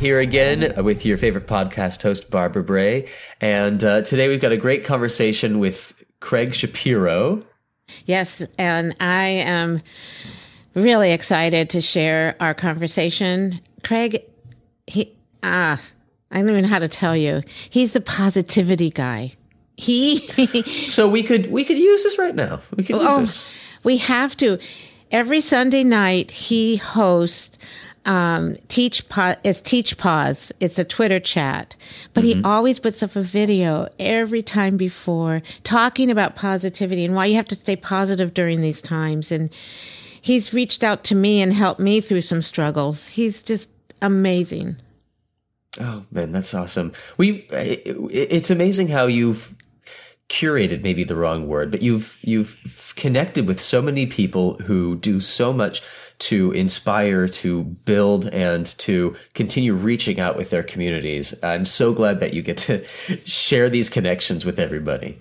here 0.00 0.18
again 0.18 0.72
with 0.82 1.04
your 1.04 1.18
favorite 1.18 1.46
podcast 1.46 2.02
host, 2.02 2.30
Barbara 2.30 2.64
Bray. 2.64 3.06
And 3.40 3.84
uh, 3.84 4.00
today 4.00 4.28
we've 4.28 4.40
got 4.40 4.50
a 4.50 4.56
great 4.56 4.82
conversation 4.82 5.58
with 5.58 5.92
Craig 6.20 6.54
Shapiro. 6.54 7.44
Yes, 8.06 8.42
and 8.58 8.96
I 8.98 9.26
am 9.26 9.82
really 10.74 11.12
excited 11.12 11.68
to 11.70 11.82
share 11.82 12.34
our 12.40 12.54
conversation. 12.54 13.60
Craig, 13.84 14.24
he, 14.86 15.14
ah, 15.42 15.80
I 16.30 16.40
don't 16.40 16.48
even 16.48 16.62
know 16.62 16.68
how 16.68 16.78
to 16.78 16.88
tell 16.88 17.14
you. 17.14 17.42
He's 17.68 17.92
the 17.92 18.00
positivity 18.00 18.88
guy. 18.88 19.34
He. 19.76 20.16
so 20.88 21.10
we 21.10 21.22
could 21.22 21.50
we 21.50 21.62
could 21.64 21.78
use 21.78 22.04
this 22.04 22.18
right 22.18 22.34
now. 22.34 22.60
We 22.74 22.84
could 22.84 22.96
use 22.96 23.06
oh, 23.06 23.20
this. 23.20 23.54
We 23.84 23.98
have 23.98 24.34
to. 24.38 24.58
Every 25.10 25.40
Sunday 25.40 25.82
night, 25.82 26.30
he 26.30 26.76
hosts 26.76 27.58
um, 28.06 28.54
TeachPos. 28.68 29.36
It's 29.44 29.60
TeachPos. 29.60 30.52
It's 30.60 30.78
a 30.78 30.84
Twitter 30.84 31.20
chat, 31.20 31.76
but 32.14 32.24
mm-hmm. 32.24 32.40
he 32.40 32.44
always 32.44 32.78
puts 32.78 33.02
up 33.02 33.16
a 33.16 33.22
video 33.22 33.88
every 33.98 34.42
time 34.42 34.76
before 34.76 35.42
talking 35.64 36.10
about 36.10 36.34
positivity 36.34 37.04
and 37.04 37.14
why 37.14 37.26
you 37.26 37.36
have 37.36 37.48
to 37.48 37.56
stay 37.56 37.76
positive 37.76 38.34
during 38.34 38.60
these 38.60 38.82
times. 38.82 39.30
And 39.30 39.50
he's 40.20 40.52
reached 40.54 40.82
out 40.82 41.04
to 41.04 41.14
me 41.14 41.42
and 41.42 41.52
helped 41.52 41.80
me 41.80 42.00
through 42.00 42.22
some 42.22 42.42
struggles. 42.42 43.08
He's 43.08 43.42
just 43.42 43.68
amazing. 44.02 44.76
Oh 45.78 46.04
man, 46.10 46.32
that's 46.32 46.52
awesome. 46.52 46.92
We, 47.16 47.46
it's 47.50 48.50
amazing 48.50 48.88
how 48.88 49.06
you've 49.06 49.54
curated 50.28 50.82
maybe 50.82 51.04
the 51.04 51.16
wrong 51.16 51.46
word, 51.48 51.70
but 51.70 51.82
you've 51.82 52.16
you've 52.22 52.94
connected 52.96 53.46
with 53.46 53.60
so 53.60 53.82
many 53.82 54.06
people 54.06 54.54
who 54.54 54.96
do 54.96 55.20
so 55.20 55.52
much 55.52 55.82
to 56.20 56.52
inspire, 56.52 57.28
to 57.28 57.64
build, 57.64 58.26
and 58.26 58.66
to 58.78 59.14
continue 59.34 59.74
reaching 59.74 60.20
out 60.20 60.36
with 60.36 60.50
their 60.50 60.62
communities. 60.62 61.34
I'm 61.42 61.64
so 61.64 61.92
glad 61.92 62.20
that 62.20 62.34
you 62.34 62.42
get 62.42 62.56
to 62.58 62.84
share 63.24 63.68
these 63.68 63.88
connections 63.88 64.44
with 64.44 64.58
everybody. 64.58 65.18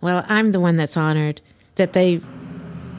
Well, 0.00 0.24
I'm 0.28 0.52
the 0.52 0.60
one 0.60 0.76
that's 0.76 0.96
honored 0.96 1.40
that 1.76 1.92
they 1.92 2.20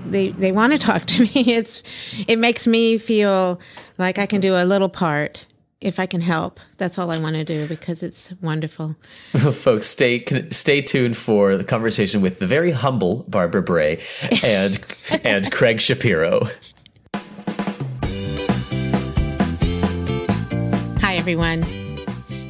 they 0.05 0.29
they 0.29 0.51
want 0.51 0.73
to 0.73 0.79
talk 0.89 1.05
to 1.05 1.23
me. 1.23 1.53
It's 1.53 1.81
it 2.27 2.39
makes 2.39 2.65
me 2.65 2.97
feel 2.97 3.59
like 3.97 4.17
I 4.17 4.25
can 4.25 4.41
do 4.41 4.55
a 4.55 4.65
little 4.65 4.89
part 4.89 5.45
if 5.79 5.99
I 5.99 6.05
can 6.05 6.21
help. 6.21 6.59
That's 6.77 6.97
all 6.97 7.11
I 7.11 7.17
want 7.19 7.35
to 7.35 7.43
do 7.43 7.67
because 7.67 8.01
it's 8.01 8.33
wonderful. 8.41 8.95
Well, 9.33 9.51
Folks, 9.67 9.87
stay 9.87 10.25
stay 10.49 10.81
tuned 10.81 11.17
for 11.17 11.57
the 11.57 11.63
conversation 11.63 12.21
with 12.21 12.39
the 12.39 12.47
very 12.47 12.71
humble 12.71 13.25
Barbara 13.27 13.61
Bray 13.61 14.01
and 14.43 14.83
and 15.23 15.51
Craig 15.51 15.81
Shapiro. 15.81 16.47
Everyone. 21.27 21.61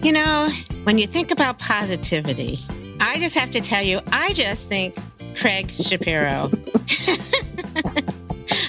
You 0.03 0.11
know, 0.11 0.49
when 0.83 0.99
you 0.99 1.07
think 1.07 1.31
about 1.31 1.57
positivity, 1.57 2.59
I 2.99 3.17
just 3.17 3.33
have 3.33 3.49
to 3.49 3.59
tell 3.59 3.81
you, 3.81 4.01
I 4.11 4.33
just 4.33 4.69
think 4.69 4.95
Craig 5.35 5.71
Shapiro. 5.71 6.51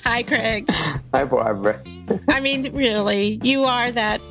Hi, 0.05 0.23
Craig. 0.23 0.67
Hi, 1.13 1.27
Barbara. 1.27 1.83
I 2.31 2.41
mean, 2.41 2.75
really, 2.75 3.39
you 3.43 3.65
are 3.65 3.93
that 3.93 4.23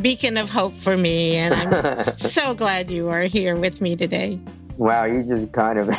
beacon 0.00 0.38
of 0.38 0.48
hope 0.48 0.72
for 0.72 0.96
me, 0.96 1.36
and 1.36 1.52
I'm 1.52 2.04
so 2.16 2.54
glad 2.54 2.90
you 2.90 3.10
are 3.10 3.24
here 3.24 3.54
with 3.54 3.82
me 3.82 3.96
today. 3.96 4.40
Wow, 4.78 5.04
you 5.04 5.24
just 5.24 5.52
kind 5.52 5.78
of 5.78 5.88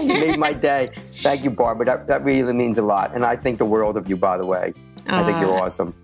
you 0.00 0.06
made 0.06 0.38
my 0.38 0.54
day. 0.54 0.90
Thank 1.16 1.44
you, 1.44 1.50
Barbara. 1.50 1.84
That, 1.84 2.06
that 2.06 2.24
really 2.24 2.54
means 2.54 2.78
a 2.78 2.82
lot. 2.82 3.14
And 3.14 3.26
I 3.26 3.36
think 3.36 3.58
the 3.58 3.66
world 3.66 3.98
of 3.98 4.08
you, 4.08 4.16
by 4.16 4.38
the 4.38 4.46
way. 4.46 4.72
I 5.06 5.22
think 5.22 5.38
you're 5.42 5.52
awesome. 5.52 5.94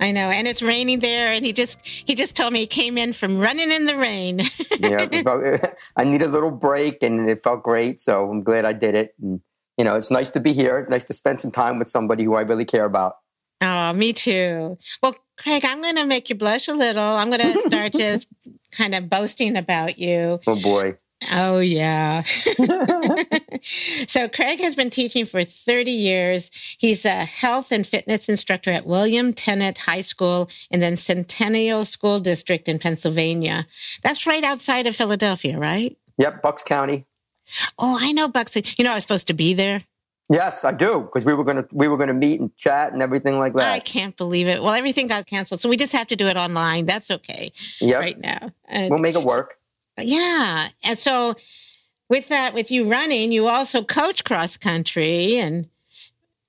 I 0.00 0.12
know, 0.12 0.30
and 0.30 0.46
it's 0.46 0.62
raining 0.62 1.00
there. 1.00 1.32
And 1.32 1.44
he 1.44 1.52
just 1.52 1.84
he 1.86 2.14
just 2.14 2.36
told 2.36 2.52
me 2.52 2.60
he 2.60 2.66
came 2.66 2.98
in 2.98 3.12
from 3.12 3.38
running 3.38 3.70
in 3.70 3.86
the 3.86 3.96
rain. 3.96 4.40
yeah, 4.78 5.06
I 5.96 6.04
need 6.04 6.22
a 6.22 6.28
little 6.28 6.50
break, 6.50 7.02
and 7.02 7.28
it 7.28 7.42
felt 7.42 7.62
great. 7.62 8.00
So 8.00 8.30
I'm 8.30 8.42
glad 8.42 8.64
I 8.64 8.72
did 8.72 8.94
it. 8.94 9.14
And 9.20 9.40
you 9.76 9.84
know, 9.84 9.94
it's 9.94 10.10
nice 10.10 10.30
to 10.30 10.40
be 10.40 10.52
here. 10.52 10.86
Nice 10.88 11.04
to 11.04 11.12
spend 11.12 11.40
some 11.40 11.50
time 11.50 11.78
with 11.78 11.90
somebody 11.90 12.24
who 12.24 12.34
I 12.34 12.42
really 12.42 12.64
care 12.64 12.84
about. 12.84 13.16
Oh, 13.60 13.92
me 13.92 14.12
too. 14.12 14.78
Well, 15.02 15.16
Craig, 15.38 15.64
I'm 15.64 15.80
going 15.80 15.96
to 15.96 16.04
make 16.04 16.28
you 16.28 16.36
blush 16.36 16.68
a 16.68 16.74
little. 16.74 17.02
I'm 17.02 17.30
going 17.30 17.40
to 17.40 17.62
start 17.66 17.92
just 17.96 18.26
kind 18.70 18.94
of 18.94 19.08
boasting 19.08 19.56
about 19.56 19.98
you. 19.98 20.40
Oh 20.46 20.60
boy. 20.60 20.96
Oh, 21.32 21.58
yeah. 21.58 22.22
so, 23.62 24.28
Craig 24.28 24.60
has 24.60 24.74
been 24.74 24.90
teaching 24.90 25.24
for 25.24 25.44
30 25.44 25.90
years. 25.90 26.50
He's 26.78 27.04
a 27.04 27.24
health 27.24 27.72
and 27.72 27.86
fitness 27.86 28.28
instructor 28.28 28.70
at 28.70 28.86
William 28.86 29.32
Tennent 29.32 29.78
High 29.78 30.02
School 30.02 30.48
and 30.70 30.82
then 30.82 30.96
Centennial 30.96 31.84
School 31.84 32.20
District 32.20 32.68
in 32.68 32.78
Pennsylvania. 32.78 33.66
That's 34.02 34.26
right 34.26 34.44
outside 34.44 34.86
of 34.86 34.96
Philadelphia, 34.96 35.58
right? 35.58 35.96
Yep, 36.18 36.42
Bucks 36.42 36.62
County. 36.62 37.06
Oh, 37.78 37.98
I 38.00 38.12
know 38.12 38.28
Bucks. 38.28 38.56
You 38.78 38.84
know, 38.84 38.92
I 38.92 38.94
was 38.94 39.04
supposed 39.04 39.28
to 39.28 39.34
be 39.34 39.54
there. 39.54 39.82
Yes, 40.28 40.64
I 40.64 40.72
do 40.72 41.02
because 41.02 41.24
we 41.24 41.34
were 41.34 41.44
gonna 41.44 41.64
we 41.72 41.86
were 41.86 41.96
gonna 41.96 42.14
meet 42.14 42.40
and 42.40 42.54
chat 42.56 42.92
and 42.92 43.00
everything 43.00 43.38
like 43.38 43.54
that. 43.54 43.72
I 43.72 43.78
can't 43.78 44.16
believe 44.16 44.48
it. 44.48 44.60
Well, 44.60 44.74
everything 44.74 45.06
got 45.06 45.26
canceled, 45.26 45.60
so 45.60 45.68
we 45.68 45.76
just 45.76 45.92
have 45.92 46.08
to 46.08 46.16
do 46.16 46.26
it 46.26 46.36
online. 46.36 46.86
That's 46.86 47.10
okay. 47.10 47.52
Yeah, 47.80 47.98
right 47.98 48.18
now. 48.18 48.50
We'll 48.68 48.98
make 48.98 49.14
it 49.14 49.22
work. 49.22 49.58
Yeah. 49.98 50.68
And 50.84 50.98
so 50.98 51.34
with 52.08 52.28
that, 52.28 52.54
with 52.54 52.70
you 52.70 52.90
running, 52.90 53.32
you 53.32 53.48
also 53.48 53.82
coach 53.82 54.24
cross 54.24 54.56
country 54.56 55.38
and 55.38 55.68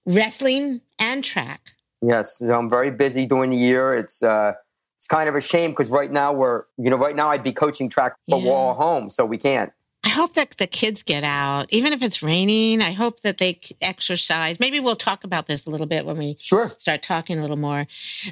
wrestling 0.06 0.82
and 1.00 1.24
track. 1.24 1.74
Yes. 2.02 2.38
So 2.38 2.54
I'm 2.54 2.70
very 2.70 2.92
busy 2.92 3.26
during 3.26 3.50
the 3.50 3.58
year. 3.58 3.94
It's, 3.94 4.22
uh, 4.22 4.54
it's 4.98 5.08
kind 5.08 5.30
of 5.30 5.36
a 5.36 5.42
shame 5.42 5.72
because 5.72 5.92
right 5.92 6.12
now 6.12 6.34
we're, 6.34 6.64
you 6.78 6.90
know, 6.90 6.98
right 6.98 7.16
now 7.16 7.30
I'd 7.30 7.44
be 7.44 7.54
coaching 7.54 7.90
track, 7.90 8.14
but 8.28 8.38
yeah. 8.38 8.48
we're 8.48 8.56
all 8.56 8.74
home, 8.74 9.10
so 9.10 9.26
we 9.26 9.38
can't. 9.38 9.72
I 10.08 10.10
hope 10.10 10.36
that 10.36 10.52
the 10.52 10.68
kids 10.68 11.04
get 11.04 11.26
out, 11.26 11.66
even 11.70 11.92
if 11.92 12.02
it's 12.02 12.24
raining. 12.24 12.82
I 12.82 12.94
hope 12.94 13.20
that 13.24 13.40
they 13.40 13.60
exercise. 13.82 14.58
Maybe 14.58 14.80
we'll 14.80 14.96
talk 14.96 15.26
about 15.26 15.48
this 15.48 15.66
a 15.66 15.70
little 15.70 15.86
bit 15.86 16.06
when 16.06 16.18
we 16.18 16.38
sure. 16.40 16.72
start 16.78 17.04
talking 17.04 17.38
a 17.38 17.42
little 17.42 17.58
more. 17.58 17.88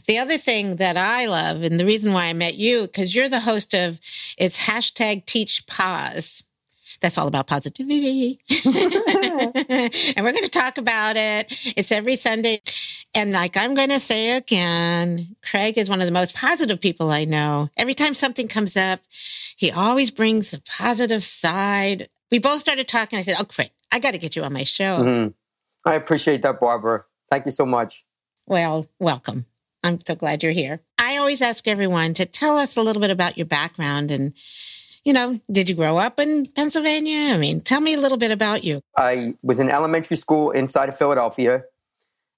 The 0.05 0.17
other 0.17 0.37
thing 0.37 0.77
that 0.77 0.95
I 0.95 1.25
love, 1.25 1.63
and 1.63 1.77
the 1.77 1.85
reason 1.85 2.13
why 2.13 2.27
I 2.27 2.33
met 2.33 2.55
you, 2.55 2.83
because 2.83 3.13
you're 3.13 3.27
the 3.27 3.41
host 3.41 3.73
of 3.73 3.99
it's 4.37 4.67
hashtag 4.67 5.25
TeachPos. 5.25 6.43
That's 7.01 7.17
all 7.17 7.27
about 7.27 7.47
positivity. 7.47 8.39
and 8.65 10.25
we're 10.25 10.31
going 10.31 10.43
to 10.43 10.49
talk 10.49 10.77
about 10.77 11.15
it. 11.17 11.73
It's 11.75 11.91
every 11.91 12.15
Sunday. 12.15 12.61
And 13.13 13.31
like 13.31 13.57
I'm 13.57 13.75
going 13.75 13.89
to 13.89 13.99
say 13.99 14.31
again, 14.31 15.35
Craig 15.43 15.77
is 15.77 15.89
one 15.89 16.01
of 16.01 16.05
the 16.05 16.11
most 16.11 16.35
positive 16.35 16.79
people 16.79 17.11
I 17.11 17.25
know. 17.25 17.69
Every 17.77 17.93
time 17.93 18.13
something 18.13 18.47
comes 18.47 18.77
up, 18.77 19.01
he 19.55 19.71
always 19.71 20.11
brings 20.11 20.51
the 20.51 20.61
positive 20.61 21.23
side. 21.23 22.09
We 22.31 22.39
both 22.39 22.59
started 22.59 22.87
talking. 22.87 23.19
I 23.19 23.21
said, 23.21 23.37
Oh, 23.39 23.45
Craig, 23.45 23.71
I 23.91 23.99
got 23.99 24.11
to 24.11 24.17
get 24.17 24.35
you 24.35 24.43
on 24.43 24.53
my 24.53 24.63
show. 24.63 24.99
Mm-hmm. 24.99 25.89
I 25.89 25.95
appreciate 25.95 26.41
that, 26.41 26.59
Barbara. 26.59 27.05
Thank 27.29 27.45
you 27.45 27.51
so 27.51 27.65
much. 27.65 28.03
Well, 28.47 28.87
welcome. 28.99 29.45
I'm 29.83 29.99
so 30.05 30.15
glad 30.15 30.41
you're 30.41 30.51
here. 30.51 30.81
I 30.97 31.17
always 31.17 31.41
ask 31.41 31.67
everyone 31.67 32.15
to 32.15 32.25
tell 32.25 32.57
us 32.57 32.75
a 32.75 32.81
little 32.81 33.01
bit 33.01 33.11
about 33.11 33.37
your 33.37 33.45
background 33.45 34.09
and 34.09 34.33
you 35.05 35.13
know, 35.13 35.39
did 35.51 35.69
you 35.69 35.75
grow 35.75 35.97
up 35.97 36.19
in 36.19 36.47
Pennsylvania? 36.47 37.33
I 37.33 37.37
mean, 37.37 37.61
tell 37.61 37.79
me 37.79 37.93
a 37.93 37.99
little 37.99 38.17
bit 38.17 38.31
about 38.31 38.63
you. 38.63 38.81
I 38.97 39.35
was 39.43 39.59
in 39.59 39.69
elementary 39.69 40.17
school 40.17 40.49
inside 40.49 40.89
of 40.89 40.97
Philadelphia. 40.97 41.63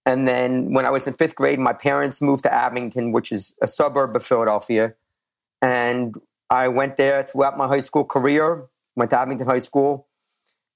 And 0.06 0.28
then 0.28 0.74
when 0.74 0.86
I 0.86 0.90
was 0.90 1.08
in 1.08 1.14
fifth 1.14 1.36
grade, 1.36 1.60
my 1.60 1.74
parents 1.74 2.22
moved 2.22 2.44
to 2.44 2.54
Abington, 2.54 3.14
which 3.14 3.32
is 3.32 3.56
a 3.62 3.68
suburb 3.68 4.16
of 4.16 4.24
Philadelphia. 4.24 4.94
And 5.62 6.16
I 6.50 6.68
went 6.68 6.98
there 6.98 7.24
throughout 7.24 7.58
my 7.58 7.68
high 7.68 7.80
school 7.80 8.04
career, 8.04 8.66
went 8.96 9.12
to 9.12 9.20
Abington 9.20 9.48
High 9.48 9.58
School, 9.60 10.08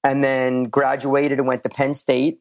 and 0.04 0.24
then 0.24 0.66
graduated 0.66 1.40
and 1.40 1.48
went 1.48 1.64
to 1.64 1.70
Penn 1.70 1.94
State. 1.94 2.40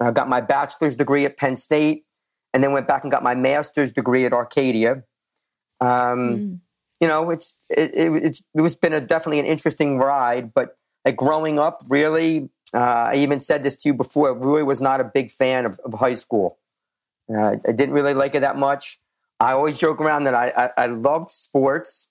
I 0.00 0.10
got 0.10 0.28
my 0.28 0.40
bachelor's 0.40 0.96
degree 0.96 1.24
at 1.24 1.36
Penn 1.36 1.56
State, 1.56 2.04
and 2.52 2.62
then 2.62 2.72
went 2.72 2.86
back 2.88 3.02
and 3.04 3.10
got 3.10 3.22
my 3.22 3.34
master's 3.34 3.92
degree 3.92 4.24
at 4.24 4.32
Arcadia. 4.32 5.04
Um, 5.80 5.88
mm 5.88 6.60
you 7.04 7.08
know, 7.08 7.28
it's 7.28 7.58
it, 7.68 7.90
it, 7.92 8.24
it's 8.24 8.42
it 8.54 8.62
was 8.62 8.76
been 8.76 8.94
a 8.94 9.00
definitely 9.02 9.38
an 9.38 9.44
interesting 9.44 9.98
ride. 9.98 10.54
But 10.54 10.78
like 11.04 11.16
growing 11.16 11.58
up, 11.58 11.82
really, 11.90 12.48
uh, 12.72 12.78
I 13.12 13.16
even 13.16 13.42
said 13.42 13.62
this 13.62 13.76
to 13.76 13.90
you 13.90 13.94
before. 13.94 14.34
I 14.34 14.38
really 14.38 14.62
was 14.62 14.80
not 14.80 15.02
a 15.02 15.04
big 15.04 15.30
fan 15.30 15.66
of, 15.66 15.78
of 15.84 15.92
high 15.92 16.14
school. 16.14 16.56
Uh, 17.28 17.56
I 17.68 17.72
didn't 17.72 17.92
really 17.92 18.14
like 18.14 18.34
it 18.34 18.40
that 18.40 18.56
much. 18.56 19.00
I 19.38 19.52
always 19.52 19.76
joke 19.76 20.00
around 20.00 20.24
that 20.24 20.34
I, 20.34 20.50
I, 20.56 20.84
I 20.84 20.86
loved 20.86 21.30
sports 21.30 22.08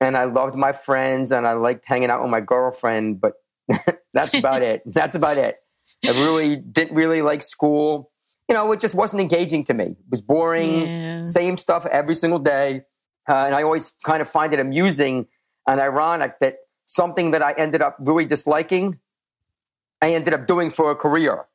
and 0.00 0.16
I 0.16 0.24
loved 0.24 0.56
my 0.56 0.72
friends 0.72 1.30
and 1.30 1.46
I 1.46 1.52
liked 1.52 1.84
hanging 1.84 2.10
out 2.10 2.20
with 2.20 2.32
my 2.32 2.40
girlfriend, 2.40 3.20
but 3.20 3.34
that's 4.12 4.34
about 4.34 4.62
it. 4.62 4.82
That's 4.86 5.14
about 5.14 5.38
it. 5.38 5.54
I 6.04 6.10
really 6.26 6.56
didn't 6.56 6.96
really 6.96 7.22
like 7.22 7.42
school. 7.42 8.10
You 8.48 8.56
know, 8.56 8.72
it 8.72 8.80
just 8.80 8.96
wasn't 8.96 9.22
engaging 9.22 9.62
to 9.64 9.74
me. 9.74 9.84
It 9.84 10.10
was 10.10 10.20
boring, 10.20 10.80
yeah. 10.80 11.24
same 11.26 11.56
stuff 11.58 11.86
every 11.86 12.16
single 12.16 12.40
day. 12.40 12.82
Uh, 13.28 13.46
and 13.46 13.54
I 13.54 13.62
always 13.62 13.94
kind 14.02 14.20
of 14.20 14.28
find 14.28 14.52
it 14.52 14.60
amusing 14.60 15.26
and 15.66 15.80
ironic 15.80 16.38
that 16.40 16.58
something 16.86 17.30
that 17.30 17.42
I 17.42 17.52
ended 17.52 17.82
up 17.82 17.96
really 18.00 18.24
disliking, 18.24 18.98
I 20.02 20.12
ended 20.14 20.34
up 20.34 20.46
doing 20.46 20.70
for 20.70 20.90
a 20.90 20.96
career. 20.96 21.46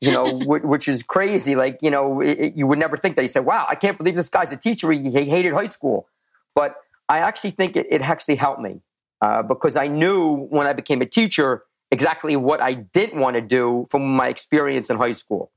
you 0.00 0.12
know, 0.12 0.38
which 0.46 0.86
is 0.86 1.02
crazy. 1.02 1.56
Like, 1.56 1.78
you 1.82 1.90
know, 1.90 2.20
it, 2.20 2.54
you 2.54 2.66
would 2.66 2.78
never 2.78 2.96
think 2.96 3.16
that. 3.16 3.22
You 3.22 3.28
said, 3.28 3.44
wow, 3.44 3.66
I 3.68 3.74
can't 3.74 3.98
believe 3.98 4.14
this 4.14 4.28
guy's 4.28 4.52
a 4.52 4.56
teacher. 4.56 4.90
He, 4.92 5.10
he 5.10 5.24
hated 5.24 5.54
high 5.54 5.66
school. 5.66 6.06
But 6.54 6.76
I 7.08 7.18
actually 7.18 7.50
think 7.50 7.76
it, 7.76 7.86
it 7.90 8.02
actually 8.02 8.36
helped 8.36 8.60
me 8.60 8.80
uh, 9.20 9.42
because 9.42 9.76
I 9.76 9.88
knew 9.88 10.46
when 10.50 10.66
I 10.66 10.72
became 10.72 11.02
a 11.02 11.06
teacher 11.06 11.64
exactly 11.90 12.36
what 12.36 12.60
I 12.60 12.74
didn't 12.74 13.18
want 13.18 13.34
to 13.34 13.40
do 13.40 13.86
from 13.90 14.14
my 14.14 14.28
experience 14.28 14.90
in 14.90 14.98
high 14.98 15.12
school. 15.12 15.50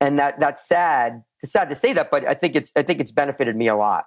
And 0.00 0.18
that 0.18 0.38
that's 0.38 0.66
sad. 0.66 1.24
It's 1.42 1.52
sad 1.52 1.68
to 1.70 1.74
say 1.74 1.92
that, 1.92 2.10
but 2.10 2.26
I 2.26 2.34
think 2.34 2.54
it's 2.54 2.72
I 2.76 2.82
think 2.82 3.00
it's 3.00 3.12
benefited 3.12 3.56
me 3.56 3.68
a 3.68 3.76
lot. 3.76 4.06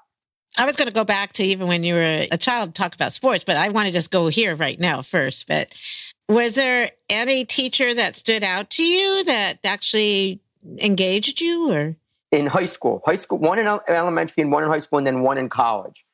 I 0.57 0.65
was 0.65 0.75
going 0.75 0.87
to 0.87 0.93
go 0.93 1.05
back 1.05 1.33
to 1.33 1.43
even 1.43 1.67
when 1.67 1.83
you 1.83 1.93
were 1.93 2.25
a 2.31 2.37
child, 2.37 2.75
talk 2.75 2.93
about 2.93 3.13
sports, 3.13 3.43
but 3.43 3.55
I 3.55 3.69
want 3.69 3.87
to 3.87 3.91
just 3.91 4.11
go 4.11 4.27
here 4.27 4.55
right 4.55 4.79
now 4.79 5.01
first. 5.01 5.47
But 5.47 5.73
was 6.27 6.55
there 6.55 6.89
any 7.09 7.45
teacher 7.45 7.93
that 7.93 8.15
stood 8.15 8.43
out 8.43 8.69
to 8.71 8.83
you 8.83 9.23
that 9.25 9.59
actually 9.63 10.39
engaged 10.79 11.41
you 11.41 11.71
or? 11.71 11.95
In 12.31 12.47
high 12.47 12.65
school, 12.65 13.01
high 13.05 13.15
school, 13.15 13.39
one 13.39 13.59
in 13.59 13.67
elementary 13.87 14.41
and 14.43 14.51
one 14.51 14.63
in 14.63 14.69
high 14.69 14.79
school, 14.79 14.97
and 14.97 15.07
then 15.07 15.21
one 15.21 15.37
in 15.37 15.49
college. 15.49 16.05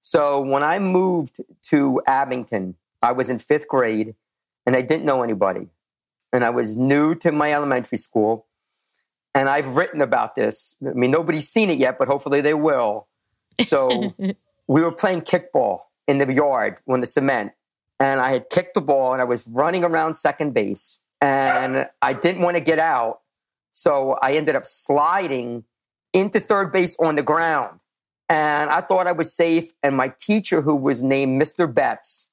So 0.00 0.40
when 0.40 0.64
I 0.64 0.80
moved 0.80 1.40
to 1.70 2.02
Abington, 2.06 2.74
I 3.00 3.12
was 3.12 3.30
in 3.30 3.38
fifth 3.38 3.68
grade 3.68 4.14
and 4.66 4.74
I 4.74 4.82
didn't 4.82 5.04
know 5.04 5.22
anybody. 5.22 5.68
And 6.32 6.44
I 6.44 6.50
was 6.50 6.76
new 6.76 7.14
to 7.16 7.30
my 7.30 7.52
elementary 7.52 7.98
school. 7.98 8.46
And 9.34 9.48
I've 9.48 9.76
written 9.76 10.00
about 10.00 10.34
this. 10.34 10.76
I 10.84 10.92
mean, 10.92 11.10
nobody's 11.10 11.48
seen 11.48 11.70
it 11.70 11.78
yet, 11.78 11.98
but 11.98 12.08
hopefully 12.08 12.40
they 12.40 12.54
will. 12.54 13.06
So 13.60 14.14
we 14.66 14.82
were 14.82 14.92
playing 14.92 15.22
kickball 15.22 15.82
in 16.08 16.18
the 16.18 16.32
yard 16.32 16.80
on 16.88 17.00
the 17.00 17.06
cement. 17.06 17.52
And 18.00 18.20
I 18.20 18.32
had 18.32 18.50
kicked 18.50 18.74
the 18.74 18.80
ball 18.80 19.12
and 19.12 19.22
I 19.22 19.24
was 19.24 19.46
running 19.46 19.84
around 19.84 20.14
second 20.14 20.54
base. 20.54 20.98
And 21.20 21.88
I 22.00 22.12
didn't 22.14 22.42
want 22.42 22.56
to 22.56 22.62
get 22.62 22.78
out. 22.78 23.20
So 23.72 24.18
I 24.20 24.32
ended 24.32 24.56
up 24.56 24.66
sliding 24.66 25.64
into 26.12 26.40
third 26.40 26.72
base 26.72 26.96
on 26.98 27.16
the 27.16 27.22
ground. 27.22 27.80
And 28.28 28.70
I 28.70 28.80
thought 28.80 29.06
I 29.06 29.12
was 29.12 29.32
safe. 29.32 29.72
And 29.82 29.96
my 29.96 30.12
teacher, 30.18 30.62
who 30.62 30.74
was 30.74 31.02
named 31.02 31.40
Mr. 31.40 31.72
Betts, 31.72 32.28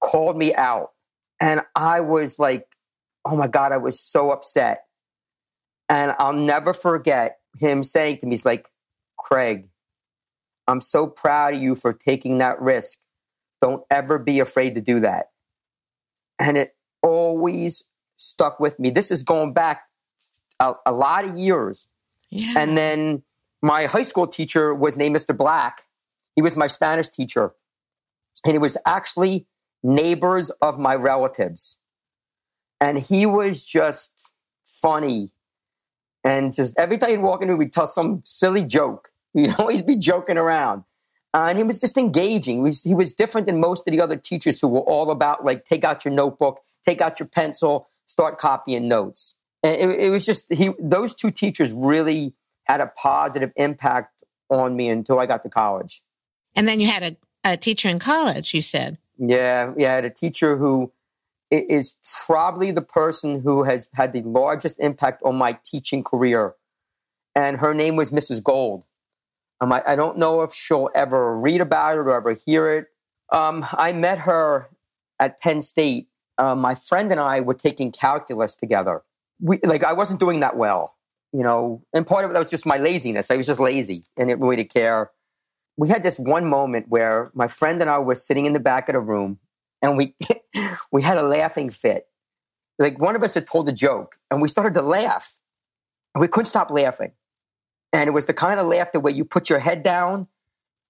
called 0.00 0.36
me 0.36 0.54
out. 0.54 0.92
And 1.40 1.62
I 1.74 2.00
was 2.00 2.38
like, 2.38 2.66
oh 3.24 3.36
my 3.36 3.46
God, 3.46 3.72
I 3.72 3.76
was 3.76 4.00
so 4.00 4.30
upset. 4.30 4.84
And 5.88 6.14
I'll 6.18 6.34
never 6.34 6.74
forget 6.74 7.38
him 7.58 7.82
saying 7.82 8.18
to 8.18 8.26
me, 8.26 8.32
he's 8.32 8.44
like, 8.44 8.68
Craig, 9.16 9.68
I'm 10.68 10.80
so 10.82 11.06
proud 11.06 11.54
of 11.54 11.62
you 11.62 11.74
for 11.74 11.92
taking 11.92 12.38
that 12.38 12.60
risk. 12.60 12.98
Don't 13.60 13.82
ever 13.90 14.18
be 14.18 14.38
afraid 14.38 14.74
to 14.74 14.80
do 14.80 15.00
that. 15.00 15.30
And 16.38 16.56
it 16.56 16.76
always 17.02 17.84
stuck 18.16 18.60
with 18.60 18.78
me. 18.78 18.90
This 18.90 19.10
is 19.10 19.22
going 19.22 19.54
back 19.54 19.84
a, 20.60 20.74
a 20.86 20.92
lot 20.92 21.24
of 21.24 21.36
years. 21.36 21.88
Yeah. 22.30 22.60
And 22.60 22.76
then 22.76 23.22
my 23.62 23.86
high 23.86 24.02
school 24.02 24.26
teacher 24.26 24.74
was 24.74 24.96
named 24.96 25.16
Mr. 25.16 25.36
Black. 25.36 25.86
He 26.36 26.42
was 26.42 26.56
my 26.56 26.66
Spanish 26.66 27.08
teacher. 27.08 27.54
And 28.44 28.52
he 28.52 28.58
was 28.58 28.76
actually 28.86 29.46
neighbors 29.82 30.50
of 30.62 30.78
my 30.78 30.94
relatives. 30.94 31.78
And 32.80 32.98
he 32.98 33.26
was 33.26 33.64
just 33.64 34.32
funny. 34.64 35.30
And 36.22 36.54
just 36.54 36.78
every 36.78 36.98
time 36.98 37.10
he'd 37.10 37.18
walk 37.18 37.42
in, 37.42 37.56
we'd 37.56 37.72
tell 37.72 37.86
some 37.86 38.20
silly 38.24 38.64
joke. 38.64 39.08
He'd 39.46 39.54
always 39.58 39.82
be 39.82 39.96
joking 39.96 40.36
around. 40.36 40.84
Uh, 41.34 41.46
and 41.50 41.58
he 41.58 41.64
was 41.64 41.80
just 41.80 41.96
engaging. 41.96 42.56
He 42.56 42.62
was, 42.62 42.82
he 42.82 42.94
was 42.94 43.12
different 43.12 43.46
than 43.46 43.60
most 43.60 43.86
of 43.86 43.92
the 43.92 44.00
other 44.00 44.16
teachers 44.16 44.60
who 44.60 44.68
were 44.68 44.80
all 44.80 45.10
about 45.10 45.44
like, 45.44 45.64
take 45.64 45.84
out 45.84 46.04
your 46.04 46.12
notebook, 46.14 46.60
take 46.86 47.00
out 47.00 47.20
your 47.20 47.28
pencil, 47.28 47.88
start 48.06 48.38
copying 48.38 48.88
notes. 48.88 49.34
And 49.62 49.74
it, 49.74 50.00
it 50.00 50.10
was 50.10 50.24
just, 50.24 50.52
he, 50.52 50.70
those 50.80 51.14
two 51.14 51.30
teachers 51.30 51.72
really 51.72 52.34
had 52.64 52.80
a 52.80 52.86
positive 52.86 53.52
impact 53.56 54.24
on 54.50 54.74
me 54.74 54.88
until 54.88 55.20
I 55.20 55.26
got 55.26 55.42
to 55.42 55.50
college. 55.50 56.02
And 56.56 56.66
then 56.66 56.80
you 56.80 56.88
had 56.88 57.02
a, 57.02 57.52
a 57.52 57.56
teacher 57.56 57.88
in 57.88 57.98
college, 57.98 58.54
you 58.54 58.62
said. 58.62 58.98
Yeah, 59.18 59.72
yeah, 59.76 59.92
I 59.92 59.94
had 59.96 60.04
a 60.04 60.10
teacher 60.10 60.56
who 60.56 60.92
is 61.50 61.96
probably 62.26 62.70
the 62.70 62.82
person 62.82 63.42
who 63.42 63.64
has 63.64 63.88
had 63.94 64.12
the 64.12 64.22
largest 64.22 64.80
impact 64.80 65.22
on 65.22 65.36
my 65.36 65.58
teaching 65.64 66.02
career. 66.02 66.54
And 67.34 67.58
her 67.58 67.74
name 67.74 67.96
was 67.96 68.10
Mrs. 68.10 68.42
Gold. 68.42 68.84
Um, 69.60 69.72
I, 69.72 69.82
I, 69.86 69.96
don't 69.96 70.18
know 70.18 70.42
if 70.42 70.54
she'll 70.54 70.88
ever 70.94 71.36
read 71.36 71.60
about 71.60 71.94
it 71.94 72.00
or 72.00 72.12
ever 72.12 72.32
hear 72.32 72.68
it. 72.70 72.86
Um, 73.32 73.66
I 73.72 73.92
met 73.92 74.18
her 74.20 74.70
at 75.18 75.40
Penn 75.40 75.62
State. 75.62 76.08
Um, 76.38 76.60
my 76.60 76.74
friend 76.74 77.10
and 77.10 77.20
I 77.20 77.40
were 77.40 77.54
taking 77.54 77.90
calculus 77.90 78.54
together. 78.54 79.02
We, 79.40 79.58
like 79.64 79.82
I 79.82 79.92
wasn't 79.92 80.20
doing 80.20 80.40
that 80.40 80.56
well, 80.56 80.94
you 81.32 81.42
know, 81.42 81.82
and 81.92 82.06
part 82.06 82.24
of 82.24 82.30
it 82.30 82.38
was 82.38 82.50
just 82.50 82.66
my 82.66 82.78
laziness. 82.78 83.30
I 83.30 83.36
was 83.36 83.46
just 83.46 83.60
lazy 83.60 84.04
and 84.16 84.28
didn't 84.28 84.46
really 84.46 84.64
care. 84.64 85.10
We 85.76 85.88
had 85.88 86.02
this 86.02 86.18
one 86.18 86.48
moment 86.48 86.86
where 86.88 87.30
my 87.34 87.48
friend 87.48 87.80
and 87.80 87.90
I 87.90 87.98
were 87.98 88.14
sitting 88.14 88.46
in 88.46 88.52
the 88.52 88.60
back 88.60 88.88
of 88.88 88.94
the 88.94 89.00
room, 89.00 89.38
and 89.82 89.96
we 89.96 90.14
we 90.92 91.02
had 91.02 91.18
a 91.18 91.22
laughing 91.22 91.70
fit. 91.70 92.06
Like 92.78 93.00
one 93.00 93.16
of 93.16 93.22
us 93.22 93.34
had 93.34 93.46
told 93.46 93.68
a 93.68 93.72
joke, 93.72 94.18
and 94.30 94.40
we 94.40 94.48
started 94.48 94.74
to 94.74 94.82
laugh, 94.82 95.36
and 96.14 96.20
we 96.22 96.28
couldn't 96.28 96.46
stop 96.46 96.70
laughing. 96.70 97.12
And 97.92 98.08
it 98.08 98.12
was 98.12 98.26
the 98.26 98.34
kind 98.34 98.60
of 98.60 98.66
laughter 98.66 99.00
where 99.00 99.12
you 99.12 99.24
put 99.24 99.48
your 99.48 99.58
head 99.58 99.82
down 99.82 100.28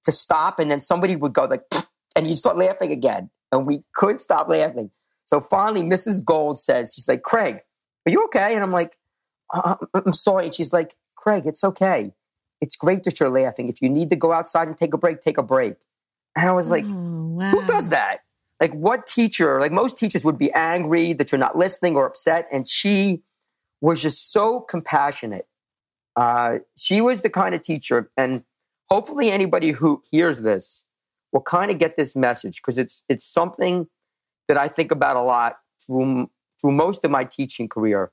to 0.05 0.13
stop, 0.13 0.59
and 0.59 0.71
then 0.71 0.81
somebody 0.81 1.17
would 1.17 1.33
go 1.33 1.45
like, 1.45 1.63
and 2.17 2.27
you 2.27 2.35
start 2.35 2.57
laughing 2.57 2.93
again. 2.93 3.31
And 3.53 3.67
we 3.67 3.83
couldn't 3.95 4.21
stop 4.21 4.49
laughing. 4.49 4.91
So 5.25 5.41
finally, 5.41 5.83
Mrs. 5.83 6.25
Gold 6.25 6.59
says, 6.59 6.95
she's 6.95 7.09
like, 7.09 7.23
Craig, 7.23 7.61
are 8.07 8.11
you 8.11 8.25
okay? 8.25 8.55
And 8.55 8.63
I'm 8.63 8.73
like, 8.73 8.97
uh, 9.55 9.77
uh, 9.95 10.01
I'm 10.07 10.13
sorry. 10.13 10.45
And 10.47 10.55
she's 10.55 10.73
like, 10.73 10.95
Craig, 11.17 11.45
it's 11.47 11.63
okay. 11.65 12.13
It's 12.61 12.77
great 12.77 13.05
that 13.05 13.21
you're 13.21 13.29
laughing. 13.29 13.69
If 13.69 13.81
you 13.81 13.89
need 13.89 14.11
to 14.11 14.17
go 14.17 14.33
outside 14.33 14.69
and 14.69 14.77
take 14.77 14.95
a 14.95 14.99
break, 14.99 15.21
take 15.21 15.39
a 15.39 15.43
break. 15.43 15.75
And 16.37 16.49
I 16.49 16.53
was 16.53 16.71
like, 16.71 16.85
oh, 16.87 17.37
wow. 17.37 17.51
who 17.51 17.67
does 17.67 17.91
that? 17.91 18.21
Like, 18.61 18.73
what 18.73 19.07
teacher? 19.07 19.61
Like, 19.61 19.73
most 19.73 19.99
teachers 19.99 20.25
would 20.25 20.39
be 20.39 20.51
angry 20.53 21.13
that 21.13 21.31
you're 21.31 21.39
not 21.39 21.57
listening 21.57 21.95
or 21.95 22.07
upset. 22.07 22.49
And 22.51 22.67
she 22.67 23.23
was 23.81 24.03
just 24.03 24.33
so 24.33 24.61
compassionate 24.61 25.47
uh, 26.19 26.59
she 26.77 27.01
was 27.01 27.23
the 27.23 27.31
kind 27.31 27.55
of 27.55 27.63
teacher, 27.63 28.11
and 28.17 28.43
hopefully 28.91 29.31
anybody 29.31 29.71
who 29.71 30.03
hears 30.11 30.43
this 30.43 30.85
will 31.33 31.43
kind 31.43 31.71
of 31.71 31.79
get 31.79 31.97
this 31.97 32.17
message 32.17 32.57
because 32.57 32.77
it's 32.77 33.05
it's 33.09 33.25
something 33.25 33.87
that 34.49 34.59
I 34.59 34.67
think 34.67 34.91
about 34.91 35.17
a 35.17 35.21
lot 35.21 35.59
through 35.87 36.29
through 36.61 36.73
most 36.73 37.05
of 37.05 37.13
my 37.13 37.23
teaching 37.23 37.69
career, 37.69 38.11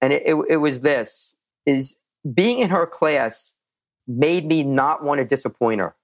and 0.00 0.12
it, 0.12 0.22
it, 0.24 0.36
it 0.50 0.56
was 0.58 0.82
this: 0.82 1.34
is 1.66 1.96
being 2.32 2.60
in 2.60 2.70
her 2.70 2.86
class 2.86 3.54
made 4.06 4.46
me 4.46 4.62
not 4.62 5.02
want 5.02 5.18
to 5.18 5.24
disappoint 5.24 5.80
her. 5.80 5.96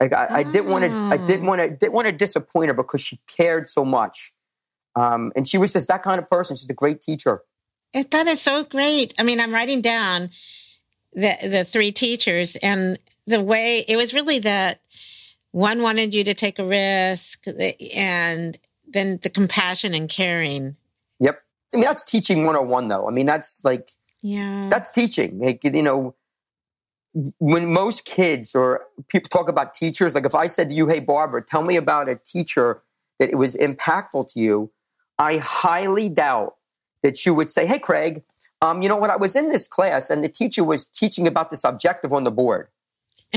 Like 0.00 0.12
I, 0.12 0.26
I 0.30 0.42
didn't 0.44 0.70
want 0.70 0.84
to, 0.84 0.90
I 0.90 1.16
didn't 1.16 1.46
want 1.46 1.62
to, 1.62 1.68
didn't 1.68 1.94
want 1.94 2.06
to 2.06 2.12
disappoint 2.12 2.68
her 2.68 2.74
because 2.74 3.00
she 3.00 3.18
cared 3.26 3.68
so 3.68 3.84
much, 3.84 4.32
um, 4.94 5.32
and 5.34 5.48
she 5.48 5.58
was 5.58 5.72
just 5.72 5.88
that 5.88 6.04
kind 6.04 6.20
of 6.20 6.28
person. 6.28 6.56
She's 6.56 6.70
a 6.70 6.74
great 6.74 7.00
teacher. 7.00 7.42
That 7.94 8.26
is 8.26 8.40
so 8.40 8.64
great. 8.64 9.14
I 9.18 9.22
mean, 9.22 9.40
I'm 9.40 9.52
writing 9.52 9.80
down 9.80 10.30
the 11.12 11.36
the 11.42 11.64
three 11.64 11.92
teachers 11.92 12.56
and 12.56 12.98
the 13.26 13.42
way 13.42 13.84
it 13.86 13.96
was 13.96 14.14
really 14.14 14.38
that 14.40 14.80
one 15.52 15.82
wanted 15.82 16.14
you 16.14 16.24
to 16.24 16.34
take 16.34 16.58
a 16.58 16.64
risk 16.64 17.46
and 17.94 18.58
then 18.86 19.18
the 19.22 19.30
compassion 19.30 19.94
and 19.94 20.08
caring. 20.08 20.76
Yep. 21.20 21.42
I 21.72 21.76
mean, 21.76 21.84
that's 21.84 22.02
teaching 22.02 22.44
101 22.44 22.88
though. 22.88 23.06
I 23.06 23.10
mean, 23.12 23.26
that's 23.26 23.64
like, 23.64 23.90
yeah, 24.22 24.68
that's 24.70 24.90
teaching. 24.90 25.38
Like, 25.38 25.62
you 25.62 25.82
know, 25.82 26.14
when 27.38 27.70
most 27.70 28.06
kids 28.06 28.54
or 28.54 28.82
people 29.08 29.28
talk 29.28 29.48
about 29.48 29.74
teachers, 29.74 30.14
like 30.14 30.24
if 30.24 30.34
I 30.34 30.46
said 30.46 30.70
to 30.70 30.74
you, 30.74 30.88
Hey, 30.88 31.00
Barbara, 31.00 31.42
tell 31.44 31.62
me 31.62 31.76
about 31.76 32.08
a 32.08 32.16
teacher 32.16 32.82
that 33.18 33.28
it 33.28 33.36
was 33.36 33.56
impactful 33.56 34.32
to 34.32 34.40
you, 34.40 34.70
I 35.18 35.36
highly 35.36 36.08
doubt 36.08 36.56
that 37.02 37.24
you 37.24 37.34
would 37.34 37.50
say, 37.50 37.66
Hey, 37.66 37.78
Craig, 37.78 38.22
um, 38.60 38.80
you 38.80 38.88
know 38.88 38.96
what? 38.96 39.10
I 39.10 39.16
was 39.16 39.34
in 39.34 39.48
this 39.48 39.66
class 39.66 40.08
and 40.08 40.24
the 40.24 40.28
teacher 40.28 40.62
was 40.62 40.84
teaching 40.84 41.26
about 41.26 41.50
this 41.50 41.64
objective 41.64 42.12
on 42.12 42.24
the 42.24 42.30
board. 42.30 42.68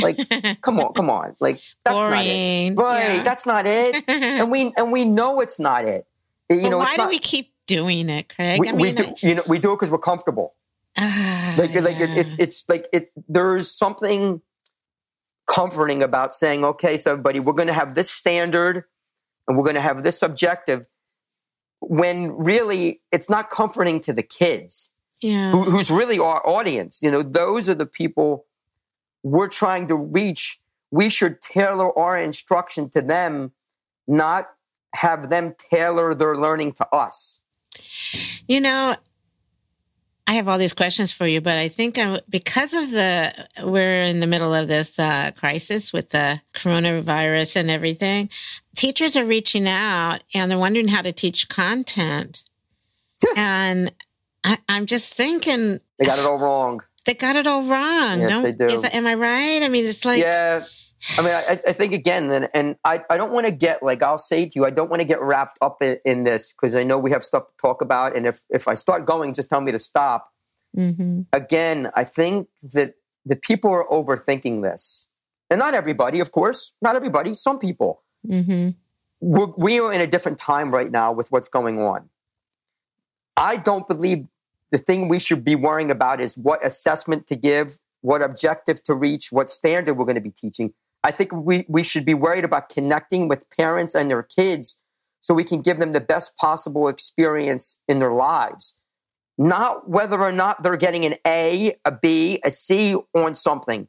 Like, 0.02 0.18
come 0.62 0.80
on, 0.80 0.94
come 0.94 1.10
on. 1.10 1.36
Like, 1.40 1.62
that's 1.84 1.96
Boring. 1.96 2.76
not 2.76 2.84
it. 2.84 2.84
Right. 2.84 3.16
Yeah. 3.16 3.24
That's 3.24 3.46
not 3.46 3.66
it. 3.66 4.04
and 4.08 4.52
we, 4.52 4.72
and 4.78 4.92
we 4.92 5.04
know 5.06 5.40
it's 5.40 5.60
not 5.60 5.86
it. 5.86 6.06
You 6.50 6.62
but 6.62 6.70
know, 6.70 6.78
why 6.78 6.96
not, 6.96 7.06
do 7.06 7.10
we 7.10 7.20
keep 7.20 7.54
doing 7.66 8.10
it, 8.10 8.30
Craig? 8.30 8.60
We, 8.60 8.70
I 8.70 8.72
mean, 8.74 8.82
we 8.82 8.94
do, 8.94 9.14
you 9.24 9.36
know, 9.36 9.44
we 9.48 9.58
do 9.58 9.72
it 9.72 9.78
because 9.78 9.92
we're 9.92 9.98
comfortable. 9.98 10.54
Uh, 10.96 11.56
like, 11.58 11.74
yeah. 11.74 11.82
like 11.82 12.00
it, 12.00 12.12
it's, 12.12 12.36
it's 12.38 12.66
like 12.70 12.88
it, 12.94 13.12
there's 13.28 13.72
something 13.72 14.42
comforting 15.48 16.04
about 16.04 16.36
saying, 16.36 16.64
okay, 16.64 16.98
so 16.98 17.12
everybody, 17.12 17.40
we're 17.40 17.54
going 17.54 17.68
to 17.68 17.74
have 17.74 17.96
this 17.96 18.12
standard 18.12 18.84
and 19.48 19.58
we're 19.58 19.64
going 19.64 19.76
to 19.76 19.82
have 19.82 20.04
this 20.04 20.22
objective 20.22 20.86
when 21.88 22.32
really 22.32 23.02
it's 23.12 23.30
not 23.30 23.50
comforting 23.50 24.00
to 24.02 24.14
the 24.14 24.24
kids 24.24 24.92
yeah. 25.22 25.52
who, 25.52 25.64
who's 25.64 25.90
really 25.92 26.20
our 26.20 26.46
audience. 26.48 27.00
You 27.02 27.12
know 27.12 27.24
those 27.24 27.70
are 27.70 27.76
the 27.76 27.86
people 27.86 28.46
we're 29.24 29.50
trying 29.50 29.88
to 29.88 29.96
reach. 29.96 30.60
We 30.92 31.10
should 31.10 31.42
tailor 31.42 31.98
our 31.98 32.18
instruction 32.18 32.90
to 32.92 33.02
them 33.02 33.52
not 34.08 34.52
have 34.96 35.30
them 35.30 35.56
tailor 35.72 36.14
their 36.14 36.36
learning 36.36 36.74
to 36.74 36.88
us. 36.94 37.42
You 38.48 38.62
know 38.62 38.96
I 40.28 40.34
have 40.34 40.48
all 40.48 40.58
these 40.58 40.74
questions 40.74 41.12
for 41.12 41.28
you, 41.28 41.40
but 41.40 41.58
I 41.58 41.68
think 41.68 42.00
I'm, 42.00 42.20
because 42.28 42.74
of 42.74 42.90
the 42.90 43.48
we're 43.64 44.04
in 44.04 44.22
the 44.22 44.28
middle 44.28 44.54
of 44.56 44.68
this 44.68 44.98
uh, 44.98 45.32
crisis 45.36 45.94
with 45.94 46.10
the 46.10 46.42
coronavirus 46.54 47.58
and 47.58 47.70
everything, 47.70 48.30
teachers 48.76 49.16
are 49.16 49.26
reaching 49.26 49.68
out 49.68 50.20
and 50.34 50.50
they're 50.50 50.58
wondering 50.58 50.88
how 50.88 51.04
to 51.04 51.12
teach 51.12 51.48
content. 51.48 52.44
and 53.38 53.94
I, 54.44 54.58
am 54.68 54.88
just 54.88 55.14
thinking 55.14 55.80
they 56.00 56.06
got 56.06 56.20
it 56.20 56.26
all 56.26 56.40
wrong. 56.40 56.82
They 57.06 57.14
got 57.14 57.36
it 57.36 57.46
all 57.46 57.62
wrong. 57.62 58.20
Yes, 58.20 58.30
no, 58.30 58.42
they 58.42 58.52
do. 58.52 58.82
That, 58.82 58.96
am 58.96 59.06
I 59.06 59.14
right? 59.14 59.62
I 59.62 59.68
mean, 59.68 59.86
it's 59.86 60.06
like 60.06 60.22
yeah. 60.22 60.66
I 61.18 61.22
mean, 61.22 61.34
I, 61.34 61.60
I 61.68 61.74
think 61.74 61.94
again, 61.94 62.32
and, 62.32 62.50
and 62.54 62.76
I, 62.84 63.02
I 63.10 63.18
don't 63.18 63.32
want 63.32 63.46
to 63.46 63.52
get 63.52 63.84
like 63.84 64.02
I'll 64.02 64.18
say 64.18 64.46
to 64.46 64.52
you, 64.56 64.66
I 64.66 64.70
don't 64.70 64.90
want 64.90 65.02
to 65.02 65.06
get 65.06 65.22
wrapped 65.22 65.58
up 65.62 65.82
in, 65.82 65.98
in 66.04 66.24
this 66.24 66.54
because 66.54 66.76
I 66.76 66.84
know 66.84 66.98
we 66.98 67.12
have 67.12 67.24
stuff 67.24 67.48
to 67.48 67.54
talk 67.62 67.82
about, 67.82 68.16
and 68.16 68.26
if 68.26 68.42
if 68.50 68.68
I 68.68 68.74
start 68.74 69.06
going, 69.06 69.34
just 69.34 69.50
tell 69.50 69.62
me 69.62 69.72
to 69.72 69.80
stop. 69.80 70.32
Mm-hmm. 70.76 71.22
Again, 71.32 71.92
I 71.96 72.04
think 72.04 72.50
that 72.74 72.96
the 73.26 73.36
people 73.36 73.72
are 73.72 73.88
overthinking 73.88 74.64
this, 74.64 75.08
and 75.50 75.60
not 75.60 75.74
everybody, 75.74 76.20
of 76.20 76.32
course, 76.32 76.74
not 76.82 76.96
everybody. 76.96 77.34
Some 77.34 77.60
people. 77.60 78.02
Mm-hmm. 78.28 78.70
We're, 79.22 79.46
we 79.58 79.80
are 79.80 79.94
in 79.94 80.02
a 80.02 80.08
different 80.08 80.38
time 80.38 80.74
right 80.74 80.92
now 80.92 81.12
with 81.12 81.32
what's 81.32 81.48
going 81.48 81.80
on. 81.80 82.10
I 83.38 83.58
don't 83.58 83.88
believe 83.88 84.28
the 84.72 84.78
thing 84.78 85.08
we 85.08 85.20
should 85.20 85.44
be 85.44 85.56
worrying 85.56 85.92
about 85.92 86.20
is 86.20 86.38
what 86.38 86.66
assessment 86.66 87.28
to 87.28 87.36
give, 87.36 87.78
what 88.02 88.22
objective 88.22 88.84
to 88.84 88.94
reach, 88.94 89.32
what 89.32 89.50
standard 89.50 89.96
we're 89.96 90.06
going 90.06 90.16
to 90.16 90.22
be 90.22 90.32
teaching. 90.32 90.74
I 91.06 91.12
think 91.12 91.32
we, 91.32 91.66
we 91.70 91.84
should 91.84 92.04
be 92.04 92.16
worried 92.16 92.46
about 92.46 92.70
connecting 92.70 93.28
with 93.28 93.46
parents 93.56 93.94
and 93.94 94.10
their 94.10 94.24
kids 94.24 94.80
so 95.22 95.36
we 95.36 95.44
can 95.44 95.62
give 95.62 95.78
them 95.78 95.94
the 95.94 96.02
best 96.02 96.36
possible 96.36 96.88
experience 96.88 97.78
in 97.88 98.00
their 98.00 98.12
lives. 98.12 98.76
Not 99.38 99.88
whether 99.88 100.20
or 100.20 100.32
not 100.32 100.64
they're 100.64 100.78
getting 100.78 101.06
an 101.06 101.14
A, 101.28 101.78
a 101.86 101.92
B, 101.92 102.40
a 102.44 102.50
C 102.50 102.96
on 103.16 103.36
something. 103.36 103.88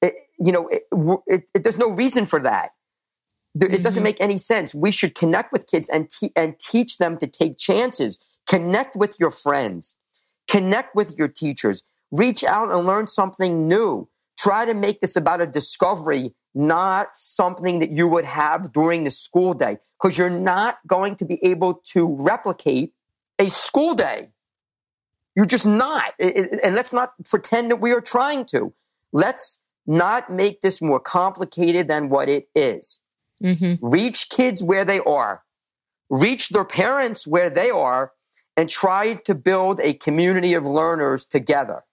It, 0.00 0.14
you 0.38 0.52
know, 0.52 0.68
it, 0.68 0.84
it, 1.26 1.48
it, 1.52 1.64
there's 1.64 1.78
no 1.78 1.90
reason 1.90 2.26
for 2.26 2.38
that. 2.38 2.70
There, 3.56 3.68
mm-hmm. 3.68 3.74
It 3.74 3.82
doesn't 3.82 3.98
mm-hmm. 3.98 4.04
make 4.04 4.20
any 4.20 4.38
sense. 4.38 4.72
We 4.72 4.92
should 4.92 5.16
connect 5.16 5.50
with 5.52 5.66
kids 5.66 5.88
and, 5.88 6.08
te- 6.08 6.32
and 6.36 6.54
teach 6.60 6.98
them 6.98 7.16
to 7.18 7.26
take 7.26 7.58
chances. 7.58 8.20
Connect 8.48 8.94
with 8.94 9.18
your 9.18 9.32
friends. 9.32 9.96
Connect 10.46 10.94
with 10.94 11.18
your 11.18 11.28
teachers. 11.28 11.82
Reach 12.12 12.44
out 12.44 12.70
and 12.70 12.86
learn 12.86 13.08
something 13.08 13.66
new. 13.66 14.08
Try 14.42 14.64
to 14.64 14.74
make 14.74 15.00
this 15.00 15.14
about 15.14 15.40
a 15.40 15.46
discovery 15.46 16.34
not 16.54 17.14
something 17.14 17.78
that 17.78 17.92
you 17.92 18.08
would 18.08 18.24
have 18.24 18.72
during 18.72 19.04
the 19.04 19.10
school 19.10 19.54
day 19.54 19.78
because 20.00 20.18
you're 20.18 20.28
not 20.28 20.78
going 20.86 21.14
to 21.16 21.24
be 21.24 21.38
able 21.44 21.74
to 21.92 22.16
replicate 22.18 22.92
a 23.38 23.48
school 23.48 23.94
day. 23.94 24.30
You're 25.34 25.46
just 25.46 25.64
not. 25.64 26.12
And 26.18 26.74
let's 26.74 26.92
not 26.92 27.12
pretend 27.24 27.70
that 27.70 27.76
we 27.76 27.92
are 27.92 28.00
trying 28.00 28.44
to. 28.46 28.72
Let's 29.12 29.60
not 29.86 30.28
make 30.28 30.60
this 30.60 30.82
more 30.82 31.00
complicated 31.00 31.88
than 31.88 32.08
what 32.08 32.28
it 32.28 32.48
is. 32.54 33.00
Mm-hmm. 33.42 33.86
Reach 33.86 34.28
kids 34.28 34.62
where 34.62 34.84
they 34.84 35.00
are, 35.00 35.42
reach 36.10 36.50
their 36.50 36.64
parents 36.64 37.26
where 37.26 37.50
they 37.50 37.70
are, 37.70 38.12
and 38.56 38.68
try 38.68 39.14
to 39.24 39.34
build 39.34 39.80
a 39.82 39.94
community 39.94 40.54
of 40.54 40.64
learners 40.64 41.24
together. 41.24 41.84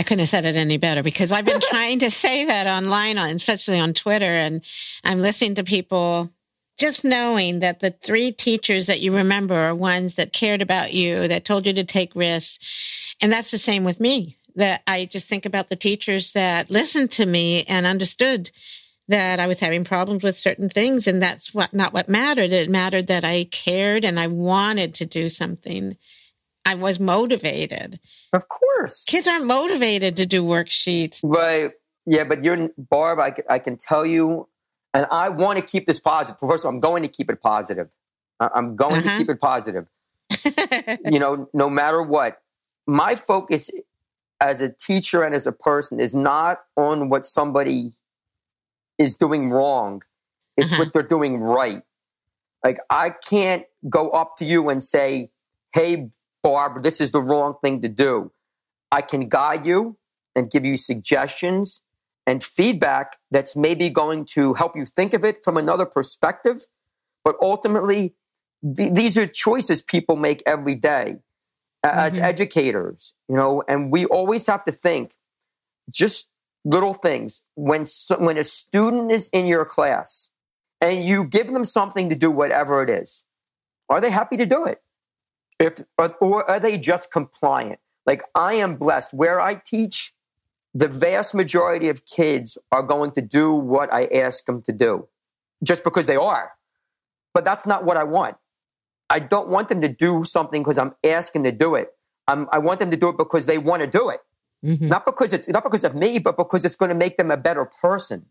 I 0.00 0.02
couldn't 0.02 0.20
have 0.20 0.30
said 0.30 0.46
it 0.46 0.56
any 0.56 0.78
better 0.78 1.02
because 1.02 1.30
I've 1.30 1.44
been 1.44 1.60
trying 1.70 1.98
to 1.98 2.10
say 2.10 2.46
that 2.46 2.66
online, 2.66 3.18
uh, 3.18 3.26
especially 3.26 3.78
on 3.78 3.92
Twitter, 3.92 4.24
and 4.24 4.64
I'm 5.04 5.18
listening 5.18 5.56
to 5.56 5.62
people 5.62 6.30
just 6.78 7.04
knowing 7.04 7.60
that 7.60 7.80
the 7.80 7.90
three 7.90 8.32
teachers 8.32 8.86
that 8.86 9.00
you 9.00 9.14
remember 9.14 9.54
are 9.54 9.74
ones 9.74 10.14
that 10.14 10.32
cared 10.32 10.62
about 10.62 10.94
you, 10.94 11.28
that 11.28 11.44
told 11.44 11.66
you 11.66 11.74
to 11.74 11.84
take 11.84 12.16
risks. 12.16 13.14
And 13.20 13.30
that's 13.30 13.50
the 13.50 13.58
same 13.58 13.84
with 13.84 14.00
me. 14.00 14.38
That 14.56 14.80
I 14.86 15.04
just 15.04 15.28
think 15.28 15.44
about 15.44 15.68
the 15.68 15.76
teachers 15.76 16.32
that 16.32 16.70
listened 16.70 17.10
to 17.12 17.26
me 17.26 17.64
and 17.64 17.84
understood 17.84 18.50
that 19.08 19.38
I 19.38 19.46
was 19.46 19.60
having 19.60 19.84
problems 19.84 20.22
with 20.22 20.34
certain 20.34 20.70
things. 20.70 21.06
And 21.06 21.22
that's 21.22 21.52
what, 21.52 21.74
not 21.74 21.92
what 21.92 22.08
mattered. 22.08 22.52
It 22.52 22.70
mattered 22.70 23.06
that 23.08 23.22
I 23.24 23.44
cared 23.50 24.06
and 24.06 24.18
I 24.18 24.28
wanted 24.28 24.94
to 24.94 25.04
do 25.04 25.28
something. 25.28 25.98
I 26.64 26.74
was 26.74 27.00
motivated. 27.00 28.00
Of 28.32 28.48
course. 28.48 29.04
Kids 29.04 29.26
aren't 29.26 29.46
motivated 29.46 30.16
to 30.16 30.26
do 30.26 30.42
worksheets. 30.44 31.20
Right. 31.22 31.72
Yeah, 32.06 32.24
but 32.24 32.44
you're, 32.44 32.70
Barb, 32.76 33.18
I, 33.18 33.34
I 33.48 33.58
can 33.58 33.76
tell 33.76 34.04
you, 34.04 34.48
and 34.94 35.06
I 35.10 35.28
want 35.28 35.58
to 35.58 35.64
keep 35.64 35.86
this 35.86 36.00
positive. 36.00 36.38
First 36.40 36.64
of 36.64 36.68
all, 36.68 36.74
I'm 36.74 36.80
going 36.80 37.02
to 37.02 37.08
keep 37.08 37.30
it 37.30 37.40
positive. 37.40 37.90
I'm 38.40 38.74
going 38.76 38.96
uh-huh. 38.96 39.10
to 39.10 39.18
keep 39.18 39.28
it 39.30 39.40
positive. 39.40 39.86
you 41.10 41.18
know, 41.18 41.48
no 41.52 41.68
matter 41.68 42.02
what, 42.02 42.40
my 42.86 43.14
focus 43.14 43.70
as 44.40 44.60
a 44.60 44.70
teacher 44.70 45.22
and 45.22 45.34
as 45.34 45.46
a 45.46 45.52
person 45.52 46.00
is 46.00 46.14
not 46.14 46.60
on 46.76 47.10
what 47.10 47.26
somebody 47.26 47.90
is 48.98 49.14
doing 49.14 49.48
wrong. 49.48 50.02
It's 50.56 50.72
uh-huh. 50.72 50.82
what 50.82 50.92
they're 50.92 51.02
doing 51.02 51.38
right. 51.38 51.82
Like 52.64 52.78
I 52.88 53.10
can't 53.10 53.64
go 53.88 54.10
up 54.10 54.36
to 54.38 54.44
you 54.44 54.68
and 54.68 54.82
say, 54.82 55.30
"Hey, 55.72 56.10
Barb, 56.42 56.82
this 56.82 57.00
is 57.00 57.10
the 57.10 57.20
wrong 57.20 57.54
thing 57.62 57.80
to 57.82 57.88
do. 57.88 58.32
I 58.90 59.02
can 59.02 59.28
guide 59.28 59.66
you 59.66 59.96
and 60.34 60.50
give 60.50 60.64
you 60.64 60.76
suggestions 60.76 61.82
and 62.26 62.42
feedback 62.42 63.18
that's 63.30 63.56
maybe 63.56 63.88
going 63.88 64.24
to 64.24 64.54
help 64.54 64.76
you 64.76 64.86
think 64.86 65.14
of 65.14 65.24
it 65.24 65.42
from 65.44 65.56
another 65.56 65.86
perspective. 65.86 66.66
But 67.24 67.36
ultimately, 67.42 68.14
th- 68.76 68.92
these 68.92 69.16
are 69.18 69.26
choices 69.26 69.82
people 69.82 70.16
make 70.16 70.42
every 70.46 70.74
day 70.74 71.16
mm-hmm. 71.84 71.98
as 71.98 72.16
educators, 72.18 73.14
you 73.28 73.36
know, 73.36 73.62
and 73.68 73.90
we 73.90 74.04
always 74.06 74.46
have 74.46 74.64
to 74.64 74.72
think 74.72 75.14
just 75.90 76.30
little 76.64 76.92
things. 76.92 77.42
When, 77.54 77.86
so, 77.86 78.16
when 78.18 78.38
a 78.38 78.44
student 78.44 79.10
is 79.10 79.28
in 79.32 79.46
your 79.46 79.64
class 79.64 80.30
and 80.80 81.04
you 81.04 81.24
give 81.24 81.48
them 81.48 81.64
something 81.64 82.08
to 82.10 82.14
do, 82.14 82.30
whatever 82.30 82.82
it 82.82 82.90
is, 82.90 83.24
are 83.88 84.00
they 84.00 84.10
happy 84.10 84.36
to 84.36 84.46
do 84.46 84.64
it? 84.64 84.82
If 85.60 85.82
or, 85.98 86.50
are 86.50 86.58
they 86.58 86.78
just 86.78 87.12
compliant? 87.12 87.78
Like 88.06 88.22
I 88.34 88.54
am 88.54 88.76
blessed 88.76 89.12
where 89.12 89.40
I 89.40 89.60
teach, 89.64 90.14
the 90.72 90.88
vast 90.88 91.34
majority 91.34 91.88
of 91.88 92.06
kids 92.06 92.56
are 92.72 92.82
going 92.82 93.10
to 93.12 93.20
do 93.20 93.52
what 93.52 93.92
I 93.92 94.06
ask 94.06 94.44
them 94.46 94.62
to 94.62 94.72
do, 94.72 95.06
just 95.62 95.84
because 95.84 96.06
they 96.06 96.16
are. 96.16 96.52
But 97.34 97.44
that's 97.44 97.66
not 97.66 97.84
what 97.84 97.96
I 97.96 98.04
want. 98.04 98.36
I 99.10 99.18
don't 99.18 99.48
want 99.48 99.68
them 99.68 99.80
to 99.82 99.88
do 99.88 100.24
something 100.24 100.62
because 100.62 100.78
I'm 100.78 100.94
asking 101.04 101.44
to 101.44 101.52
do 101.52 101.74
it. 101.74 101.92
I'm, 102.26 102.48
i 102.52 102.58
want 102.58 102.78
them 102.78 102.90
to 102.92 102.96
do 102.96 103.08
it 103.08 103.16
because 103.16 103.46
they 103.46 103.58
want 103.58 103.82
to 103.82 103.88
do 103.88 104.08
it, 104.08 104.20
mm-hmm. 104.64 104.88
not 104.88 105.04
because 105.04 105.32
it's 105.32 105.48
not 105.48 105.64
because 105.64 105.84
of 105.84 105.94
me, 105.94 106.18
but 106.20 106.36
because 106.36 106.64
it's 106.64 106.76
going 106.76 106.90
to 106.90 106.94
make 106.94 107.16
them 107.16 107.30
a 107.30 107.36
better 107.36 107.68
person. 107.82 108.26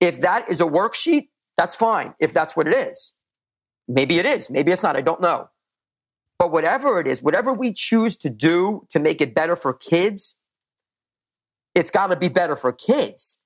If 0.00 0.20
that 0.20 0.50
is 0.50 0.60
a 0.60 0.64
worksheet, 0.64 1.28
that's 1.56 1.74
fine. 1.74 2.14
If 2.18 2.32
that's 2.32 2.56
what 2.56 2.66
it 2.66 2.74
is, 2.74 3.14
maybe 3.86 4.18
it 4.18 4.26
is. 4.26 4.50
Maybe 4.50 4.72
it's 4.72 4.82
not. 4.82 4.96
I 4.96 5.02
don't 5.02 5.20
know. 5.20 5.48
But 6.44 6.52
whatever 6.52 7.00
it 7.00 7.06
is, 7.06 7.22
whatever 7.22 7.54
we 7.54 7.72
choose 7.72 8.18
to 8.18 8.28
do 8.28 8.86
to 8.90 9.00
make 9.00 9.22
it 9.22 9.34
better 9.34 9.56
for 9.56 9.72
kids, 9.72 10.36
it's 11.74 11.90
got 11.90 12.08
to 12.08 12.16
be 12.16 12.28
better 12.28 12.54
for 12.54 12.70
kids. 12.70 13.38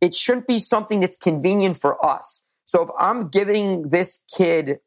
It 0.00 0.14
shouldn't 0.14 0.46
be 0.46 0.60
something 0.60 1.00
that's 1.00 1.16
convenient 1.16 1.76
for 1.76 1.98
us. 2.06 2.42
So 2.64 2.80
if 2.82 2.90
I'm 2.96 3.26
giving 3.26 3.88
this 3.88 4.22
kid 4.32 4.78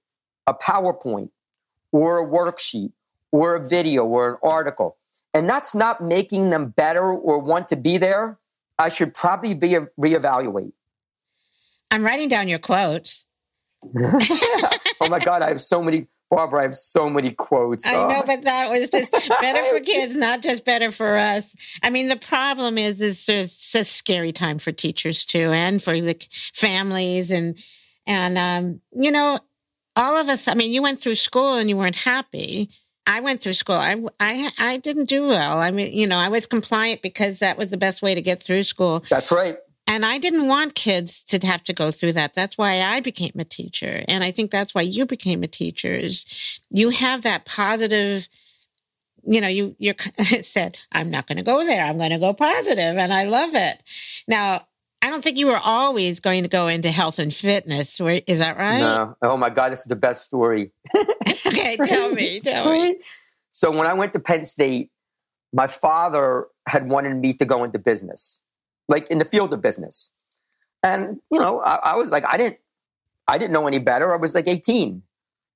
a 0.48 0.54
PowerPoint 0.54 1.32
or 1.92 2.20
a 2.20 2.26
worksheet 2.26 2.94
or 3.34 3.56
a 3.56 3.68
video 3.68 4.06
or 4.06 4.30
an 4.30 4.38
article, 4.42 4.96
and 5.34 5.50
that's 5.50 5.76
not 5.76 6.00
making 6.00 6.52
them 6.52 6.70
better 6.70 7.12
or 7.12 7.38
want 7.38 7.68
to 7.68 7.76
be 7.76 7.98
there, 7.98 8.40
I 8.80 8.88
should 8.88 9.14
probably 9.14 9.56
be 9.56 9.76
reevaluate. 10.00 10.72
I'm 11.92 12.06
writing 12.06 12.30
down 12.30 12.48
your 12.48 12.60
quotes. 12.60 13.26
oh 13.94 15.10
my 15.10 15.20
God, 15.20 15.42
I 15.42 15.50
have 15.50 15.62
so 15.62 15.84
many 15.84 16.08
Barbara, 16.30 16.60
I 16.60 16.64
have 16.64 16.76
so 16.76 17.08
many 17.08 17.32
quotes. 17.32 17.86
I 17.88 17.94
know, 18.08 18.24
but 18.26 18.44
that 18.44 18.70
was 18.70 18.90
just 18.90 19.12
better 19.12 19.64
for 19.66 19.80
kids, 19.84 20.16
not 20.16 20.42
just 20.42 20.66
better 20.66 20.92
for 20.92 21.16
us. 21.16 21.56
I 21.82 21.90
mean, 21.90 22.10
the 22.10 22.18
problem 22.18 22.78
is, 22.78 23.00
is 23.00 23.30
it's 23.30 23.76
a 23.76 23.86
scary 23.86 24.34
time 24.34 24.60
for 24.60 24.72
teachers 24.72 25.24
too, 25.24 25.52
and 25.52 25.82
for 25.82 26.00
the 26.00 26.18
families, 26.54 27.32
and 27.32 27.58
and 28.06 28.38
um, 28.38 28.82
you 28.92 29.12
know, 29.12 29.40
all 29.96 30.18
of 30.18 30.28
us. 30.28 30.48
I 30.48 30.54
mean, 30.54 30.72
you 30.72 30.82
went 30.82 31.00
through 31.00 31.16
school 31.16 31.56
and 31.56 31.70
you 31.70 31.78
weren't 31.78 31.96
happy. 31.96 32.70
I 33.08 33.22
went 33.22 33.42
through 33.42 33.54
school. 33.54 33.76
I, 33.76 33.98
I, 34.20 34.52
I 34.60 34.78
didn't 34.78 35.06
do 35.06 35.28
well. 35.28 35.60
I 35.60 35.72
mean, 35.72 35.94
you 35.94 36.08
know, 36.08 36.18
I 36.18 36.28
was 36.28 36.46
compliant 36.46 37.02
because 37.02 37.40
that 37.40 37.58
was 37.58 37.72
the 37.72 37.78
best 37.78 38.02
way 38.02 38.14
to 38.14 38.22
get 38.22 38.44
through 38.44 38.64
school. 38.64 39.06
That's 39.10 39.32
right. 39.32 39.58
And 39.88 40.06
I 40.06 40.18
didn't 40.18 40.48
want 40.48 40.76
kids 40.76 41.24
to 41.26 41.40
have 41.48 41.64
to 41.64 41.74
go 41.74 41.92
through 41.92 42.14
that. 42.14 42.34
That's 42.34 42.58
why 42.58 42.82
I 42.82 43.00
became 43.00 43.34
a 43.38 43.46
teacher. 43.46 44.04
And 44.08 44.24
I 44.24 44.32
think 44.32 44.52
that's 44.52 44.76
why 44.76 44.82
you 44.82 45.06
became 45.06 45.44
a 45.44 45.48
teacher 45.48 45.94
is 45.94 46.26
you 46.70 46.90
have 46.90 47.24
that 47.24 47.46
positive, 47.46 48.28
you 49.26 49.40
know, 49.40 49.48
you, 49.48 49.76
you 49.80 49.94
said, 50.42 50.78
I'm 50.92 51.10
not 51.10 51.28
going 51.28 51.38
to 51.38 51.44
go 51.44 51.66
there. 51.66 51.84
I'm 51.84 51.98
going 51.98 52.12
to 52.12 52.20
go 52.20 52.34
positive, 52.34 52.98
And 52.98 53.14
I 53.14 53.24
love 53.24 53.52
it. 53.54 53.82
Now, 54.28 54.68
I 55.02 55.10
don't 55.10 55.24
think 55.24 55.38
you 55.38 55.48
were 55.48 55.60
always 55.64 56.20
going 56.20 56.44
to 56.44 56.50
go 56.50 56.68
into 56.68 56.92
health 56.92 57.20
and 57.20 57.34
fitness. 57.34 58.00
Is 58.02 58.40
that 58.40 58.58
right? 58.58 58.80
No. 58.80 59.16
Oh 59.22 59.38
my 59.38 59.50
God, 59.50 59.72
this 59.72 59.82
is 59.82 59.86
the 59.86 59.96
best 59.96 60.26
story. 60.26 60.72
okay, 61.48 61.78
tell 61.78 62.12
me, 62.12 62.40
tell 62.44 62.72
me. 62.72 63.00
So 63.52 63.72
when 63.72 63.88
I 63.88 63.94
went 63.94 64.14
to 64.14 64.20
Penn 64.20 64.44
State, 64.44 64.92
my 65.54 65.68
father 65.68 66.48
had 66.68 66.90
wanted 66.90 67.16
me 67.16 67.34
to 67.34 67.46
go 67.46 67.64
into 67.64 67.80
business, 67.80 68.40
like 68.88 69.10
in 69.10 69.18
the 69.18 69.26
field 69.26 69.54
of 69.54 69.62
business. 69.62 70.12
And, 70.84 71.20
you 71.32 71.40
know, 71.40 71.60
I, 71.62 71.76
I 71.76 71.96
was 71.96 72.12
like, 72.12 72.26
I 72.26 72.38
didn't, 72.38 72.58
I 73.28 73.38
didn't 73.38 73.54
know 73.54 73.68
any 73.68 73.80
better. 73.80 74.14
I 74.14 74.18
was 74.18 74.34
like 74.34 74.48
18. 74.48 75.04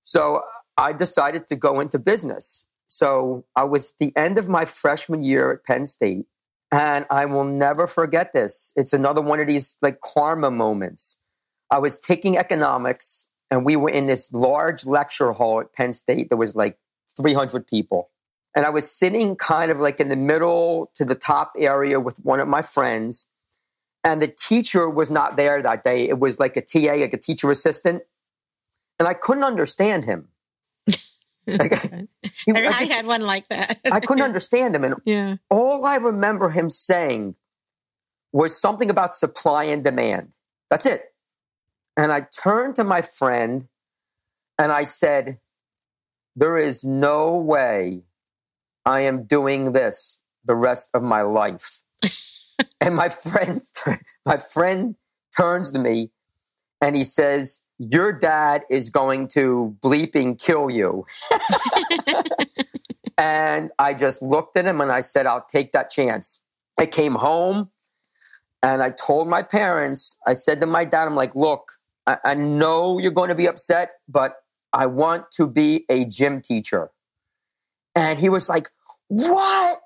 So 0.03 0.41
I 0.77 0.93
decided 0.93 1.47
to 1.49 1.55
go 1.55 1.79
into 1.79 1.99
business. 1.99 2.65
So 2.87 3.45
I 3.55 3.63
was 3.63 3.93
the 3.99 4.11
end 4.17 4.37
of 4.37 4.49
my 4.49 4.65
freshman 4.65 5.23
year 5.23 5.51
at 5.51 5.63
Penn 5.63 5.87
State. 5.87 6.25
And 6.73 7.05
I 7.09 7.25
will 7.25 7.43
never 7.43 7.85
forget 7.85 8.33
this. 8.33 8.71
It's 8.75 8.93
another 8.93 9.21
one 9.21 9.39
of 9.39 9.47
these 9.47 9.77
like 9.81 9.99
karma 10.01 10.51
moments. 10.51 11.17
I 11.69 11.79
was 11.79 11.99
taking 11.99 12.37
economics 12.37 13.27
and 13.49 13.65
we 13.65 13.75
were 13.75 13.89
in 13.89 14.07
this 14.07 14.31
large 14.31 14.85
lecture 14.85 15.33
hall 15.33 15.59
at 15.59 15.73
Penn 15.73 15.93
State. 15.93 16.29
There 16.29 16.37
was 16.37 16.55
like 16.55 16.77
300 17.21 17.67
people. 17.67 18.09
And 18.55 18.65
I 18.65 18.69
was 18.69 18.91
sitting 18.91 19.35
kind 19.35 19.71
of 19.71 19.79
like 19.79 19.99
in 19.99 20.09
the 20.09 20.15
middle 20.15 20.91
to 20.95 21.05
the 21.05 21.15
top 21.15 21.53
area 21.57 21.99
with 21.99 22.17
one 22.23 22.39
of 22.39 22.47
my 22.47 22.61
friends. 22.61 23.25
And 24.03 24.21
the 24.21 24.27
teacher 24.27 24.89
was 24.89 25.09
not 25.09 25.37
there 25.37 25.61
that 25.61 25.83
day. 25.83 26.09
It 26.09 26.19
was 26.19 26.39
like 26.39 26.57
a 26.57 26.61
TA, 26.61 26.93
like 26.93 27.13
a 27.13 27.17
teacher 27.17 27.49
assistant. 27.49 28.03
And 28.99 29.07
I 29.07 29.13
couldn't 29.13 29.43
understand 29.43 30.05
him. 30.05 30.29
Like, 31.47 31.71
he, 32.45 32.51
I, 32.53 32.67
I, 32.67 32.79
just, 32.79 32.91
had 32.91 33.07
one 33.07 33.23
like 33.23 33.47
that. 33.49 33.79
I 33.91 33.99
couldn't 33.99 34.23
understand 34.31 34.75
him. 34.75 34.83
And 34.83 34.95
yeah. 35.05 35.37
all 35.49 35.85
I 35.85 35.95
remember 35.95 36.51
him 36.51 36.69
saying 36.69 37.35
was 38.31 38.55
something 38.55 38.91
about 38.91 39.15
supply 39.15 39.63
and 39.63 39.83
demand. 39.83 40.33
That's 40.69 40.85
it. 40.85 41.01
And 41.97 42.11
I 42.11 42.21
turned 42.21 42.75
to 42.75 42.83
my 42.83 43.01
friend 43.01 43.67
and 44.57 44.71
I 44.71 44.83
said, 44.83 45.39
There 46.35 46.57
is 46.57 46.83
no 46.83 47.35
way 47.37 48.03
I 48.85 49.01
am 49.01 49.25
doing 49.25 49.73
this 49.73 50.19
the 50.45 50.55
rest 50.55 50.89
of 50.93 51.03
my 51.03 51.21
life. 51.21 51.81
and 52.81 52.95
my 52.95 53.09
friend, 53.09 53.61
my 54.25 54.37
friend 54.37 54.95
turns 55.35 55.71
to 55.71 55.79
me 55.79 56.11
and 56.81 56.95
he 56.95 57.03
says, 57.03 57.59
Your 57.77 58.11
dad 58.11 58.63
is 58.69 58.89
going 58.89 59.27
to 59.29 59.75
bleeping 59.81 60.39
kill 60.39 60.69
you. 60.69 61.05
and 63.17 63.69
I 63.77 63.93
just 63.93 64.21
looked 64.21 64.57
at 64.57 64.65
him 64.65 64.81
and 64.81 64.91
I 64.91 65.01
said, 65.01 65.25
I'll 65.25 65.45
take 65.51 65.71
that 65.73 65.89
chance. 65.89 66.41
I 66.77 66.85
came 66.87 67.15
home 67.15 67.69
and 68.63 68.81
I 68.81 68.91
told 68.91 69.27
my 69.27 69.43
parents, 69.43 70.17
I 70.25 70.33
said 70.33 70.61
to 70.61 70.67
my 70.67 70.85
dad, 70.85 71.07
I'm 71.07 71.15
like, 71.15 71.35
look, 71.35 71.73
I, 72.07 72.17
I 72.23 72.33
know 72.35 72.99
you're 72.99 73.11
going 73.11 73.29
to 73.29 73.35
be 73.35 73.47
upset, 73.47 73.91
but 74.07 74.37
I 74.73 74.85
want 74.85 75.31
to 75.33 75.47
be 75.47 75.85
a 75.89 76.05
gym 76.05 76.41
teacher. 76.41 76.91
And 77.95 78.19
he 78.19 78.29
was 78.29 78.49
like, 78.49 78.69
What? 79.07 79.81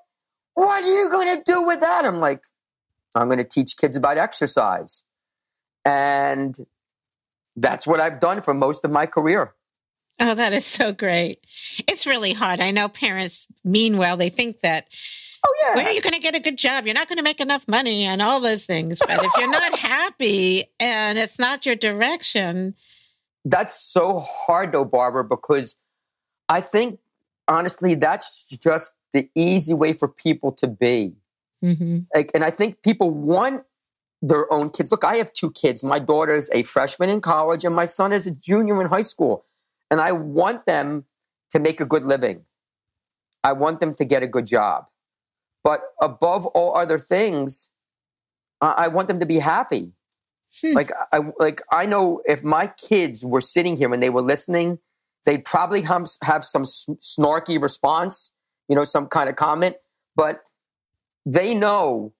What 0.54 0.82
are 0.82 0.86
you 0.86 1.10
going 1.10 1.36
to 1.36 1.42
do 1.44 1.66
with 1.66 1.80
that? 1.80 2.04
I'm 2.04 2.16
like, 2.16 2.42
I'm 3.14 3.28
going 3.28 3.38
to 3.38 3.44
teach 3.44 3.76
kids 3.76 3.96
about 3.96 4.16
exercise. 4.16 5.02
And 5.84 6.56
that's 7.56 7.86
what 7.86 8.00
I've 8.00 8.20
done 8.20 8.40
for 8.40 8.54
most 8.54 8.84
of 8.84 8.90
my 8.90 9.06
career. 9.06 9.54
Oh, 10.18 10.34
that 10.34 10.54
is 10.54 10.64
so 10.64 10.92
great. 10.92 11.40
It's 11.86 12.06
really 12.06 12.32
hard. 12.32 12.60
I 12.60 12.70
know 12.70 12.88
parents 12.88 13.46
mean 13.64 13.98
well. 13.98 14.16
They 14.16 14.30
think 14.30 14.60
that 14.60 14.88
Oh 15.46 15.54
yeah. 15.62 15.76
Where 15.76 15.86
are 15.86 15.92
you 15.92 16.00
going 16.00 16.14
to 16.14 16.20
get 16.20 16.34
a 16.34 16.40
good 16.40 16.58
job? 16.58 16.86
You're 16.86 16.94
not 16.94 17.08
going 17.08 17.18
to 17.18 17.22
make 17.22 17.40
enough 17.40 17.68
money 17.68 18.04
and 18.04 18.20
all 18.20 18.40
those 18.40 18.64
things. 18.64 18.98
But 18.98 19.22
if 19.22 19.30
you're 19.36 19.50
not 19.50 19.78
happy 19.78 20.64
and 20.80 21.18
it's 21.18 21.38
not 21.38 21.66
your 21.66 21.76
direction, 21.76 22.74
that's 23.44 23.80
so 23.80 24.18
hard 24.18 24.72
though, 24.72 24.84
Barbara, 24.84 25.22
because 25.24 25.76
I 26.48 26.62
think 26.62 26.98
honestly 27.48 27.94
that's 27.94 28.44
just 28.44 28.94
the 29.12 29.28
easy 29.34 29.74
way 29.74 29.92
for 29.92 30.08
people 30.08 30.52
to 30.52 30.66
be. 30.66 31.14
Mm-hmm. 31.64 32.00
Like, 32.14 32.30
and 32.34 32.44
I 32.44 32.50
think 32.50 32.82
people 32.82 33.10
want 33.10 33.64
their 34.22 34.52
own 34.52 34.70
kids. 34.70 34.90
Look, 34.90 35.04
I 35.04 35.16
have 35.16 35.32
two 35.32 35.50
kids. 35.50 35.82
My 35.82 35.98
daughter 35.98 36.34
is 36.34 36.50
a 36.52 36.62
freshman 36.62 37.08
in 37.08 37.20
college, 37.20 37.64
and 37.64 37.74
my 37.74 37.86
son 37.86 38.12
is 38.12 38.26
a 38.26 38.30
junior 38.30 38.80
in 38.80 38.88
high 38.88 39.02
school. 39.02 39.44
And 39.90 40.00
I 40.00 40.12
want 40.12 40.66
them 40.66 41.04
to 41.52 41.58
make 41.58 41.80
a 41.80 41.84
good 41.84 42.04
living. 42.04 42.44
I 43.44 43.52
want 43.52 43.80
them 43.80 43.94
to 43.94 44.04
get 44.04 44.22
a 44.22 44.26
good 44.26 44.46
job. 44.46 44.86
But 45.62 45.80
above 46.02 46.46
all 46.46 46.76
other 46.76 46.98
things, 46.98 47.68
I 48.60 48.88
want 48.88 49.08
them 49.08 49.20
to 49.20 49.26
be 49.26 49.38
happy. 49.38 49.92
Hmm. 50.60 50.72
Like 50.72 50.90
I 51.12 51.20
like 51.38 51.60
I 51.70 51.86
know 51.86 52.22
if 52.24 52.42
my 52.42 52.68
kids 52.68 53.24
were 53.24 53.40
sitting 53.40 53.76
here 53.76 53.92
and 53.92 54.02
they 54.02 54.10
were 54.10 54.22
listening, 54.22 54.78
they'd 55.26 55.44
probably 55.44 55.82
have, 55.82 56.06
have 56.22 56.44
some 56.44 56.62
snarky 56.62 57.60
response, 57.60 58.30
you 58.68 58.74
know, 58.74 58.84
some 58.84 59.06
kind 59.06 59.28
of 59.28 59.36
comment. 59.36 59.76
But 60.14 60.40
they 61.26 61.54
know 61.54 62.14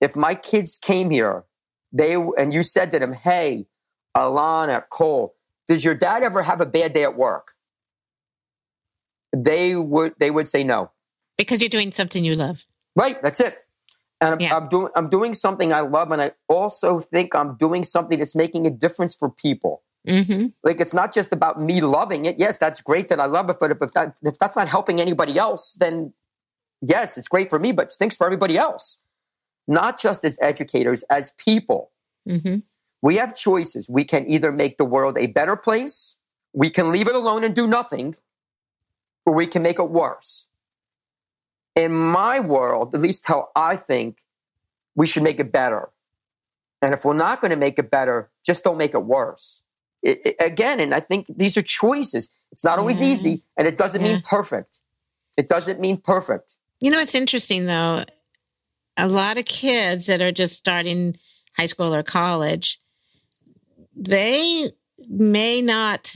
if 0.00 0.14
my 0.14 0.34
kids 0.34 0.78
came 0.78 1.08
here, 1.08 1.44
they 1.92 2.14
and 2.14 2.52
you 2.52 2.62
said 2.62 2.90
to 2.90 2.98
them, 2.98 3.14
"Hey, 3.14 3.66
Alana, 4.14 4.82
Cole, 4.90 5.34
does 5.66 5.84
your 5.84 5.94
dad 5.94 6.22
ever 6.22 6.42
have 6.42 6.60
a 6.60 6.66
bad 6.66 6.92
day 6.92 7.04
at 7.04 7.16
work?" 7.16 7.54
They 9.34 9.74
would 9.74 10.14
they 10.18 10.30
would 10.30 10.48
say 10.48 10.64
no 10.64 10.90
because 11.38 11.60
you're 11.60 11.70
doing 11.70 11.92
something 11.92 12.24
you 12.24 12.34
love. 12.34 12.66
Right. 12.94 13.22
That's 13.22 13.40
it. 13.40 13.56
And 14.20 14.34
I'm, 14.34 14.40
yeah. 14.40 14.56
I'm, 14.56 14.68
doing 14.68 14.88
I'm 14.96 15.08
doing 15.08 15.32
something 15.32 15.72
I 15.72 15.80
love, 15.80 16.10
and 16.10 16.20
I 16.20 16.32
also 16.48 16.98
think 16.98 17.34
I'm 17.34 17.56
doing 17.56 17.84
something 17.84 18.18
that's 18.18 18.34
making 18.34 18.66
a 18.66 18.70
difference 18.70 19.14
for 19.14 19.30
people. 19.30 19.82
Mm-hmm. 20.08 20.46
Like 20.62 20.80
it's 20.80 20.94
not 20.94 21.12
just 21.12 21.32
about 21.32 21.60
me 21.60 21.80
loving 21.80 22.24
it. 22.24 22.36
Yes, 22.38 22.58
that's 22.58 22.80
great 22.80 23.08
that 23.08 23.20
I 23.20 23.26
love 23.26 23.50
it, 23.50 23.56
but 23.60 23.70
if 23.70 23.78
that 23.92 24.16
if 24.22 24.38
that's 24.38 24.56
not 24.56 24.68
helping 24.68 25.00
anybody 25.00 25.38
else, 25.38 25.74
then 25.78 26.12
yes, 26.80 27.18
it's 27.18 27.28
great 27.28 27.50
for 27.50 27.58
me, 27.58 27.72
but 27.72 27.90
stinks 27.90 28.16
for 28.16 28.26
everybody 28.26 28.56
else. 28.56 29.00
Not 29.66 30.00
just 30.00 30.24
as 30.24 30.38
educators, 30.40 31.04
as 31.10 31.32
people. 31.32 31.90
Mm-hmm. 32.26 32.60
We 33.02 33.16
have 33.16 33.34
choices. 33.34 33.88
We 33.88 34.04
can 34.04 34.28
either 34.28 34.50
make 34.50 34.78
the 34.78 34.84
world 34.84 35.18
a 35.18 35.26
better 35.26 35.56
place, 35.56 36.16
we 36.52 36.70
can 36.70 36.90
leave 36.90 37.06
it 37.06 37.14
alone 37.14 37.44
and 37.44 37.54
do 37.54 37.66
nothing, 37.66 38.16
or 39.26 39.34
we 39.34 39.46
can 39.46 39.62
make 39.62 39.78
it 39.78 39.90
worse 39.90 40.48
in 41.78 41.92
my 41.92 42.40
world, 42.40 42.92
at 42.92 43.00
least 43.00 43.28
how 43.28 43.50
I 43.54 43.76
think, 43.76 44.18
we 44.96 45.06
should 45.06 45.22
make 45.22 45.38
it 45.38 45.52
better. 45.52 45.90
And 46.82 46.92
if 46.92 47.04
we're 47.04 47.16
not 47.16 47.40
going 47.40 47.52
to 47.52 47.56
make 47.56 47.78
it 47.78 47.88
better, 47.88 48.30
just 48.44 48.64
don't 48.64 48.76
make 48.76 48.94
it 48.94 49.04
worse. 49.04 49.62
It, 50.02 50.20
it, 50.24 50.36
again, 50.40 50.80
and 50.80 50.94
I 50.94 51.00
think 51.00 51.26
these 51.28 51.56
are 51.56 51.62
choices. 51.62 52.30
It's 52.52 52.64
not 52.64 52.78
always 52.78 53.00
yeah. 53.00 53.08
easy, 53.08 53.42
and 53.56 53.66
it 53.66 53.76
doesn't 53.76 54.00
yeah. 54.00 54.14
mean 54.14 54.22
perfect. 54.22 54.80
It 55.36 55.48
doesn't 55.48 55.80
mean 55.80 55.98
perfect. 55.98 56.54
You 56.80 56.90
know, 56.90 57.00
it's 57.00 57.14
interesting 57.14 57.66
though. 57.66 58.04
A 58.96 59.08
lot 59.08 59.38
of 59.38 59.44
kids 59.44 60.06
that 60.06 60.20
are 60.20 60.32
just 60.32 60.54
starting 60.54 61.16
high 61.56 61.66
school 61.66 61.94
or 61.94 62.02
college, 62.02 62.80
they 63.94 64.70
may 65.08 65.62
not 65.62 66.14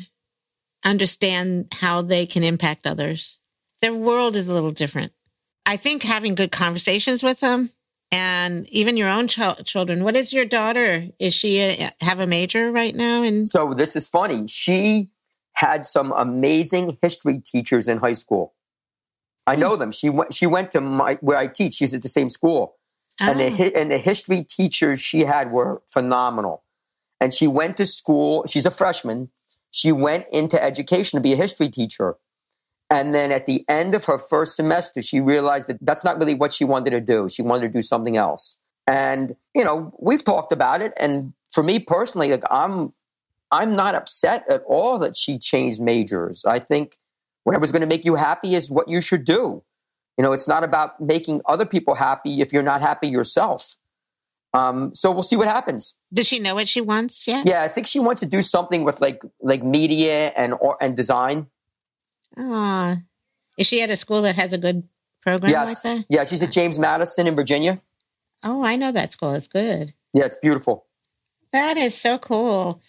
understand 0.85 1.73
how 1.73 2.03
they 2.03 2.27
can 2.27 2.43
impact 2.43 2.87
others. 2.87 3.39
Their 3.81 3.95
world 3.95 4.37
is 4.37 4.47
a 4.47 4.53
little 4.53 4.71
different. 4.71 5.13
I 5.65 5.77
think 5.77 6.03
having 6.03 6.35
good 6.35 6.51
conversations 6.51 7.23
with 7.23 7.41
them 7.41 7.71
and 8.13 8.69
even 8.69 8.99
your 8.99 9.09
own 9.09 9.27
ch- 9.27 9.65
children. 9.65 10.05
What 10.05 10.15
is 10.15 10.33
your 10.33 10.45
daughter? 10.45 11.09
Is 11.19 11.35
she 11.35 11.59
a, 11.59 11.91
have 12.03 12.21
a 12.21 12.27
major 12.27 12.71
right 12.71 12.95
now? 12.95 13.23
And 13.23 13.47
so 13.47 13.73
this 13.73 13.97
is 13.97 14.09
funny. 14.09 14.47
She 14.47 15.09
had 15.55 15.87
some 15.87 16.13
amazing 16.13 16.99
history 17.01 17.39
teachers 17.39 17.89
in 17.89 17.99
high 17.99 18.13
school. 18.13 18.55
I 19.47 19.57
know 19.57 19.75
hmm. 19.75 19.81
them. 19.81 19.93
She 19.93 20.11
went. 20.11 20.35
She 20.35 20.47
went 20.47 20.71
to 20.73 20.81
my 20.81 21.19
where 21.21 21.39
I 21.39 21.49
teach. 21.49 21.75
She's 21.75 21.95
at 21.95 22.03
the 22.03 22.09
same 22.09 22.29
school, 22.29 22.77
oh. 23.21 23.31
and 23.31 23.41
the 23.41 23.73
oh. 23.75 23.81
and 23.81 23.91
the 23.91 23.99
history 23.99 24.45
teachers 24.45 25.01
she 25.01 25.21
had 25.21 25.51
were 25.51 25.83
phenomenal. 25.89 26.63
And 27.21 27.33
she 27.33 27.47
went 27.47 27.77
to 27.79 27.87
school. 27.87 28.45
She's 28.47 28.67
a 28.67 28.71
freshman. 28.71 29.31
She 29.71 29.91
went 29.91 30.27
into 30.33 30.63
education 30.63 31.17
to 31.17 31.23
be 31.23 31.33
a 31.33 31.37
history 31.37 31.71
teacher. 31.71 32.17
And 32.93 33.15
then 33.15 33.33
at 33.33 33.47
the 33.47 33.65
end 33.69 33.95
of 33.95 34.05
her 34.05 34.19
first 34.19 34.55
semester, 34.55 35.01
she 35.01 35.19
realized 35.19 35.67
that 35.69 35.79
that's 35.81 36.05
not 36.05 36.19
really 36.19 36.35
what 36.35 36.53
she 36.53 36.65
wanted 36.65 36.91
to 36.91 37.01
do. 37.01 37.27
She 37.31 37.41
wanted 37.41 37.69
to 37.69 37.73
do 37.73 37.81
something 37.81 38.19
else. 38.19 38.59
And, 38.87 39.35
you 39.55 39.65
know, 39.65 39.95
we've 39.99 40.23
talked 40.23 40.53
about 40.53 40.83
it. 40.83 40.93
And 41.01 41.33
for 41.51 41.63
me 41.63 41.79
personally, 41.79 42.31
like 42.31 42.45
I'm 42.51 42.93
I'm 43.51 43.75
not 43.75 43.95
upset 43.95 44.45
at 44.51 44.63
all 44.67 44.99
that 44.99 45.17
she 45.17 45.39
changed 45.39 45.81
majors. 45.81 46.45
I 46.45 46.59
think 46.59 46.99
whatever's 47.45 47.73
going 47.73 47.83
to 47.83 47.89
make 47.89 48.05
you 48.05 48.15
happy 48.15 48.55
is 48.55 48.71
what 48.71 48.89
you 48.89 49.01
should 49.01 49.25
do. 49.25 49.63
You 50.19 50.25
know, 50.25 50.33
it's 50.33 50.49
not 50.49 50.63
about 50.63 51.01
making 51.01 51.41
other 51.47 51.65
people 51.65 51.95
happy 51.95 52.43
if 52.43 52.53
you're 52.53 52.63
not 52.63 52.83
happy 52.83 53.09
yourself. 53.09 53.77
Um, 54.55 54.95
so 54.95 55.11
we'll 55.11 55.23
see 55.23 55.37
what 55.37 55.49
happens. 55.49 55.97
Does 56.13 56.29
she 56.29 56.39
know 56.39 56.55
what 56.55 56.69
she 56.69 56.83
wants 56.83 57.27
yet? 57.27 57.47
Yeah, 57.47 57.63
I 57.63 57.69
think 57.69 57.87
she 57.87 57.99
wants 58.01 58.21
to 58.21 58.27
do 58.27 58.43
something 58.43 58.85
with 58.85 59.01
like 59.01 59.23
like 59.41 59.63
media 59.63 60.33
and 60.37 60.55
or, 60.61 60.77
and 60.81 60.95
design. 60.95 61.47
Ah, 62.37 62.99
is 63.59 63.67
she 63.67 63.83
at 63.83 63.91
a 63.91 63.97
school 63.97 64.23
that 64.23 64.37
has 64.37 64.53
a 64.53 64.59
good 64.59 64.89
program 65.23 65.53
yes. 65.53 65.69
like 65.69 65.83
that? 65.83 66.07
Yeah, 66.09 66.25
she's 66.25 66.43
at 66.43 66.51
James 66.51 66.79
Madison 66.79 67.27
in 67.27 67.35
Virginia. 67.37 67.81
Oh, 68.43 68.65
I 68.65 68.77
know 68.77 68.93
that 68.93 69.13
school. 69.13 69.35
It's 69.35 69.47
good. 69.47 69.95
Yeah, 70.15 70.25
it's 70.25 70.37
beautiful. 70.37 70.87
That 71.53 71.77
is 71.77 71.95
so 71.95 72.19
cool. 72.19 72.83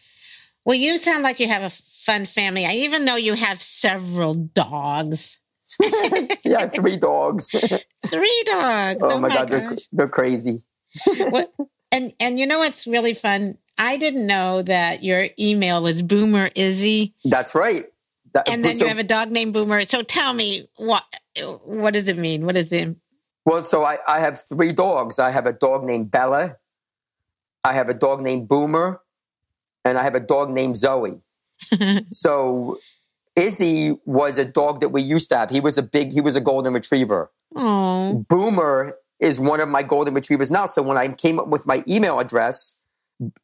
Well, 0.66 0.76
you 0.76 0.98
sound 0.98 1.24
like 1.24 1.40
you 1.40 1.48
have 1.48 1.64
a 1.64 1.70
fun 1.70 2.26
family. 2.26 2.66
I 2.66 2.74
even 2.74 3.06
know 3.06 3.16
you 3.16 3.34
have 3.34 3.62
several 3.62 4.34
dogs. 4.34 5.40
yeah, 6.44 6.68
three 6.68 6.98
dogs. 6.98 7.50
Three 8.06 8.44
dogs. 8.46 9.02
oh, 9.02 9.18
my 9.18 9.30
god, 9.30 9.48
they're, 9.48 9.76
they're 9.92 10.08
crazy. 10.08 10.62
What- 11.18 11.52
and 11.92 12.14
and 12.20 12.40
you 12.40 12.48
know 12.48 12.60
what's 12.60 12.88
really 12.88 13.14
fun? 13.14 13.58
I 13.78 13.98
didn't 13.98 14.28
know 14.28 14.62
that 14.64 15.04
your 15.04 15.28
email 15.40 15.82
was 15.82 16.02
Boomer 16.02 16.50
Izzy, 16.56 17.14
That's 17.24 17.56
right. 17.56 17.86
That- 18.34 18.50
and 18.50 18.64
then 18.64 18.76
so- 18.76 18.86
you 18.86 18.90
have 18.90 19.00
a 19.00 19.04
dog 19.04 19.32
named 19.32 19.54
Boomer. 19.54 19.86
So 19.86 20.02
tell 20.02 20.34
me 20.34 20.68
what 20.78 21.04
what 21.66 21.94
does 21.94 22.08
it 22.08 22.18
mean? 22.18 22.46
What 22.46 22.58
is 22.58 22.72
it? 22.72 22.96
Well, 23.46 23.66
so 23.66 23.84
I, 23.84 23.98
I 24.08 24.20
have 24.20 24.42
three 24.48 24.72
dogs. 24.72 25.20
I 25.20 25.30
have 25.30 25.46
a 25.46 25.52
dog 25.54 25.84
named 25.84 26.12
Bella, 26.12 26.56
I 27.64 27.74
have 27.74 27.90
a 27.90 27.94
dog 27.94 28.22
named 28.22 28.48
Boomer, 28.48 29.02
and 29.86 29.98
I 29.98 30.04
have 30.04 30.16
a 30.16 30.20
dog 30.20 30.50
named 30.50 30.78
Zoe. 30.78 31.22
so 32.12 32.80
Izzy 33.36 33.98
was 34.06 34.38
a 34.38 34.46
dog 34.46 34.82
that 34.82 34.90
we 34.90 35.02
used 35.02 35.30
to 35.30 35.38
have. 35.38 35.50
He 35.50 35.60
was 35.60 35.78
a 35.78 35.84
big, 35.84 36.12
he 36.12 36.22
was 36.22 36.36
a 36.36 36.42
golden 36.42 36.74
retriever. 36.74 37.32
Oh, 37.56 38.26
Boomer 38.28 38.98
is 39.20 39.40
one 39.40 39.60
of 39.60 39.70
my 39.70 39.84
golden 39.84 40.14
retrievers 40.14 40.52
now. 40.52 40.66
So 40.66 40.82
when 40.82 40.98
I 40.98 41.08
came 41.10 41.40
up 41.40 41.48
with 41.48 41.66
my 41.66 41.84
email 41.88 42.20
address, 42.20 42.76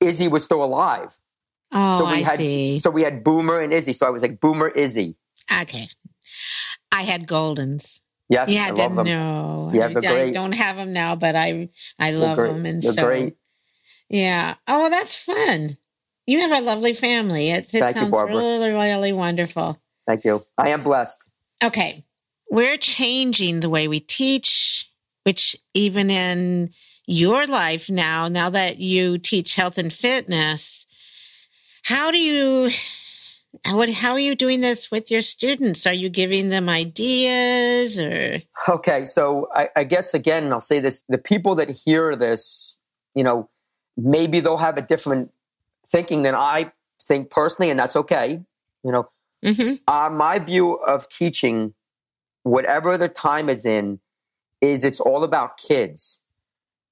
Izzy 0.01 0.27
was 0.27 0.43
still 0.43 0.63
alive. 0.63 1.17
Oh, 1.71 1.99
so 1.99 2.05
we 2.05 2.11
I 2.11 2.17
had 2.17 2.37
see. 2.37 2.77
so 2.77 2.89
we 2.89 3.01
had 3.03 3.23
Boomer 3.23 3.59
and 3.59 3.71
Izzy. 3.73 3.93
So 3.93 4.05
I 4.07 4.09
was 4.09 4.21
like 4.21 4.39
Boomer 4.39 4.69
Izzy. 4.69 5.15
okay, 5.61 5.87
I 6.91 7.03
had 7.03 7.27
Goldens. 7.27 7.99
Yes, 8.29 8.49
Yeah, 8.49 8.67
I 8.67 8.69
love 8.71 8.95
them. 8.95 9.05
No, 9.07 9.71
Yeah, 9.73 9.87
I, 9.87 10.21
I 10.25 10.31
don't 10.31 10.51
have 10.53 10.75
them 10.77 10.93
now, 10.93 11.15
but 11.15 11.35
I 11.35 11.69
I 11.97 12.11
love 12.11 12.37
them, 12.37 12.65
and 12.65 12.81
They're 12.83 12.93
so 12.93 13.05
great. 13.05 13.35
yeah. 14.07 14.55
Oh, 14.67 14.89
that's 14.89 15.15
fun. 15.15 15.77
You 16.27 16.41
have 16.41 16.51
a 16.51 16.61
lovely 16.63 16.93
family. 16.93 17.49
It, 17.49 17.65
it 17.73 17.79
Thank 17.79 17.95
you, 17.95 18.01
sounds 18.01 18.11
Barbara. 18.11 18.35
really, 18.35 18.69
really 18.71 19.13
wonderful. 19.13 19.79
Thank 20.05 20.25
you. 20.25 20.45
I 20.59 20.69
am 20.69 20.83
blessed. 20.83 21.23
Okay. 21.63 22.05
We're 22.51 22.77
changing 22.77 23.59
the 23.61 23.69
way 23.69 23.87
we 23.87 23.99
teach, 23.99 24.91
which 25.23 25.55
even 25.73 26.09
in 26.11 26.69
your 27.07 27.47
life 27.47 27.89
now, 27.89 28.27
now 28.27 28.51
that 28.51 28.77
you 28.77 29.17
teach 29.17 29.55
health 29.55 29.79
and 29.79 29.91
fitness, 29.91 30.85
how 31.89 32.11
do 32.11 32.19
you 32.19 32.69
what 33.71 33.89
how 33.89 34.11
are 34.11 34.19
you 34.19 34.35
doing 34.35 34.61
this 34.61 34.91
with 34.91 35.09
your 35.09 35.23
students? 35.23 35.87
Are 35.87 35.93
you 35.93 36.07
giving 36.07 36.49
them 36.49 36.69
ideas 36.69 37.97
or 37.97 38.43
Okay, 38.67 39.05
so 39.05 39.47
I, 39.55 39.69
I 39.75 39.83
guess 39.85 40.13
again, 40.13 40.43
and 40.43 40.53
I'll 40.53 40.61
say 40.61 40.79
this: 40.79 41.03
the 41.09 41.17
people 41.17 41.55
that 41.55 41.69
hear 41.69 42.15
this, 42.15 42.77
you 43.15 43.23
know, 43.23 43.49
maybe 43.97 44.39
they'll 44.39 44.57
have 44.57 44.77
a 44.77 44.83
different 44.83 45.31
thinking 45.87 46.21
than 46.21 46.35
I 46.35 46.71
think 47.01 47.31
personally, 47.31 47.71
and 47.71 47.79
that's 47.79 47.95
okay. 47.95 48.39
You 48.83 48.91
know, 48.91 49.09
Mhm. 49.43 49.79
uh, 49.87 50.09
my 50.11 50.37
view 50.37 50.75
of 50.75 51.09
teaching, 51.09 51.73
whatever 52.43 52.97
the 52.97 53.09
time 53.09 53.49
is 53.49 53.65
in, 53.65 53.99
is 54.61 54.83
it's 54.83 54.99
all 54.99 55.23
about 55.23 55.57
kids. 55.57 56.19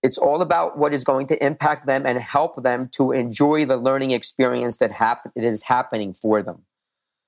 It's 0.04 0.18
all 0.18 0.42
about 0.42 0.78
what 0.78 0.94
is 0.94 1.04
going 1.04 1.28
to 1.28 1.46
impact 1.46 1.88
them 1.88 2.06
and 2.06 2.18
help 2.20 2.64
them 2.64 2.90
to 2.94 3.12
enjoy 3.12 3.66
the 3.66 3.78
learning 3.78 4.12
experience 4.12 4.78
that 4.78 4.92
happen 4.92 5.32
it 5.36 5.44
is 5.44 5.64
happening 5.64 6.14
for 6.14 6.42
them. 6.42 6.64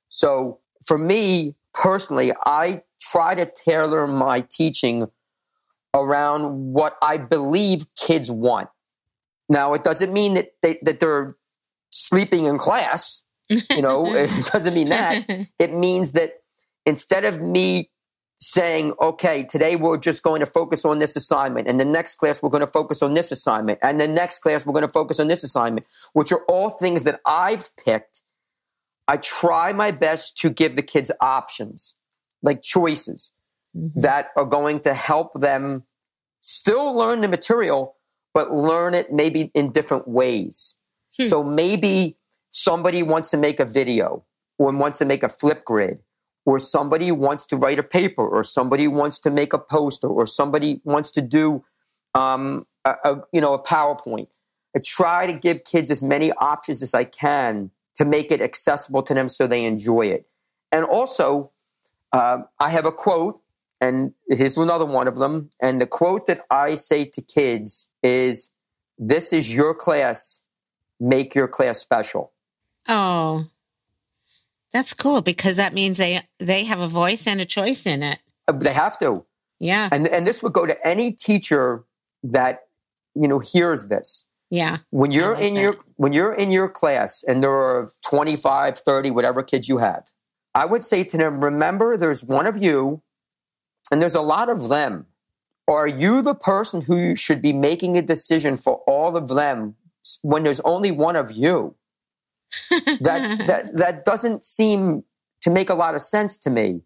So 0.10 0.60
for 0.86 0.98
me 0.98 1.56
personally, 1.74 2.32
I 2.46 2.84
try 3.02 3.36
to 3.36 3.46
tailor 3.46 4.08
my 4.08 4.46
teaching 4.50 5.08
around 5.94 6.74
what 6.74 6.98
I 7.02 7.18
believe 7.18 7.86
kids 7.96 8.30
want. 8.30 8.70
Now, 9.48 9.74
it 9.74 9.84
doesn't 9.84 10.14
mean 10.14 10.36
that 10.36 10.54
they, 10.62 10.80
that 10.84 11.00
they're 11.00 11.36
sleeping 11.90 12.46
in 12.46 12.58
class. 12.60 13.24
You 13.50 13.82
know, 13.82 14.06
it 14.16 14.30
doesn't 14.52 14.74
mean 14.74 14.90
that 14.90 15.48
it 15.60 15.74
means 15.74 16.14
that 16.14 16.42
instead 16.86 17.26
of 17.26 17.42
me 17.42 17.90
saying, 18.42 18.94
okay, 19.02 19.44
today 19.44 19.76
we're 19.76 19.98
just 19.98 20.24
going 20.24 20.40
to 20.40 20.46
focus 20.46 20.86
on 20.86 21.00
this 21.00 21.16
assignment, 21.16 21.68
and 21.68 21.80
the 21.80 21.86
next 21.86 22.16
class 22.16 22.42
we're 22.42 22.50
going 22.50 22.66
to 22.66 22.72
focus 22.72 23.02
on 23.02 23.14
this 23.14 23.32
assignment, 23.32 23.80
and 23.82 24.00
the 24.00 24.08
next 24.08 24.40
class 24.40 24.66
we're 24.66 24.74
going 24.74 24.86
to 24.86 24.92
focus 24.92 25.20
on 25.20 25.28
this 25.28 25.44
assignment, 25.44 25.86
which 26.14 26.32
are 26.32 26.44
all 26.46 26.70
things 26.70 27.04
that 27.04 27.20
I've 27.26 27.76
picked, 27.76 28.22
I 29.08 29.18
try 29.18 29.74
my 29.74 29.92
best 29.92 30.38
to 30.40 30.50
give 30.50 30.76
the 30.76 30.82
kids 30.82 31.12
options, 31.20 31.96
like 32.42 32.62
choices 32.62 33.32
Mhm. 33.76 34.02
that 34.02 34.32
are 34.36 34.46
going 34.46 34.80
to 34.82 34.94
help 34.94 35.34
them 35.40 35.84
still 36.42 36.94
learn 36.96 37.22
the 37.22 37.28
material, 37.28 37.98
but 38.34 38.54
learn 38.54 38.94
it 38.94 39.12
maybe 39.12 39.52
in 39.54 39.72
different 39.72 40.08
ways. 40.08 40.76
Hmm. 41.18 41.26
So 41.26 41.44
maybe 41.44 42.18
somebody 42.52 43.04
wants 43.04 43.30
to 43.32 43.38
make 43.38 43.60
a 43.60 43.66
video 43.66 44.24
or 44.58 44.72
wants 44.72 45.00
to 45.00 45.06
make 45.06 45.24
a 45.24 45.28
Flipgrid 45.28 46.00
or 46.46 46.60
somebody 46.60 47.12
wants 47.12 47.46
to 47.48 47.58
write 47.58 47.80
a 47.80 47.84
paper 47.84 48.28
or 48.28 48.44
somebody 48.44 48.88
wants 48.88 49.20
to 49.20 49.30
make 49.30 49.54
a 49.54 49.60
poster 49.60 50.08
or 50.08 50.26
somebody 50.26 50.82
wants 50.84 51.12
to 51.12 51.22
do 51.22 51.64
um, 52.16 52.66
a, 52.86 52.96
a, 53.04 53.22
you 53.32 53.42
know 53.42 53.54
a 53.54 53.62
powerpoint. 53.62 54.28
I 54.76 54.80
try 54.84 55.26
to 55.26 55.34
give 55.34 55.64
kids 55.64 55.90
as 55.90 56.04
many 56.04 56.32
options 56.34 56.84
as 56.84 56.94
i 56.94 57.04
can 57.04 57.72
to 57.96 58.06
make 58.06 58.32
it 58.32 58.42
accessible 58.42 59.04
to 59.04 59.14
them 59.14 59.28
so 59.30 59.48
they 59.48 59.66
enjoy 59.66 60.08
it. 60.08 60.28
And 60.72 60.86
also 60.86 61.52
um, 62.14 62.46
i 62.60 62.70
have 62.70 62.86
a 62.86 62.92
quote 62.92 63.42
and 63.82 64.14
here's 64.30 64.58
another 64.58 64.86
one 64.86 65.08
of 65.08 65.18
them 65.18 65.50
and 65.62 65.80
the 65.80 65.88
quote 65.88 66.26
that 66.28 66.42
i 66.50 66.76
say 66.76 67.06
to 67.06 67.22
kids 67.22 67.90
is 68.04 68.50
this 69.00 69.32
is 69.32 69.56
your 69.56 69.74
class. 69.74 70.42
Make 71.00 71.34
your 71.34 71.48
class 71.48 71.80
special. 71.80 72.34
Oh. 72.90 73.46
That's 74.72 74.94
cool 74.94 75.22
because 75.22 75.56
that 75.56 75.74
means 75.74 75.98
they 75.98 76.22
they 76.38 76.64
have 76.66 76.80
a 76.80 76.88
voice 76.88 77.26
and 77.28 77.42
a 77.42 77.46
choice 77.46 77.86
in 77.86 78.04
it. 78.04 78.20
Uh, 78.48 78.54
they 78.54 78.74
have 78.74 78.98
to 79.00 79.26
Yeah. 79.60 79.90
and 79.92 80.08
and 80.08 80.28
this 80.28 80.42
would 80.44 80.54
go 80.54 80.66
to 80.66 80.78
any 80.88 81.12
teacher 81.12 81.84
that 82.24 82.62
you 83.16 83.28
know 83.28 83.40
hears 83.40 83.88
this 83.88 84.26
Yeah. 84.52 84.78
when 84.92 85.12
you're 85.12 85.36
like 85.36 85.44
in 85.46 85.56
your 85.56 85.76
when 85.96 86.14
you're 86.14 86.34
in 86.34 86.52
your 86.52 86.70
class 86.70 87.24
and 87.28 87.42
there 87.44 87.52
are 87.52 87.90
25 88.10 88.78
30 88.80 89.12
whatever 89.12 89.42
kids 89.44 89.68
you 89.70 89.78
have 89.78 90.04
i 90.54 90.66
would 90.66 90.84
say 90.84 91.04
to 91.04 91.18
them 91.18 91.44
remember 91.44 91.98
there's 91.98 92.24
one 92.26 92.46
of 92.46 92.62
you 92.62 93.02
and 93.92 94.02
there's 94.02 94.16
a 94.16 94.22
lot 94.22 94.50
of 94.50 94.68
them 94.70 95.06
are 95.68 95.88
you 95.88 96.22
the 96.22 96.36
person 96.36 96.82
who 96.82 97.16
should 97.16 97.42
be 97.42 97.54
making 97.54 97.98
a 97.98 98.02
decision 98.02 98.58
for 98.58 98.78
all 98.88 99.16
of 99.16 99.28
them 99.30 99.76
when 100.22 100.44
there's 100.44 100.60
only 100.62 100.92
one 100.92 101.16
of 101.16 101.32
you 101.32 101.76
that 102.70 103.44
that 103.48 103.72
that 103.76 104.06
doesn't 104.06 104.46
seem 104.46 105.04
to 105.42 105.50
make 105.50 105.70
a 105.70 105.76
lot 105.76 105.96
of 105.96 106.02
sense 106.02 106.38
to 106.40 106.50
me. 106.50 106.82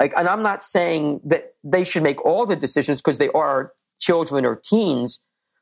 Like 0.00 0.12
and 0.16 0.26
i'm 0.28 0.42
not 0.42 0.62
saying 0.62 1.20
that 1.24 1.54
they 1.62 1.84
should 1.84 2.02
make 2.02 2.24
all 2.24 2.46
the 2.46 2.56
decisions 2.56 3.00
because 3.00 3.18
they 3.18 3.28
are 3.30 3.72
children 3.98 4.44
or 4.44 4.56
teens 4.56 5.20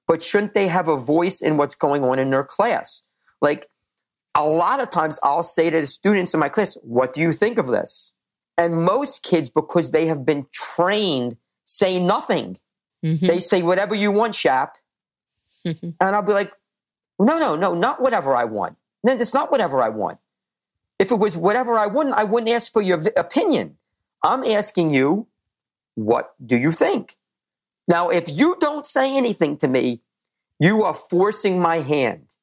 but 0.09 0.21
shouldn't 0.23 0.53
they 0.55 0.67
have 0.67 0.89
a 0.89 0.97
voice 0.97 1.41
in 1.41 1.57
what's 1.57 1.75
going 1.77 2.03
on 2.03 2.19
in 2.19 2.31
their 2.31 2.43
class? 2.43 3.03
Like 3.41 3.67
a 4.35 4.47
lot 4.47 4.81
of 4.81 4.89
times 4.91 5.19
i'll 5.23 5.43
say 5.43 5.69
to 5.71 5.81
the 5.81 5.87
students 5.87 6.33
in 6.35 6.41
my 6.41 6.49
class 6.49 6.77
what 6.83 7.13
do 7.13 7.21
you 7.21 7.33
think 7.33 7.59
of 7.59 7.67
this? 7.67 8.13
And 8.59 8.85
most 8.85 9.23
kids 9.23 9.51
because 9.51 9.91
they 9.91 10.07
have 10.07 10.25
been 10.25 10.47
trained 10.53 11.37
say 11.65 12.03
nothing. 12.03 12.59
Mhm. 13.05 13.21
they 13.21 13.41
say 13.41 13.63
whatever 13.63 13.95
you 13.95 14.11
want 14.13 14.35
shap. 14.35 14.79
And 15.65 15.95
I'll 16.01 16.23
be 16.23 16.33
like, 16.33 16.53
no, 17.21 17.39
no, 17.39 17.55
no, 17.57 17.75
not 17.75 18.01
whatever 18.01 18.35
I 18.35 18.45
want. 18.45 18.77
No, 19.05 19.13
it's 19.13 19.35
not 19.35 19.51
whatever 19.51 19.83
I 19.83 19.89
want. 19.89 20.19
If 20.99 21.11
it 21.11 21.17
was 21.17 21.37
whatever 21.37 21.75
I 21.75 21.87
want, 21.87 22.13
I 22.13 22.25
wouldn't 22.25 22.51
ask 22.51 22.73
for 22.73 22.83
your 22.83 23.01
opinion. 23.17 23.77
I'm 24.23 24.45
asking 24.45 24.95
you, 24.95 25.27
what 25.95 26.35
do 26.45 26.57
you 26.57 26.73
think? 26.73 27.17
Now, 27.89 28.09
if 28.09 28.29
you 28.29 28.57
don't 28.61 28.87
say 28.87 29.17
anything 29.17 29.57
to 29.59 29.69
me, 29.69 30.03
you 30.61 30.85
are 30.85 30.95
forcing 30.95 31.61
my 31.61 31.79
hand. 31.79 32.37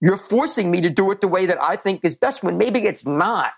You're 0.00 0.18
forcing 0.18 0.70
me 0.70 0.80
to 0.82 0.90
do 0.90 1.10
it 1.10 1.20
the 1.20 1.28
way 1.28 1.46
that 1.46 1.62
I 1.62 1.76
think 1.76 2.04
is 2.04 2.14
best 2.14 2.42
when 2.42 2.58
maybe 2.58 2.80
it's 2.80 3.06
not. 3.06 3.52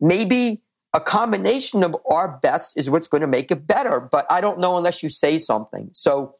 Maybe 0.00 0.62
a 0.92 1.00
combination 1.00 1.82
of 1.82 1.96
our 2.10 2.38
best 2.38 2.76
is 2.78 2.90
what's 2.90 3.08
going 3.08 3.20
to 3.20 3.26
make 3.26 3.50
it 3.50 3.66
better, 3.66 4.00
but 4.00 4.26
I 4.30 4.40
don't 4.40 4.58
know 4.58 4.76
unless 4.76 5.02
you 5.02 5.08
say 5.08 5.38
something. 5.38 5.90
So, 5.92 6.36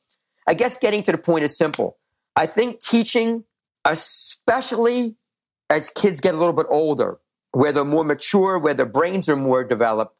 I 0.47 0.55
guess 0.55 0.77
getting 0.77 1.03
to 1.05 1.13
the 1.13 1.19
point 1.19 1.45
is 1.45 1.57
simple. 1.57 1.97
I 2.37 2.47
think 2.47 2.81
teaching, 2.81 3.45
especially 3.85 5.17
as 5.71 5.91
kids 5.91 6.21
get 6.21 6.35
a 6.35 6.39
little 6.39 6.53
bit 6.53 6.67
older, 6.69 7.19
where 7.53 7.73
they're 7.73 7.85
more 7.85 8.05
mature, 8.05 8.59
where 8.59 8.75
their 8.75 8.87
brains 8.87 9.29
are 9.29 9.37
more 9.37 9.65
developed, 9.65 10.17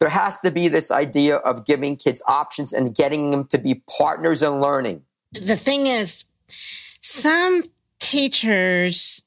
there 0.00 0.08
has 0.08 0.40
to 0.40 0.50
be 0.50 0.68
this 0.68 0.90
idea 0.90 1.36
of 1.36 1.64
giving 1.64 1.96
kids 1.96 2.22
options 2.26 2.72
and 2.72 2.94
getting 2.94 3.30
them 3.30 3.46
to 3.46 3.58
be 3.58 3.82
partners 3.98 4.42
in 4.42 4.60
learning. 4.60 5.02
the 5.32 5.56
thing 5.56 5.86
is, 5.86 6.24
some 7.00 7.62
teachers, 8.00 9.22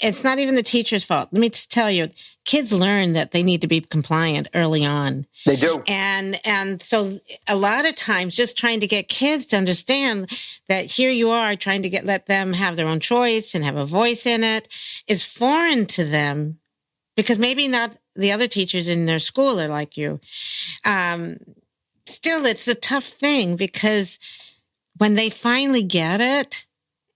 it's 0.00 0.24
not 0.24 0.38
even 0.38 0.54
the 0.54 0.62
teacher's 0.62 1.04
fault. 1.04 1.28
Let 1.30 1.40
me 1.40 1.48
just 1.50 1.70
tell 1.70 1.90
you, 1.90 2.10
kids 2.44 2.72
learn 2.72 3.12
that 3.12 3.30
they 3.30 3.42
need 3.42 3.60
to 3.60 3.68
be 3.68 3.80
compliant 3.80 4.48
early 4.54 4.84
on. 4.84 5.26
They 5.46 5.56
do. 5.56 5.82
And 5.86 6.36
and 6.44 6.82
so 6.82 7.18
a 7.46 7.56
lot 7.56 7.86
of 7.86 7.94
times 7.94 8.34
just 8.34 8.58
trying 8.58 8.80
to 8.80 8.86
get 8.86 9.08
kids 9.08 9.46
to 9.46 9.56
understand 9.56 10.30
that 10.68 10.86
here 10.86 11.10
you 11.10 11.30
are 11.30 11.54
trying 11.54 11.82
to 11.82 11.88
get 11.88 12.04
let 12.04 12.26
them 12.26 12.52
have 12.52 12.76
their 12.76 12.88
own 12.88 13.00
choice 13.00 13.54
and 13.54 13.64
have 13.64 13.76
a 13.76 13.86
voice 13.86 14.26
in 14.26 14.42
it 14.42 14.68
is 15.06 15.22
foreign 15.24 15.86
to 15.86 16.04
them 16.04 16.58
because 17.16 17.38
maybe 17.38 17.68
not 17.68 17.96
the 18.16 18.32
other 18.32 18.48
teachers 18.48 18.88
in 18.88 19.06
their 19.06 19.18
school 19.18 19.60
are 19.60 19.68
like 19.68 19.96
you. 19.96 20.20
Um, 20.84 21.38
still, 22.06 22.44
it's 22.46 22.68
a 22.68 22.74
tough 22.74 23.04
thing 23.04 23.56
because 23.56 24.18
when 24.98 25.14
they 25.14 25.30
finally 25.30 25.82
get 25.82 26.20
it, 26.20 26.64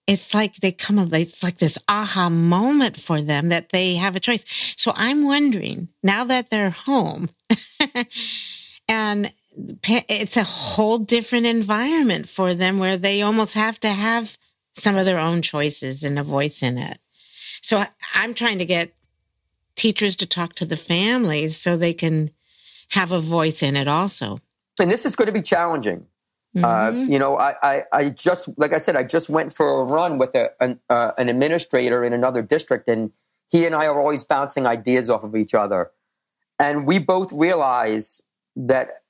it's 0.08 0.32
like 0.32 0.56
they 0.56 0.72
come, 0.72 0.98
it's 1.12 1.42
like 1.42 1.58
this 1.58 1.78
aha 1.86 2.30
moment 2.30 2.96
for 2.96 3.20
them 3.20 3.50
that 3.50 3.68
they 3.68 3.94
have 3.94 4.16
a 4.16 4.20
choice. 4.20 4.42
So 4.78 4.92
I'm 4.96 5.24
wondering 5.24 5.88
now 6.02 6.24
that 6.24 6.48
they're 6.48 6.70
home 6.70 7.28
and 8.88 9.32
it's 9.54 10.36
a 10.36 10.44
whole 10.44 10.98
different 10.98 11.44
environment 11.44 12.28
for 12.28 12.54
them 12.54 12.78
where 12.78 12.96
they 12.96 13.20
almost 13.20 13.52
have 13.52 13.78
to 13.80 13.90
have 13.90 14.38
some 14.74 14.96
of 14.96 15.04
their 15.04 15.18
own 15.18 15.42
choices 15.42 16.02
and 16.02 16.18
a 16.18 16.22
voice 16.22 16.62
in 16.62 16.78
it. 16.78 16.98
So 17.60 17.84
I'm 18.14 18.32
trying 18.32 18.58
to 18.60 18.64
get 18.64 18.94
teachers 19.74 20.16
to 20.16 20.26
talk 20.26 20.54
to 20.54 20.64
the 20.64 20.76
families 20.76 21.56
so 21.56 21.76
they 21.76 21.92
can 21.92 22.30
have 22.92 23.12
a 23.12 23.20
voice 23.20 23.62
in 23.62 23.76
it 23.76 23.88
also. 23.88 24.38
And 24.80 24.90
this 24.90 25.04
is 25.04 25.16
going 25.16 25.26
to 25.26 25.32
be 25.32 25.42
challenging. 25.42 26.06
Uh, 26.56 26.60
mm-hmm. 26.60 27.00
Uh, 27.00 27.04
you 27.04 27.18
know, 27.18 27.38
I, 27.38 27.54
I, 27.62 27.82
I, 27.92 28.08
just, 28.10 28.48
like 28.56 28.72
I 28.72 28.78
said, 28.78 28.96
I 28.96 29.04
just 29.04 29.28
went 29.28 29.52
for 29.52 29.80
a 29.80 29.84
run 29.84 30.18
with 30.18 30.34
a, 30.34 30.50
an, 30.60 30.80
uh, 30.88 31.12
an 31.18 31.28
administrator 31.28 32.04
in 32.04 32.12
another 32.12 32.42
district, 32.42 32.88
and 32.88 33.12
he 33.50 33.66
and 33.66 33.74
I 33.74 33.86
are 33.86 34.00
always 34.00 34.24
bouncing 34.24 34.66
ideas 34.66 35.10
off 35.10 35.22
of 35.22 35.36
each 35.36 35.54
other. 35.54 35.90
And 36.58 36.86
we 36.86 36.98
both 36.98 37.32
realize 37.32 38.20
that 38.56 39.02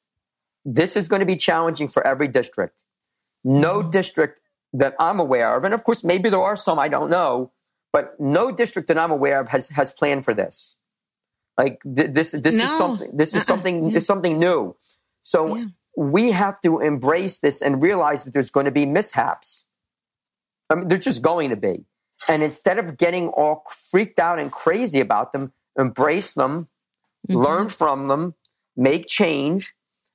this 0.64 0.96
is 0.96 1.08
going 1.08 1.20
to 1.20 1.26
be 1.26 1.36
challenging 1.36 1.88
for 1.88 2.06
every 2.06 2.28
district. 2.28 2.82
No 3.44 3.80
mm-hmm. 3.80 3.90
district 3.90 4.40
that 4.72 4.94
I'm 4.98 5.18
aware 5.18 5.56
of, 5.56 5.64
and 5.64 5.72
of 5.72 5.84
course, 5.84 6.04
maybe 6.04 6.28
there 6.28 6.42
are 6.42 6.56
some 6.56 6.78
I 6.78 6.88
don't 6.88 7.08
know, 7.08 7.52
but 7.92 8.18
no 8.20 8.50
district 8.50 8.88
that 8.88 8.98
I'm 8.98 9.10
aware 9.10 9.40
of 9.40 9.48
has, 9.48 9.70
has 9.70 9.92
planned 9.92 10.24
for 10.24 10.34
this. 10.34 10.76
Like 11.56 11.82
th- 11.82 12.10
this, 12.10 12.32
this 12.32 12.56
no. 12.56 12.64
is 12.64 12.76
something. 12.76 13.16
This 13.16 13.30
is 13.30 13.36
uh-uh. 13.36 13.56
something. 13.56 13.92
Is 13.92 14.06
something 14.06 14.38
new. 14.38 14.76
So 15.22 15.56
yeah. 15.56 15.64
We 15.98 16.30
have 16.30 16.60
to 16.60 16.78
embrace 16.78 17.40
this 17.40 17.60
and 17.60 17.82
realize 17.82 18.22
that 18.22 18.32
there's 18.32 18.52
going 18.52 18.66
to 18.66 18.70
be 18.72 18.86
mishaps. 18.86 19.64
I 20.70 20.76
mean, 20.76 20.86
there's 20.86 21.04
just 21.04 21.22
going 21.22 21.50
to 21.50 21.56
be. 21.56 21.86
And 22.28 22.40
instead 22.40 22.78
of 22.78 22.96
getting 22.96 23.30
all 23.30 23.64
freaked 23.90 24.20
out 24.20 24.38
and 24.38 24.52
crazy 24.52 25.00
about 25.00 25.32
them, 25.32 25.52
embrace 25.76 26.34
them, 26.34 26.68
mm-hmm. 27.28 27.40
learn 27.40 27.68
from 27.68 28.06
them, 28.06 28.34
make 28.76 29.08
change, 29.08 29.74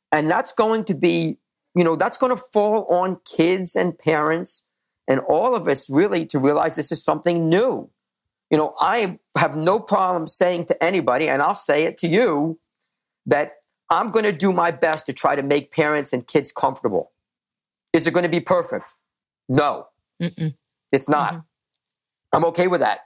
and 0.10 0.30
that's 0.30 0.54
going 0.54 0.86
to 0.86 0.96
be, 0.96 1.38
you 1.76 1.84
know, 1.84 1.98
that's 1.98 2.18
going 2.18 2.34
to 2.34 2.42
fall 2.54 2.86
on 2.86 3.18
kids 3.26 3.76
and 3.76 4.00
parents 4.00 4.66
and 5.10 5.20
all 5.28 5.54
of 5.54 5.68
us 5.68 5.90
really 5.90 6.26
to 6.28 6.40
realize 6.40 6.78
this 6.78 6.94
is 6.94 7.04
something 7.04 7.50
new. 7.50 7.90
You 8.50 8.58
know, 8.58 8.74
I 8.80 9.20
have 9.36 9.58
no 9.58 9.82
problem 9.82 10.30
saying 10.30 10.66
to 10.68 10.82
anybody, 10.82 11.28
and 11.28 11.42
I'll 11.42 11.56
say 11.56 11.84
it 11.84 11.98
to 11.98 12.08
you, 12.08 12.58
that 13.26 13.63
I'm 13.90 14.12
going 14.12 14.26
to 14.26 14.32
do 14.32 14.52
my 14.52 14.72
best 14.72 15.06
to 15.08 15.14
try 15.14 15.36
to 15.36 15.44
make 15.44 15.72
parents 15.72 16.14
and 16.14 16.26
kids 16.26 16.52
comfortable. 16.52 17.12
Is 17.92 18.08
it 18.08 18.14
going 18.14 18.26
to 18.26 18.32
be 18.32 18.40
perfect? 18.40 18.96
No, 19.48 19.88
Mm-mm. 20.22 20.56
it's 20.92 21.10
not. 21.10 21.34
Mm-hmm. 21.34 21.40
I'm 22.34 22.46
okay 22.46 22.68
with 22.68 22.82
that 22.82 23.02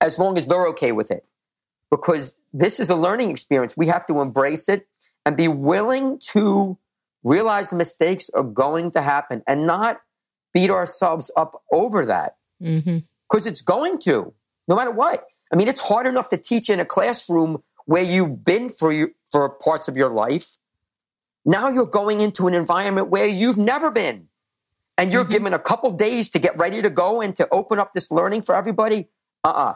as 0.00 0.18
long 0.18 0.38
as 0.38 0.46
they're 0.46 0.68
okay 0.68 0.92
with 0.92 1.10
it 1.10 1.24
because 1.90 2.34
this 2.52 2.80
is 2.80 2.90
a 2.90 2.96
learning 2.96 3.30
experience. 3.30 3.76
We 3.76 3.86
have 3.86 4.06
to 4.06 4.20
embrace 4.20 4.68
it 4.68 4.86
and 5.24 5.36
be 5.36 5.48
willing 5.48 6.18
to 6.32 6.78
realize 7.24 7.72
mistakes 7.72 8.30
are 8.34 8.42
going 8.42 8.92
to 8.92 9.00
happen 9.00 9.42
and 9.46 9.66
not 9.66 9.98
beat 10.54 10.70
ourselves 10.70 11.30
up 11.36 11.62
over 11.72 12.06
that 12.06 12.36
because 12.58 12.82
mm-hmm. 12.82 13.48
it's 13.48 13.60
going 13.60 13.98
to, 14.00 14.32
no 14.68 14.76
matter 14.76 14.92
what. 14.92 15.24
I 15.52 15.56
mean, 15.56 15.68
it's 15.68 15.80
hard 15.80 16.06
enough 16.06 16.28
to 16.30 16.36
teach 16.36 16.70
in 16.70 16.80
a 16.80 16.84
classroom 16.84 17.62
where 17.86 18.02
you've 18.02 18.44
been 18.44 18.68
for 18.68 18.92
you, 18.92 19.14
for 19.30 19.48
parts 19.48 19.88
of 19.88 19.96
your 19.96 20.10
life. 20.10 20.58
Now 21.44 21.68
you're 21.68 21.86
going 21.86 22.20
into 22.20 22.46
an 22.46 22.54
environment 22.54 23.08
where 23.08 23.26
you've 23.26 23.56
never 23.56 23.90
been, 23.90 24.28
and 24.98 25.12
you're 25.12 25.22
mm-hmm. 25.22 25.32
given 25.32 25.54
a 25.54 25.58
couple 25.58 25.90
days 25.92 26.30
to 26.30 26.38
get 26.38 26.56
ready 26.58 26.82
to 26.82 26.90
go 26.90 27.22
and 27.22 27.34
to 27.36 27.48
open 27.50 27.78
up 27.78 27.94
this 27.94 28.10
learning 28.10 28.42
for 28.42 28.54
everybody. 28.54 29.08
Uh 29.44 29.48
uh-uh. 29.48 29.70
uh 29.70 29.74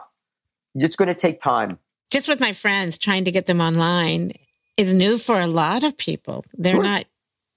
It's 0.75 0.95
going 0.95 1.07
to 1.07 1.15
take 1.15 1.39
time. 1.39 1.79
Just 2.11 2.27
with 2.27 2.41
my 2.41 2.51
friends, 2.51 2.97
trying 2.97 3.23
to 3.23 3.31
get 3.31 3.45
them 3.45 3.61
online 3.61 4.33
is 4.75 4.93
new 4.93 5.17
for 5.17 5.39
a 5.39 5.47
lot 5.47 5.83
of 5.83 5.97
people. 5.97 6.43
They're 6.53 6.73
sure. 6.73 6.83
not 6.83 7.05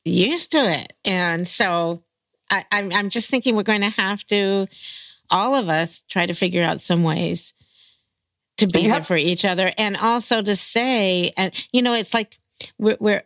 used 0.05 0.53
to 0.53 0.59
it. 0.59 0.93
And 1.05 1.49
so 1.49 2.05
I, 2.51 2.65
I'm, 2.71 2.93
I'm 2.93 3.09
just 3.09 3.31
thinking 3.31 3.57
we're 3.57 3.65
going 3.65 3.81
to 3.81 3.89
have 3.89 4.25
to, 4.27 4.69
all 5.31 5.55
of 5.55 5.69
us, 5.69 6.05
try 6.09 6.27
to 6.27 6.35
figure 6.35 6.63
out 6.63 6.81
some 6.81 7.03
ways 7.03 7.55
to 8.59 8.67
be 8.67 8.87
there 8.87 9.03
for 9.03 9.17
each 9.17 9.45
other 9.45 9.73
and 9.79 9.97
also 9.97 10.43
to 10.43 10.57
say, 10.57 11.33
and 11.37 11.53
you 11.73 11.83
know, 11.83 11.95
it's 11.95 12.15
like 12.15 12.39
we're, 12.79 12.97
we're, 13.01 13.23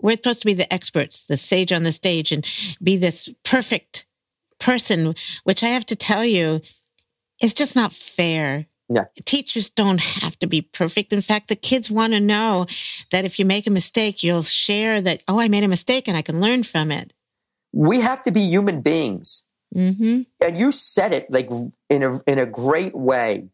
we're 0.00 0.16
supposed 0.16 0.40
to 0.40 0.46
be 0.46 0.54
the 0.54 0.72
experts, 0.72 1.24
the 1.24 1.36
sage 1.36 1.72
on 1.72 1.82
the 1.82 1.92
stage 1.92 2.32
and 2.32 2.46
be 2.82 2.96
this 2.96 3.28
perfect 3.44 4.06
person, 4.58 5.14
which 5.44 5.62
I 5.62 5.68
have 5.68 5.86
to 5.86 5.96
tell 5.96 6.24
you 6.24 6.60
is 7.40 7.54
just 7.54 7.76
not 7.76 7.92
fair. 7.92 8.66
Yeah. 8.88 9.04
Teachers 9.24 9.70
don't 9.70 10.00
have 10.00 10.38
to 10.38 10.46
be 10.46 10.62
perfect. 10.62 11.12
In 11.12 11.20
fact, 11.20 11.48
the 11.48 11.56
kids 11.56 11.90
want 11.90 12.14
to 12.14 12.20
know 12.20 12.66
that 13.10 13.24
if 13.24 13.38
you 13.38 13.44
make 13.44 13.66
a 13.66 13.70
mistake, 13.70 14.22
you'll 14.22 14.42
share 14.42 15.00
that, 15.02 15.22
oh, 15.28 15.38
I 15.38 15.48
made 15.48 15.64
a 15.64 15.68
mistake 15.68 16.08
and 16.08 16.16
I 16.16 16.22
can 16.22 16.40
learn 16.40 16.62
from 16.62 16.90
it 16.90 17.12
we 17.72 18.00
have 18.00 18.22
to 18.24 18.32
be 18.32 18.40
human 18.40 18.80
beings. 18.80 19.44
Mm-hmm. 19.74 20.22
And 20.42 20.58
you 20.58 20.72
said 20.72 21.12
it 21.12 21.30
like 21.30 21.50
in 21.90 22.02
a, 22.02 22.20
in 22.26 22.38
a 22.38 22.46
great 22.46 22.94
way. 22.94 23.48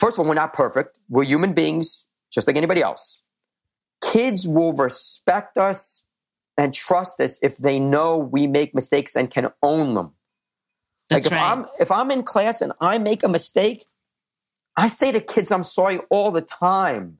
First 0.00 0.16
of 0.16 0.20
all, 0.20 0.28
we're 0.28 0.34
not 0.34 0.54
perfect. 0.54 0.98
We're 1.10 1.24
human 1.24 1.52
beings, 1.52 2.06
just 2.32 2.46
like 2.46 2.56
anybody 2.56 2.80
else. 2.80 3.22
Kids 4.02 4.48
will 4.48 4.72
respect 4.72 5.58
us 5.58 6.04
and 6.56 6.72
trust 6.72 7.20
us 7.20 7.38
if 7.42 7.58
they 7.58 7.78
know 7.78 8.16
we 8.16 8.46
make 8.46 8.74
mistakes 8.74 9.14
and 9.14 9.30
can 9.30 9.50
own 9.62 9.94
them. 9.94 10.14
That's 11.10 11.26
like 11.26 11.32
if 11.32 11.38
right. 11.38 11.52
I'm 11.52 11.66
if 11.78 11.92
I'm 11.92 12.10
in 12.10 12.22
class 12.22 12.62
and 12.62 12.72
I 12.80 12.96
make 12.96 13.22
a 13.22 13.28
mistake, 13.28 13.84
I 14.74 14.88
say 14.88 15.12
to 15.12 15.20
kids, 15.20 15.52
"I'm 15.52 15.64
sorry" 15.64 15.98
all 16.08 16.30
the 16.30 16.40
time, 16.40 17.18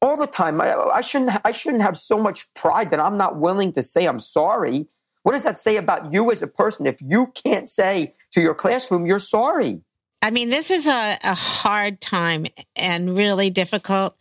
all 0.00 0.16
the 0.16 0.26
time. 0.26 0.62
I, 0.62 0.72
I 0.74 1.02
shouldn't 1.02 1.30
I 1.44 1.52
shouldn't 1.52 1.82
have 1.82 1.98
so 1.98 2.16
much 2.16 2.52
pride 2.54 2.90
that 2.90 3.00
I'm 3.00 3.18
not 3.18 3.36
willing 3.36 3.72
to 3.72 3.82
say 3.82 4.06
I'm 4.06 4.18
sorry 4.20 4.86
what 5.22 5.32
does 5.32 5.44
that 5.44 5.58
say 5.58 5.76
about 5.76 6.12
you 6.12 6.30
as 6.32 6.42
a 6.42 6.46
person 6.46 6.86
if 6.86 6.96
you 7.00 7.28
can't 7.28 7.68
say 7.68 8.14
to 8.32 8.40
your 8.40 8.54
classroom, 8.54 9.06
you're 9.06 9.18
sorry? 9.18 9.82
I 10.22 10.30
mean, 10.30 10.50
this 10.50 10.70
is 10.70 10.86
a, 10.86 11.18
a 11.22 11.34
hard 11.34 12.00
time 12.00 12.46
and 12.76 13.16
really 13.16 13.50
difficult, 13.50 14.16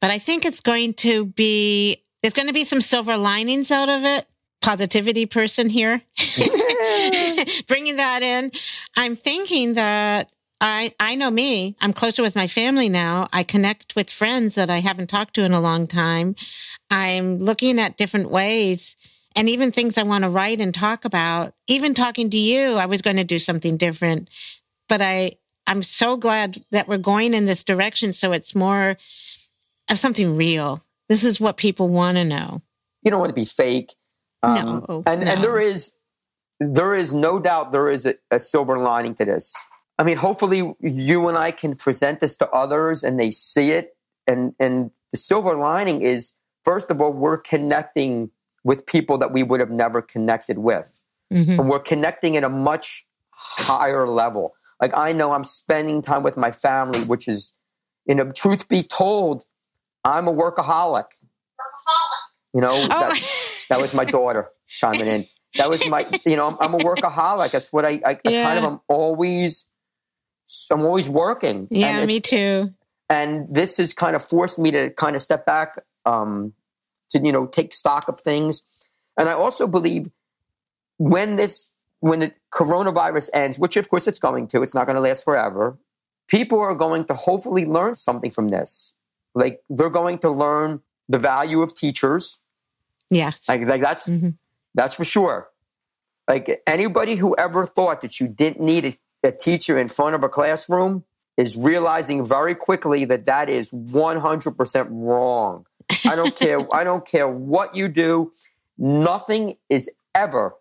but 0.00 0.10
I 0.10 0.18
think 0.18 0.44
it's 0.44 0.60
going 0.60 0.92
to 0.94 1.24
be, 1.24 2.04
there's 2.22 2.34
going 2.34 2.48
to 2.48 2.54
be 2.54 2.64
some 2.64 2.82
silver 2.82 3.16
linings 3.16 3.70
out 3.70 3.88
of 3.88 4.04
it. 4.04 4.26
Positivity 4.60 5.24
person 5.24 5.68
here, 5.68 6.02
bringing 7.68 7.96
that 7.96 8.22
in. 8.22 8.50
I'm 8.96 9.14
thinking 9.14 9.74
that 9.74 10.32
I, 10.60 10.92
I 10.98 11.14
know 11.14 11.30
me. 11.30 11.76
I'm 11.80 11.92
closer 11.92 12.22
with 12.22 12.34
my 12.34 12.48
family 12.48 12.88
now. 12.88 13.28
I 13.32 13.44
connect 13.44 13.94
with 13.94 14.10
friends 14.10 14.56
that 14.56 14.68
I 14.68 14.78
haven't 14.80 15.06
talked 15.06 15.34
to 15.34 15.44
in 15.44 15.52
a 15.52 15.60
long 15.60 15.86
time. 15.86 16.34
I'm 16.90 17.38
looking 17.38 17.78
at 17.78 17.96
different 17.96 18.30
ways 18.30 18.96
and 19.36 19.48
even 19.48 19.70
things 19.70 19.96
I 19.96 20.02
want 20.02 20.24
to 20.24 20.30
write 20.30 20.60
and 20.60 20.74
talk 20.74 21.04
about. 21.04 21.54
Even 21.68 21.94
talking 21.94 22.28
to 22.30 22.38
you, 22.38 22.72
I 22.72 22.86
was 22.86 23.02
going 23.02 23.16
to 23.16 23.24
do 23.24 23.38
something 23.38 23.76
different, 23.76 24.28
but 24.88 25.00
I 25.02 25.32
I'm 25.66 25.82
so 25.82 26.16
glad 26.16 26.64
that 26.70 26.88
we're 26.88 26.98
going 26.98 27.34
in 27.34 27.46
this 27.46 27.62
direction. 27.62 28.12
So 28.14 28.32
it's 28.32 28.54
more 28.54 28.96
of 29.88 29.98
something 29.98 30.36
real. 30.36 30.80
This 31.08 31.24
is 31.24 31.40
what 31.40 31.56
people 31.56 31.88
want 31.88 32.16
to 32.16 32.24
know. 32.24 32.62
You 33.02 33.10
don't 33.10 33.20
want 33.20 33.30
to 33.30 33.34
be 33.34 33.44
fake. 33.44 33.94
Um, 34.42 34.84
no, 34.88 35.02
and 35.06 35.20
no. 35.24 35.30
and 35.30 35.44
there 35.44 35.60
is 35.60 35.92
there 36.60 36.94
is 36.94 37.14
no 37.14 37.38
doubt 37.38 37.72
there 37.72 37.88
is 37.88 38.06
a, 38.06 38.14
a 38.30 38.40
silver 38.40 38.78
lining 38.78 39.14
to 39.16 39.24
this. 39.24 39.54
I 39.98 40.04
mean, 40.04 40.16
hopefully 40.16 40.74
you 40.80 41.28
and 41.28 41.36
I 41.36 41.50
can 41.50 41.74
present 41.74 42.20
this 42.20 42.36
to 42.36 42.48
others 42.50 43.02
and 43.02 43.18
they 43.18 43.30
see 43.30 43.72
it. 43.72 43.96
And 44.26 44.54
and 44.58 44.90
the 45.12 45.18
silver 45.18 45.54
lining 45.56 46.02
is 46.02 46.32
first 46.64 46.90
of 46.90 47.00
all, 47.00 47.12
we're 47.12 47.38
connecting 47.38 48.30
with 48.64 48.86
people 48.86 49.18
that 49.18 49.32
we 49.32 49.42
would 49.42 49.60
have 49.60 49.70
never 49.70 50.02
connected 50.02 50.58
with. 50.58 50.98
Mm-hmm. 51.32 51.60
And 51.60 51.68
we're 51.68 51.78
connecting 51.78 52.36
at 52.36 52.44
a 52.44 52.48
much 52.48 53.06
higher 53.30 54.06
level. 54.06 54.54
Like 54.80 54.96
I 54.96 55.12
know 55.12 55.32
I'm 55.32 55.44
spending 55.44 56.02
time 56.02 56.22
with 56.22 56.36
my 56.36 56.50
family, 56.50 57.00
which 57.00 57.28
is, 57.28 57.54
you 58.06 58.14
know, 58.14 58.30
truth 58.30 58.68
be 58.68 58.82
told, 58.82 59.44
I'm 60.04 60.28
a 60.28 60.32
workaholic. 60.32 61.04
Workaholic. 61.04 62.54
You 62.54 62.60
know, 62.60 62.70
oh. 62.72 62.88
that, 62.88 63.64
that, 63.70 63.80
was 63.80 63.94
my 63.94 64.04
daughter 64.04 64.48
chiming 64.66 65.06
in. 65.06 65.24
That 65.56 65.68
was 65.68 65.86
my, 65.88 66.06
you 66.24 66.36
know, 66.36 66.48
I'm, 66.48 66.56
I'm 66.60 66.74
a 66.74 66.78
workaholic. 66.78 67.50
That's 67.50 67.72
what 67.72 67.84
I, 67.84 68.00
I, 68.04 68.18
yeah. 68.24 68.48
I, 68.48 68.54
kind 68.54 68.58
of, 68.58 68.72
I'm 68.72 68.78
always, 68.88 69.66
I'm 70.70 70.82
always 70.82 71.08
working. 71.08 71.68
Yeah, 71.70 72.04
me 72.06 72.20
too. 72.20 72.72
And 73.10 73.46
this 73.50 73.78
has 73.78 73.92
kind 73.92 74.14
of 74.14 74.24
forced 74.24 74.58
me 74.58 74.70
to 74.70 74.90
kind 74.90 75.16
of 75.16 75.22
step 75.22 75.46
back 75.46 75.80
um, 76.04 76.52
to 77.10 77.18
you 77.18 77.32
know 77.32 77.46
take 77.46 77.72
stock 77.72 78.08
of 78.08 78.20
things. 78.20 78.62
And 79.18 79.28
I 79.28 79.32
also 79.32 79.66
believe 79.66 80.06
when 80.98 81.36
this 81.36 81.70
when 82.00 82.20
the 82.20 82.32
coronavirus 82.52 83.30
ends, 83.34 83.58
which 83.58 83.76
of 83.76 83.88
course 83.88 84.06
it's 84.06 84.18
going 84.18 84.46
to, 84.48 84.62
it's 84.62 84.74
not 84.74 84.86
going 84.86 84.96
to 84.96 85.00
last 85.02 85.24
forever. 85.24 85.76
People 86.28 86.58
are 86.60 86.74
going 86.74 87.04
to 87.06 87.14
hopefully 87.14 87.64
learn 87.64 87.96
something 87.96 88.30
from 88.30 88.48
this. 88.48 88.92
Like 89.34 89.62
they're 89.68 89.90
going 89.90 90.18
to 90.18 90.30
learn 90.30 90.80
the 91.08 91.18
value 91.18 91.62
of 91.62 91.74
teachers. 91.74 92.40
Yes. 93.10 93.48
Like, 93.48 93.62
like 93.66 93.80
that's 93.80 94.08
Mhm. 94.08 94.34
that's 94.74 94.94
for 94.94 95.04
sure. 95.04 95.48
Like 96.28 96.62
anybody 96.66 97.14
who 97.16 97.34
ever 97.36 97.64
thought 97.64 98.02
that 98.02 98.20
you 98.20 98.28
didn't 98.28 98.60
need 98.64 98.84
a, 98.84 99.28
a 99.28 99.32
teacher 99.32 99.78
in 99.78 99.88
front 99.88 100.14
of 100.14 100.22
a 100.22 100.28
classroom 100.28 101.04
is 101.38 101.56
realizing 101.56 102.24
very 102.24 102.54
quickly 102.54 103.04
that 103.06 103.24
that 103.24 103.48
is 103.48 103.70
100% 103.72 104.86
wrong. 104.90 105.64
I 106.04 106.14
don't 106.16 106.36
care. 106.44 106.60
I 106.74 106.84
don't 106.84 107.06
care 107.06 107.26
what 107.28 107.74
you 107.74 107.88
do. 107.88 108.32
Nothing 108.76 109.56
is 109.70 109.90
ever, 110.14 110.54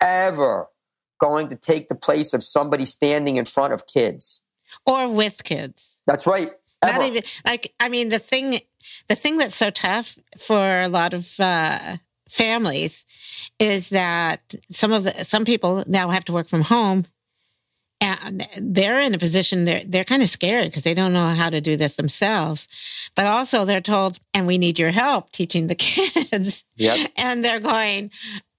ever 0.00 0.68
going 1.22 1.48
to 1.48 1.56
take 1.56 1.86
the 1.88 1.94
place 1.94 2.32
of 2.34 2.42
somebody 2.42 2.84
standing 2.84 3.36
in 3.36 3.44
front 3.44 3.72
of 3.72 3.86
kids. 3.86 4.40
or 4.86 5.08
with 5.08 5.44
kids. 5.44 5.98
That's 6.06 6.26
right. 6.26 6.50
Ever. 6.82 6.98
Not 6.98 7.06
even 7.06 7.22
like 7.46 7.72
I 7.78 7.88
mean 7.88 8.08
the 8.08 8.18
thing 8.18 8.58
the 9.08 9.14
thing 9.14 9.38
that's 9.38 9.54
so 9.56 9.70
tough 9.70 10.18
for 10.38 10.58
a 10.82 10.88
lot 10.88 11.14
of 11.14 11.38
uh, 11.38 11.96
families 12.28 13.04
is 13.60 13.90
that 13.90 14.40
some 14.70 14.92
of 14.92 15.04
the 15.04 15.12
some 15.24 15.44
people 15.44 15.84
now 15.86 16.10
have 16.10 16.24
to 16.24 16.32
work 16.32 16.48
from 16.48 16.62
home 16.62 17.04
and 18.00 18.48
they're 18.58 19.00
in 19.00 19.14
a 19.14 19.18
position 19.18 19.64
they're 19.64 19.84
they're 19.86 20.04
kind 20.12 20.22
of 20.22 20.28
scared 20.28 20.66
because 20.70 20.82
they 20.82 20.94
don't 20.94 21.12
know 21.12 21.26
how 21.28 21.50
to 21.50 21.60
do 21.60 21.76
this 21.76 21.94
themselves 21.96 22.66
but 23.14 23.26
also 23.26 23.64
they're 23.64 23.80
told 23.94 24.18
and 24.34 24.46
we 24.48 24.58
need 24.58 24.76
your 24.78 24.90
help 24.90 25.30
teaching 25.30 25.68
the 25.68 25.74
kids 25.88 26.64
Yep. 26.76 27.10
and 27.16 27.44
they're 27.44 27.60
going 27.60 28.10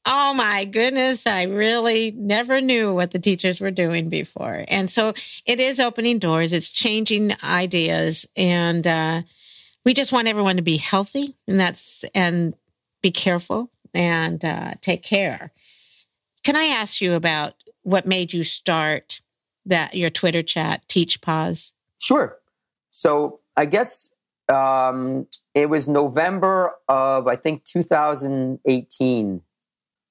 oh 0.05 0.33
my 0.33 0.65
goodness 0.65 1.25
i 1.25 1.43
really 1.43 2.11
never 2.11 2.59
knew 2.59 2.93
what 2.93 3.11
the 3.11 3.19
teachers 3.19 3.61
were 3.61 3.71
doing 3.71 4.09
before. 4.09 4.65
And 4.67 4.89
so 4.89 5.13
it 5.45 5.59
is 5.59 5.79
opening 5.79 6.19
doors 6.19 6.53
it's 6.53 6.69
changing 6.69 7.33
ideas 7.43 8.25
and 8.35 8.85
uh, 8.85 9.21
we 9.85 9.93
just 9.93 10.11
want 10.11 10.27
everyone 10.27 10.57
to 10.57 10.61
be 10.61 10.77
healthy 10.77 11.35
and 11.47 11.59
that's 11.59 12.03
and 12.15 12.55
be 13.01 13.11
careful 13.11 13.69
and 13.93 14.43
uh, 14.43 14.73
take 14.81 15.03
care. 15.03 15.51
Can 16.43 16.55
i 16.55 16.65
ask 16.65 17.01
you 17.01 17.13
about 17.13 17.53
what 17.83 18.05
made 18.05 18.33
you 18.33 18.43
start 18.43 19.21
that 19.65 19.95
your 19.95 20.09
twitter 20.09 20.43
chat 20.43 20.87
TeachPos? 20.87 21.71
Sure. 21.99 22.37
So 22.89 23.39
I 23.55 23.65
guess 23.65 24.11
um, 24.49 25.27
it 25.55 25.69
was 25.69 25.87
November 25.87 26.73
of 26.87 27.27
I 27.27 27.35
think 27.35 27.63
2018, 27.65 29.41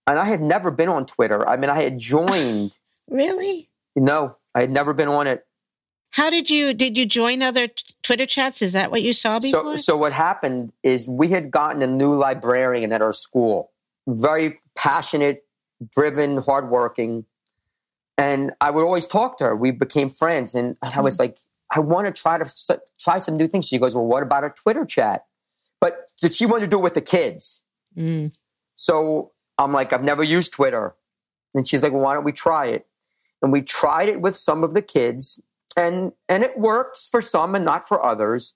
and 0.06 0.18
I 0.18 0.24
had 0.24 0.40
never 0.40 0.70
been 0.70 0.88
on 0.88 1.06
Twitter. 1.06 1.48
I 1.48 1.56
mean, 1.56 1.70
I 1.70 1.80
had 1.80 1.98
joined. 1.98 2.72
really 3.08 3.68
no, 3.96 4.36
I 4.54 4.60
had 4.60 4.70
never 4.70 4.92
been 4.92 5.08
on 5.08 5.26
it. 5.26 5.44
how 6.12 6.30
did 6.30 6.48
you 6.48 6.72
did 6.72 6.96
you 6.96 7.04
join 7.04 7.42
other 7.42 7.66
t- 7.66 7.94
twitter 8.02 8.26
chats 8.26 8.62
is 8.62 8.72
that 8.72 8.90
what 8.90 9.02
you 9.02 9.12
saw 9.12 9.38
before 9.38 9.76
So, 9.76 9.82
so 9.82 9.96
what 9.96 10.12
happened 10.12 10.72
is 10.82 11.08
we 11.08 11.28
had 11.28 11.50
gotten 11.50 11.82
a 11.82 11.86
new 11.86 12.14
librarian 12.14 12.92
at 12.92 13.02
our 13.02 13.12
school, 13.12 13.70
very 14.06 14.60
passionate, 14.76 15.44
driven, 15.92 16.38
hardworking, 16.38 17.26
and 18.16 18.52
I 18.60 18.70
would 18.70 18.84
always 18.84 19.06
talk 19.06 19.38
to 19.38 19.44
her. 19.44 19.56
We 19.56 19.72
became 19.72 20.08
friends, 20.08 20.54
and 20.54 20.76
I 20.82 21.00
was 21.00 21.18
like, 21.18 21.38
I 21.70 21.80
want 21.80 22.14
to 22.14 22.22
try 22.22 22.38
to 22.38 22.80
try 23.00 23.18
some 23.18 23.36
new 23.36 23.48
things. 23.48 23.66
She 23.66 23.78
goes, 23.78 23.94
Well, 23.94 24.04
what 24.04 24.22
about 24.22 24.44
a 24.44 24.50
Twitter 24.50 24.84
chat? 24.84 25.26
But 25.80 26.12
did 26.20 26.32
she 26.32 26.46
wanted 26.46 26.66
to 26.66 26.70
do 26.70 26.78
it 26.78 26.82
with 26.82 26.94
the 26.94 27.00
kids. 27.00 27.62
Mm. 27.96 28.36
So 28.76 29.32
I'm 29.62 29.72
like, 29.72 29.92
I've 29.92 30.04
never 30.04 30.22
used 30.22 30.52
Twitter. 30.52 30.94
And 31.54 31.66
she's 31.66 31.82
like, 31.82 31.92
well, 31.92 32.04
why 32.04 32.14
don't 32.14 32.24
we 32.24 32.32
try 32.32 32.66
it? 32.66 32.86
And 33.42 33.52
we 33.52 33.62
tried 33.62 34.08
it 34.08 34.20
with 34.20 34.36
some 34.36 34.62
of 34.62 34.74
the 34.74 34.82
kids, 34.82 35.40
and 35.76 36.12
and 36.28 36.42
it 36.42 36.58
works 36.58 37.08
for 37.10 37.20
some 37.20 37.54
and 37.54 37.64
not 37.64 37.88
for 37.88 38.04
others. 38.04 38.54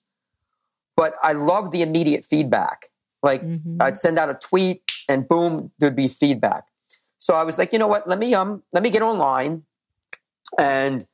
But 0.95 1.15
I 1.21 1.33
love 1.33 1.71
the 1.71 1.81
immediate 1.81 2.25
feedback. 2.25 2.87
Like 3.21 3.41
Mhm. 3.43 3.77
I'd 3.81 3.97
send 3.97 4.17
out 4.17 4.29
a 4.29 4.33
tweet 4.33 4.81
and 5.09 5.27
boom, 5.27 5.71
there'd 5.79 5.95
be 5.95 6.07
feedback. 6.07 6.65
So 7.17 7.35
I 7.35 7.43
was 7.43 7.57
like, 7.57 7.73
you 7.73 7.79
know 7.79 7.87
what? 7.87 8.07
Let 8.07 8.19
me 8.19 8.33
um 8.33 8.63
let 8.73 8.81
me 8.83 8.89
get 8.89 9.01
online. 9.01 9.63
And 10.57 11.05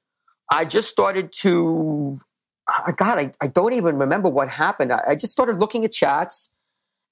I 0.52 0.66
just 0.66 0.90
started 0.90 1.32
to 1.42 2.20
God, 2.96 3.18
I, 3.20 3.32
I 3.42 3.48
don't 3.48 3.74
even 3.74 3.98
remember 3.98 4.30
what 4.30 4.48
happened. 4.50 4.94
I, 4.94 5.04
I 5.10 5.16
just 5.16 5.32
started 5.34 5.60
looking 5.60 5.84
at 5.84 5.92
chats 5.92 6.52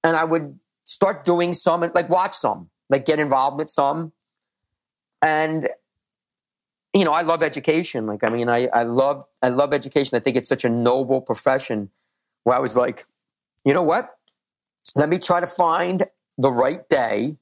and 0.04 0.16
I 0.16 0.24
would 0.24 0.60
start 0.84 1.26
doing 1.26 1.54
some 1.54 1.82
like 1.94 2.10
watch 2.10 2.34
some, 2.34 2.70
like 2.90 3.06
get 3.06 3.20
involved 3.20 3.58
with 3.58 3.70
some. 3.70 4.12
And 5.22 5.70
you 6.94 7.06
know, 7.06 7.14
I 7.14 7.22
love 7.22 7.42
education. 7.42 8.06
Like, 8.06 8.24
I 8.24 8.30
mean, 8.30 8.50
I, 8.50 8.68
I 8.68 8.84
love 8.84 9.26
I 9.42 9.50
love 9.50 9.74
education. 9.74 10.18
I 10.18 10.20
think 10.20 10.36
it's 10.36 10.50
such 10.50 10.66
a 10.66 10.70
noble 10.70 11.22
profession 11.22 11.90
where 12.44 12.56
I 12.56 12.60
was 12.60 12.76
like, 12.76 13.06
you 13.64 13.74
know 13.74 13.84
what? 13.84 14.18
Let 14.96 15.10
me 15.10 15.18
try 15.18 15.40
to 15.40 15.48
find 15.48 16.06
the 16.38 16.52
right 16.52 16.88
day 16.90 17.38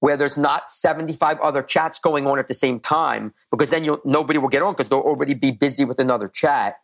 where 0.00 0.16
there's 0.16 0.36
not 0.36 0.70
75 0.70 1.40
other 1.40 1.62
chats 1.62 1.98
going 1.98 2.26
on 2.26 2.38
at 2.38 2.46
the 2.46 2.54
same 2.54 2.78
time, 2.78 3.32
because 3.50 3.70
then 3.70 3.84
you'll, 3.84 4.02
nobody 4.04 4.38
will 4.38 4.50
get 4.50 4.62
on 4.62 4.72
because 4.72 4.90
they'll 4.90 5.00
already 5.00 5.32
be 5.32 5.50
busy 5.50 5.84
with 5.84 5.98
another 5.98 6.28
chat. 6.28 6.76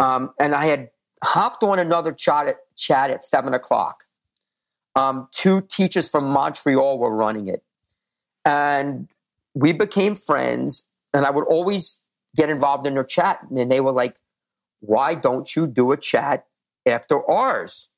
Um, 0.00 0.32
and 0.40 0.54
I 0.54 0.66
had 0.66 0.88
hopped 1.22 1.62
on 1.62 1.78
another 1.78 2.12
chat 2.12 2.48
at, 2.48 2.56
chat 2.76 3.10
at 3.10 3.24
seven 3.24 3.54
o'clock. 3.54 4.05
Um, 4.96 5.28
two 5.30 5.60
teachers 5.60 6.08
from 6.08 6.24
Montreal 6.32 6.98
were 6.98 7.14
running 7.14 7.48
it. 7.48 7.62
And 8.44 9.08
we 9.54 9.72
became 9.72 10.16
friends, 10.16 10.86
and 11.14 11.24
I 11.24 11.30
would 11.30 11.44
always 11.44 12.00
get 12.34 12.50
involved 12.50 12.86
in 12.86 12.94
their 12.94 13.04
chat. 13.04 13.40
And 13.50 13.70
they 13.70 13.80
were 13.80 13.92
like, 13.92 14.16
Why 14.80 15.14
don't 15.14 15.54
you 15.54 15.66
do 15.66 15.92
a 15.92 15.96
chat 15.96 16.46
after 16.86 17.28
ours? 17.30 17.88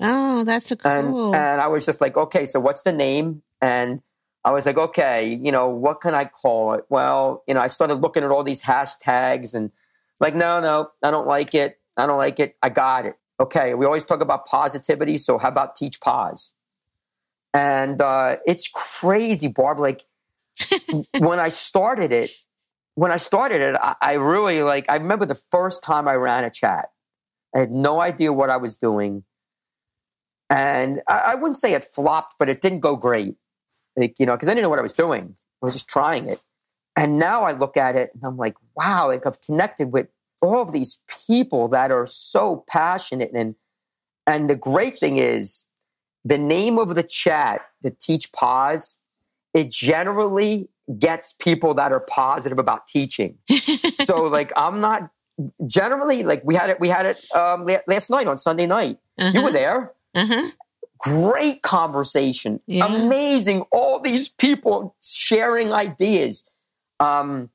oh 0.00 0.44
that's 0.44 0.70
a 0.70 0.78
and 0.84 1.08
cool 1.08 1.34
and 1.34 1.60
I 1.60 1.68
was 1.68 1.84
just 1.84 2.00
like, 2.00 2.16
okay, 2.16 2.46
so 2.46 2.60
what's 2.60 2.82
the 2.82 2.92
name? 2.92 3.42
And 3.60 4.00
I 4.44 4.50
was 4.50 4.66
like, 4.66 4.78
okay, 4.78 5.38
you 5.42 5.52
know, 5.52 5.68
what 5.68 6.00
can 6.00 6.14
I 6.14 6.24
call 6.24 6.74
it? 6.74 6.84
Well, 6.88 7.44
you 7.46 7.54
know, 7.54 7.60
I 7.60 7.68
started 7.68 7.96
looking 7.96 8.24
at 8.24 8.30
all 8.30 8.42
these 8.42 8.62
hashtags 8.62 9.54
and 9.54 9.70
like, 10.18 10.34
no, 10.34 10.60
no, 10.60 10.90
I 11.02 11.10
don't 11.10 11.26
like 11.26 11.54
it. 11.54 11.78
I 11.96 12.06
don't 12.06 12.18
like 12.18 12.40
it. 12.40 12.56
I 12.62 12.70
got 12.70 13.06
it. 13.06 13.16
Okay, 13.40 13.74
we 13.74 13.86
always 13.86 14.04
talk 14.04 14.20
about 14.20 14.46
positivity, 14.46 15.18
so 15.18 15.38
how 15.38 15.48
about 15.48 15.76
TeachPos? 15.76 16.52
And 17.54 18.00
uh, 18.00 18.36
it's 18.46 18.68
crazy, 18.68 19.48
Barb. 19.48 19.78
Like 19.78 20.02
when 21.18 21.38
I 21.38 21.48
started 21.48 22.12
it, 22.12 22.30
when 22.94 23.10
I 23.10 23.16
started 23.16 23.60
it, 23.60 23.74
I, 23.74 23.96
I 24.00 24.12
really 24.14 24.62
like. 24.62 24.88
I 24.88 24.96
remember 24.96 25.26
the 25.26 25.40
first 25.50 25.82
time 25.82 26.06
I 26.08 26.14
ran 26.14 26.44
a 26.44 26.50
chat. 26.50 26.90
I 27.54 27.60
had 27.60 27.70
no 27.70 28.00
idea 28.00 28.32
what 28.32 28.48
I 28.50 28.56
was 28.56 28.76
doing 28.76 29.24
and 30.52 31.00
I, 31.08 31.22
I 31.28 31.34
wouldn't 31.36 31.56
say 31.56 31.72
it 31.72 31.84
flopped, 31.84 32.34
but 32.38 32.48
it 32.48 32.60
didn't 32.60 32.80
go 32.80 32.94
great. 32.94 33.36
Like 33.96 34.18
you 34.18 34.26
know, 34.26 34.34
because 34.34 34.48
I 34.48 34.52
didn't 34.52 34.64
know 34.64 34.68
what 34.68 34.78
I 34.78 34.82
was 34.82 34.92
doing. 34.92 35.34
I 35.34 35.58
was 35.62 35.72
just 35.72 35.88
trying 35.88 36.28
it, 36.28 36.42
and 36.96 37.18
now 37.18 37.42
I 37.42 37.52
look 37.52 37.76
at 37.76 37.96
it 37.96 38.10
and 38.14 38.22
I'm 38.24 38.36
like, 38.36 38.54
wow! 38.76 39.08
Like 39.08 39.26
I've 39.26 39.40
connected 39.40 39.92
with 39.92 40.08
all 40.42 40.60
of 40.60 40.72
these 40.72 41.00
people 41.28 41.68
that 41.68 41.90
are 41.90 42.06
so 42.06 42.64
passionate, 42.68 43.30
and 43.34 43.54
and 44.26 44.50
the 44.50 44.56
great 44.56 44.98
thing 44.98 45.16
is, 45.16 45.64
the 46.24 46.38
name 46.38 46.78
of 46.78 46.94
the 46.94 47.02
chat, 47.02 47.62
the 47.82 47.90
TeachPos, 47.90 48.98
it 49.54 49.70
generally 49.70 50.68
gets 50.98 51.32
people 51.32 51.74
that 51.74 51.92
are 51.92 52.04
positive 52.08 52.58
about 52.58 52.86
teaching. 52.86 53.38
so 54.04 54.24
like 54.24 54.52
I'm 54.56 54.80
not 54.80 55.10
generally 55.66 56.22
like 56.22 56.42
we 56.44 56.54
had 56.54 56.70
it 56.70 56.80
we 56.80 56.88
had 56.88 57.06
it 57.06 57.24
um, 57.34 57.66
last 57.86 58.10
night 58.10 58.26
on 58.26 58.36
Sunday 58.36 58.66
night. 58.66 58.98
You 59.18 59.42
were 59.42 59.52
there 59.52 59.92
uh-huh. 60.14 60.50
great 60.98 61.62
conversation 61.62 62.60
Yeah. 62.66 62.86
amazing 62.86 63.62
all 63.70 64.00
these 64.00 64.28
people 64.28 64.96
sharing 65.02 65.72
ideas 65.72 66.44
um, 66.98 67.50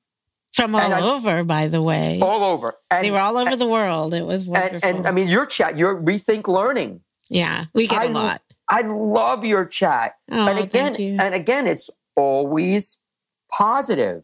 from 0.57 0.75
all 0.75 0.93
I- 0.93 1.01
over 1.01 1.43
by 1.43 1.67
the 1.67 1.81
way. 1.81 2.19
All 2.21 2.43
over. 2.43 2.75
And, 2.91 3.05
they 3.05 3.11
were 3.11 3.19
all 3.19 3.37
over 3.37 3.55
the 3.55 3.67
world. 3.67 4.13
It 4.13 4.25
was 4.25 4.45
wonderful 4.47 4.89
and 4.89 5.07
i 5.07 5.11
mean 5.11 5.27
your 5.29 5.45
chat 5.45 5.77
your 5.77 6.01
rethink 6.01 6.47
learning. 6.47 7.01
Yeah 7.29 7.65
we 7.73 7.87
get 7.87 8.03
a 8.03 8.09
I- 8.09 8.11
lot. 8.11 8.41
I 8.69 8.81
love 8.81 9.45
your 9.45 9.65
chat. 9.65 10.15
Oh, 10.29 10.49
and 10.49 10.59
again 10.59 10.95
and 10.99 11.33
again 11.33 11.65
it's 11.67 11.89
always 12.17 12.97
positive. 13.57 14.23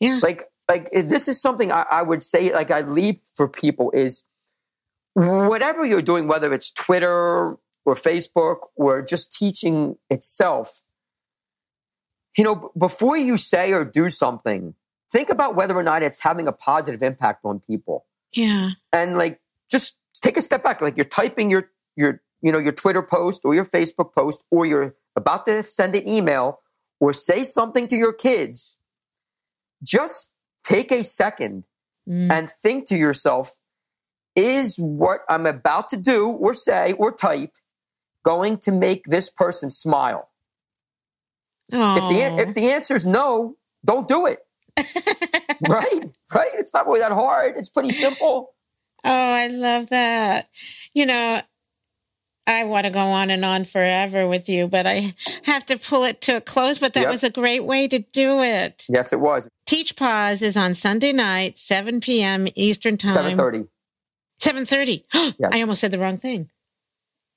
Yeah. 0.00 0.18
Like 0.20 0.44
like 0.68 0.90
this 0.90 1.28
is 1.28 1.40
something 1.40 1.70
I, 1.70 1.84
I 1.90 2.02
would 2.02 2.22
say 2.22 2.52
like 2.52 2.70
i 2.70 2.80
leave 2.80 3.20
for 3.36 3.48
people 3.48 3.90
is 3.94 4.22
whatever 5.14 5.84
you're 5.84 6.02
doing 6.02 6.28
whether 6.28 6.52
it's 6.52 6.70
twitter 6.72 7.56
or 7.84 7.94
facebook 7.94 8.58
or 8.76 9.02
just 9.02 9.32
teaching 9.32 9.96
itself 10.08 10.80
you 12.38 12.44
know 12.44 12.70
before 12.78 13.16
you 13.16 13.36
say 13.36 13.72
or 13.72 13.84
do 13.84 14.08
something 14.08 14.74
think 15.12 15.28
about 15.30 15.54
whether 15.54 15.74
or 15.76 15.82
not 15.82 16.02
it's 16.02 16.20
having 16.22 16.48
a 16.48 16.52
positive 16.52 17.02
impact 17.02 17.44
on 17.44 17.60
people 17.60 18.06
yeah 18.32 18.70
and 18.92 19.16
like 19.18 19.40
just 19.70 19.98
take 20.14 20.36
a 20.36 20.40
step 20.42 20.62
back 20.64 20.80
like 20.80 20.96
you're 20.96 21.04
typing 21.04 21.50
your 21.50 21.70
your 21.96 22.20
you 22.40 22.50
know 22.50 22.58
your 22.58 22.72
twitter 22.72 23.02
post 23.02 23.42
or 23.44 23.54
your 23.54 23.64
facebook 23.64 24.12
post 24.14 24.42
or 24.50 24.64
you're 24.66 24.94
about 25.16 25.44
to 25.44 25.62
send 25.62 25.94
an 25.94 26.08
email 26.08 26.60
or 26.98 27.12
say 27.12 27.44
something 27.44 27.86
to 27.86 27.96
your 27.96 28.12
kids 28.12 28.76
just 29.82 30.32
take 30.64 30.90
a 30.90 31.04
second 31.04 31.64
Mm. 32.08 32.32
and 32.32 32.50
think 32.50 32.88
to 32.88 32.96
yourself 32.96 33.58
is 34.34 34.76
what 34.76 35.20
I'm 35.28 35.46
about 35.46 35.88
to 35.90 35.96
do 35.96 36.30
or 36.30 36.52
say 36.52 36.94
or 36.94 37.14
type 37.14 37.52
going 38.24 38.56
to 38.58 38.72
make 38.72 39.04
this 39.04 39.30
person 39.30 39.70
smile? 39.70 40.28
If 41.70 42.08
the 42.08 42.42
if 42.42 42.54
the 42.54 42.70
answer 42.72 42.96
is 42.96 43.06
no, 43.06 43.56
don't 43.84 44.08
do 44.08 44.26
it. 44.26 44.40
right? 45.68 46.00
Right? 46.34 46.50
It's 46.54 46.72
not 46.74 46.86
really 46.86 47.00
that 47.00 47.12
hard. 47.12 47.56
It's 47.56 47.68
pretty 47.70 47.90
simple. 47.90 48.54
Oh, 49.04 49.10
I 49.32 49.48
love 49.48 49.88
that. 49.90 50.48
You 50.94 51.06
know, 51.06 51.40
I 52.46 52.64
want 52.64 52.86
to 52.86 52.92
go 52.92 53.00
on 53.00 53.30
and 53.30 53.44
on 53.44 53.64
forever 53.64 54.26
with 54.28 54.48
you, 54.48 54.66
but 54.68 54.86
I 54.86 55.14
have 55.44 55.64
to 55.66 55.78
pull 55.78 56.04
it 56.04 56.20
to 56.22 56.36
a 56.36 56.40
close. 56.40 56.78
But 56.78 56.94
that 56.94 57.02
Yep. 57.02 57.10
was 57.10 57.24
a 57.24 57.30
great 57.30 57.64
way 57.64 57.88
to 57.88 57.98
do 58.00 58.40
it. 58.42 58.84
Yes, 58.88 59.12
it 59.12 59.20
was. 59.20 59.48
TeachPos 59.68 60.42
is 60.42 60.56
on 60.56 60.74
Sunday 60.74 61.12
night, 61.12 61.56
7 61.58 62.00
p.m. 62.00 62.46
Eastern 62.54 62.96
Time. 62.96 63.12
Seven 63.12 63.36
thirty. 63.36 63.64
7.30. 64.40 65.04
Yes. 65.38 65.50
I 65.52 65.60
almost 65.60 65.80
said 65.80 65.90
the 65.92 65.98
wrong 65.98 66.18
thing. 66.18 66.50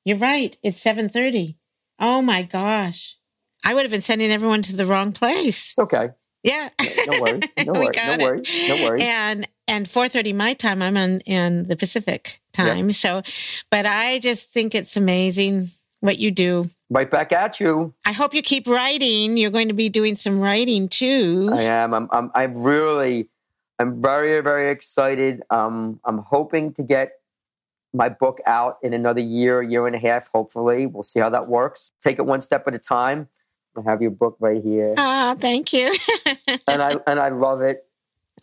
You're 0.06 0.18
right. 0.18 0.58
It's 0.64 0.84
7.30. 0.84 1.56
Oh 2.00 2.22
my 2.22 2.42
gosh. 2.44 3.18
I 3.64 3.74
would 3.74 3.84
have 3.84 3.92
been 3.92 4.02
sending 4.02 4.32
everyone 4.32 4.62
to 4.64 4.76
the 4.76 4.86
wrong 4.86 5.12
place. 5.14 5.70
It's 5.70 5.80
okay. 5.80 6.10
Yeah. 6.46 6.70
No 7.08 7.22
worries. 7.22 7.54
No 7.66 7.74
worries. 7.74 7.96
No 7.96 8.14
it. 8.14 8.22
worries. 8.22 8.70
No 8.70 8.88
worries. 8.88 9.02
And 9.04 9.48
and 9.68 9.88
4:30 9.88 10.36
my 10.36 10.54
time 10.54 10.82
I'm 10.82 10.96
on 10.96 11.20
in 11.22 11.68
the 11.68 11.76
Pacific 11.76 12.40
time. 12.54 12.92
So 12.92 13.24
but 13.72 13.86
I 13.86 14.20
just 14.20 14.52
think 14.52 14.76
it's 14.76 14.96
amazing 14.96 15.68
what 16.02 16.20
you 16.20 16.32
do. 16.32 16.66
Right 16.90 17.10
back 17.10 17.32
at 17.32 17.60
you. 17.60 17.94
I 18.06 18.12
hope 18.12 18.34
you 18.34 18.44
keep 18.44 18.68
writing. 18.68 19.38
You're 19.38 19.52
going 19.52 19.70
to 19.70 19.74
be 19.74 19.90
doing 19.90 20.16
some 20.16 20.40
writing 20.40 20.88
too. 20.88 21.50
I 21.52 21.64
am. 21.64 21.94
I'm. 21.94 22.08
I'm. 22.12 22.32
I'm 22.36 22.58
really. 22.58 23.30
I'm 23.78 24.02
very, 24.02 24.40
very 24.42 24.70
excited. 24.70 25.42
Um, 25.50 26.00
I'm 26.06 26.20
hoping 26.20 26.72
to 26.74 26.84
get 26.84 27.14
my 27.94 28.08
book 28.08 28.40
out 28.46 28.78
in 28.82 28.94
another 28.94 29.20
year, 29.20 29.62
year 29.62 29.86
and 29.86 29.96
a 29.96 30.00
half. 30.00 30.30
Hopefully, 30.32 30.86
we'll 30.86 31.04
see 31.04 31.20
how 31.20 31.30
that 31.30 31.48
works. 31.48 31.92
Take 32.02 32.20
it 32.20 32.26
one 32.26 32.42
step 32.42 32.68
at 32.68 32.76
a 32.76 32.80
time. 32.80 33.28
I 33.78 33.90
have 33.90 34.02
your 34.02 34.12
book 34.12 34.38
right 34.40 34.62
here, 34.62 34.94
Ah, 34.98 35.36
thank 35.38 35.74
you. 35.74 35.96
and 36.68 36.82
I 36.82 36.96
and 37.08 37.20
I 37.20 37.30
love 37.30 37.62
it. 37.62 37.78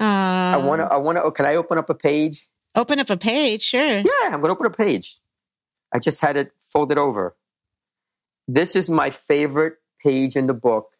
Ah, 0.01 0.55
I 0.55 0.57
want 0.59 0.81
to. 0.81 0.87
I 0.87 0.97
want 0.99 1.19
to. 1.19 1.31
Can 1.31 1.47
I 1.47 1.57
open 1.57 1.79
up 1.79 1.91
a 1.91 1.95
page? 1.95 2.49
open 2.75 2.99
up 2.99 3.11
a 3.11 3.17
page, 3.17 3.63
sure. 3.63 3.99
Yeah, 3.99 4.25
I'm 4.25 4.41
going 4.41 4.45
to 4.45 4.53
open 4.53 4.67
a 4.67 4.71
page. 4.71 5.19
I 5.93 5.99
just 5.99 6.21
had 6.21 6.37
it 6.37 6.53
folded 6.67 6.99
over. 6.99 7.37
This 8.49 8.75
is 8.75 8.89
my 8.89 9.11
favorite 9.11 9.75
page 10.03 10.37
in 10.37 10.47
the 10.47 10.55
book. 10.55 10.97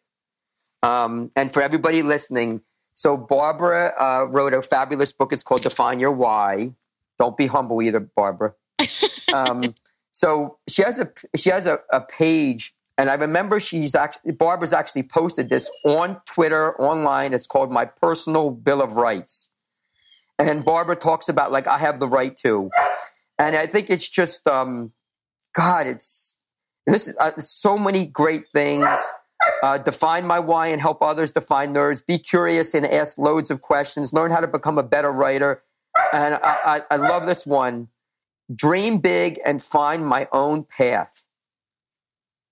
Um, 0.81 1.31
and 1.35 1.51
for 1.53 1.61
everybody 1.61 2.03
listening, 2.03 2.61
so 2.93 3.17
Barbara 3.17 3.93
uh, 3.99 4.25
wrote 4.29 4.53
a 4.53 4.61
fabulous 4.61 5.11
book. 5.11 5.33
It's 5.33 5.43
called 5.43 5.63
Define 5.63 5.99
Your 5.99 6.11
Why. 6.11 6.73
Don't 7.17 7.35
be 7.37 7.47
humble 7.47 7.81
either, 7.81 7.99
Barbara. 7.99 8.53
um, 9.33 9.73
so 10.11 10.57
she 10.67 10.83
has 10.83 10.99
a 10.99 11.11
she 11.35 11.49
has 11.49 11.65
a, 11.65 11.79
a 11.91 12.01
page, 12.01 12.73
and 12.97 13.09
I 13.09 13.15
remember 13.15 13.59
she's 13.59 13.95
actually 13.95 14.31
Barbara's 14.33 14.73
actually 14.73 15.03
posted 15.03 15.49
this 15.49 15.69
on 15.85 16.21
Twitter 16.25 16.79
online. 16.79 17.33
It's 17.33 17.47
called 17.47 17.71
My 17.71 17.85
Personal 17.85 18.51
Bill 18.51 18.81
of 18.81 18.93
Rights, 18.93 19.49
and 20.37 20.63
Barbara 20.63 20.95
talks 20.95 21.29
about 21.29 21.51
like 21.51 21.67
I 21.67 21.79
have 21.79 21.99
the 21.99 22.07
right 22.07 22.35
to, 22.37 22.69
and 23.39 23.55
I 23.55 23.65
think 23.65 23.89
it's 23.89 24.07
just 24.07 24.47
um, 24.47 24.93
God, 25.55 25.87
it's 25.87 26.35
this 26.85 27.07
is 27.07 27.15
uh, 27.19 27.31
so 27.39 27.77
many 27.77 28.05
great 28.05 28.49
things. 28.49 28.87
Uh, 29.61 29.77
define 29.77 30.25
my 30.25 30.39
why 30.39 30.67
and 30.67 30.79
help 30.81 31.01
others 31.01 31.31
define 31.31 31.73
theirs. 31.73 32.01
Be 32.01 32.17
curious 32.17 32.73
and 32.73 32.85
ask 32.85 33.17
loads 33.17 33.51
of 33.51 33.59
questions. 33.61 34.13
Learn 34.13 34.31
how 34.31 34.39
to 34.39 34.47
become 34.47 34.77
a 34.77 34.83
better 34.83 35.11
writer. 35.11 35.63
And 36.13 36.35
I, 36.35 36.57
I, 36.65 36.81
I 36.91 36.95
love 36.95 37.25
this 37.25 37.45
one. 37.45 37.89
Dream 38.53 38.99
big 38.99 39.39
and 39.45 39.61
find 39.61 40.05
my 40.05 40.27
own 40.31 40.63
path. 40.63 41.23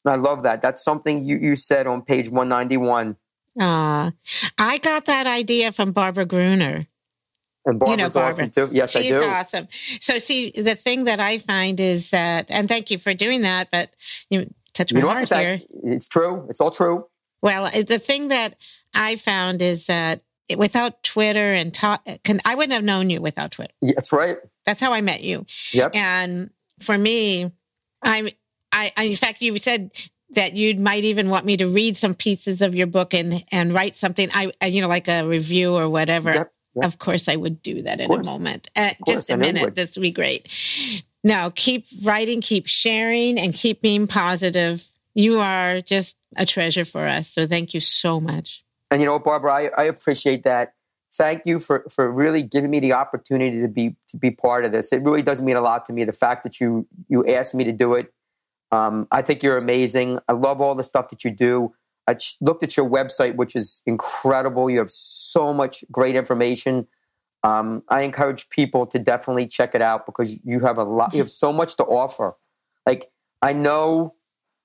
I 0.05 0.15
love 0.15 0.43
that. 0.43 0.61
That's 0.61 0.83
something 0.83 1.23
you, 1.25 1.37
you 1.37 1.55
said 1.55 1.87
on 1.87 2.03
page 2.03 2.29
191. 2.29 3.15
Ah, 3.59 4.11
I 4.57 4.77
got 4.77 5.05
that 5.05 5.27
idea 5.27 5.71
from 5.71 5.91
Barbara 5.91 6.25
Gruener. 6.25 6.87
And 7.65 7.79
Barbara's 7.79 8.15
know 8.15 8.21
Barbara. 8.21 8.29
awesome 8.29 8.49
too. 8.49 8.69
Yes, 8.71 8.95
I 8.95 9.01
do. 9.01 9.07
She's 9.07 9.15
awesome. 9.15 9.67
So, 9.71 10.17
see, 10.17 10.51
the 10.51 10.75
thing 10.75 11.03
that 11.03 11.19
I 11.19 11.37
find 11.37 11.79
is 11.79 12.09
that, 12.11 12.49
and 12.49 12.67
thank 12.67 12.89
you 12.89 12.97
for 12.97 13.13
doing 13.13 13.41
that, 13.41 13.69
but 13.71 13.91
you 14.29 14.51
touch 14.73 14.93
my 14.93 15.01
You 15.01 15.07
heart 15.07 15.31
here. 15.31 15.61
It's 15.83 16.07
true. 16.07 16.47
It's 16.49 16.59
all 16.59 16.71
true. 16.71 17.05
Well, 17.41 17.65
uh, 17.65 17.83
the 17.83 17.99
thing 17.99 18.29
that 18.29 18.55
I 18.93 19.15
found 19.15 19.61
is 19.61 19.87
that 19.87 20.21
without 20.57 21.03
Twitter 21.03 21.53
and 21.53 21.73
talk, 21.73 22.07
can, 22.23 22.39
I 22.45 22.55
wouldn't 22.55 22.73
have 22.73 22.83
known 22.83 23.09
you 23.09 23.21
without 23.21 23.51
Twitter. 23.51 23.73
That's 23.81 24.11
right. 24.11 24.37
That's 24.65 24.79
how 24.79 24.93
I 24.93 25.01
met 25.01 25.23
you. 25.23 25.45
Yep. 25.73 25.91
And 25.95 26.49
for 26.79 26.97
me, 26.97 27.51
I'm, 28.01 28.29
I, 28.71 28.91
I, 28.95 29.03
in 29.03 29.15
fact, 29.15 29.41
you 29.41 29.57
said 29.57 29.91
that 30.31 30.53
you 30.53 30.75
might 30.77 31.03
even 31.03 31.29
want 31.29 31.45
me 31.45 31.57
to 31.57 31.67
read 31.67 31.97
some 31.97 32.13
pieces 32.13 32.61
of 32.61 32.73
your 32.73 32.87
book 32.87 33.13
and, 33.13 33.43
and 33.51 33.73
write 33.73 33.95
something, 33.95 34.29
I, 34.33 34.51
you 34.65 34.81
know, 34.81 34.87
like 34.87 35.07
a 35.07 35.27
review 35.27 35.75
or 35.75 35.89
whatever. 35.89 36.33
Yep. 36.33 36.53
Yep. 36.73 36.85
Of 36.85 36.99
course, 36.99 37.27
I 37.27 37.35
would 37.35 37.61
do 37.61 37.81
that 37.81 37.99
in 37.99 38.09
a 38.09 38.23
moment. 38.23 38.69
Uh, 38.77 38.91
just 39.05 39.29
a 39.29 39.33
I 39.33 39.35
know 39.35 39.47
you 39.47 39.53
minute. 39.53 39.75
This 39.75 39.95
would 39.95 40.03
be 40.03 40.11
great. 40.11 40.47
Now, 41.21 41.51
keep 41.53 41.85
writing, 42.01 42.39
keep 42.39 42.65
sharing, 42.65 43.37
and 43.37 43.53
keep 43.53 43.81
being 43.81 44.07
positive. 44.07 44.87
You 45.13 45.39
are 45.39 45.81
just 45.81 46.15
a 46.37 46.45
treasure 46.45 46.85
for 46.85 47.01
us. 47.01 47.27
So 47.27 47.45
thank 47.45 47.73
you 47.73 47.81
so 47.81 48.21
much. 48.21 48.63
And 48.89 49.01
you 49.01 49.05
know 49.05 49.19
Barbara, 49.19 49.53
I, 49.53 49.69
I 49.77 49.83
appreciate 49.83 50.43
that. 50.43 50.73
Thank 51.13 51.41
you 51.45 51.59
for, 51.59 51.85
for 51.89 52.09
really 52.09 52.41
giving 52.41 52.71
me 52.71 52.79
the 52.79 52.93
opportunity 52.93 53.59
to 53.61 53.67
be 53.67 53.97
to 54.07 54.17
be 54.17 54.31
part 54.31 54.63
of 54.63 54.71
this. 54.71 54.93
It 54.93 55.03
really 55.03 55.21
does 55.21 55.41
mean 55.41 55.57
a 55.57 55.61
lot 55.61 55.83
to 55.85 55.93
me. 55.93 56.05
The 56.05 56.13
fact 56.13 56.43
that 56.43 56.61
you 56.61 56.87
you 57.09 57.25
asked 57.25 57.53
me 57.53 57.65
to 57.65 57.73
do 57.73 57.95
it, 57.95 58.13
um, 58.71 59.07
I 59.11 59.21
think 59.21 59.43
you're 59.43 59.57
amazing. 59.57 60.19
I 60.27 60.33
love 60.33 60.61
all 60.61 60.75
the 60.75 60.83
stuff 60.83 61.09
that 61.09 61.23
you 61.23 61.31
do. 61.31 61.73
I 62.07 62.15
looked 62.39 62.63
at 62.63 62.75
your 62.75 62.89
website, 62.89 63.35
which 63.35 63.55
is 63.55 63.81
incredible. 63.85 64.69
You 64.69 64.79
have 64.79 64.91
so 64.91 65.53
much 65.53 65.83
great 65.91 66.15
information. 66.15 66.87
Um, 67.43 67.83
I 67.89 68.03
encourage 68.03 68.49
people 68.49 68.85
to 68.87 68.99
definitely 68.99 69.47
check 69.47 69.75
it 69.75 69.81
out 69.81 70.05
because 70.05 70.39
you 70.43 70.59
have 70.61 70.77
a 70.77 70.83
lot. 70.83 71.13
You 71.13 71.19
have 71.19 71.29
so 71.29 71.51
much 71.51 71.75
to 71.77 71.83
offer. 71.83 72.35
Like 72.85 73.05
I 73.41 73.53
know 73.53 74.15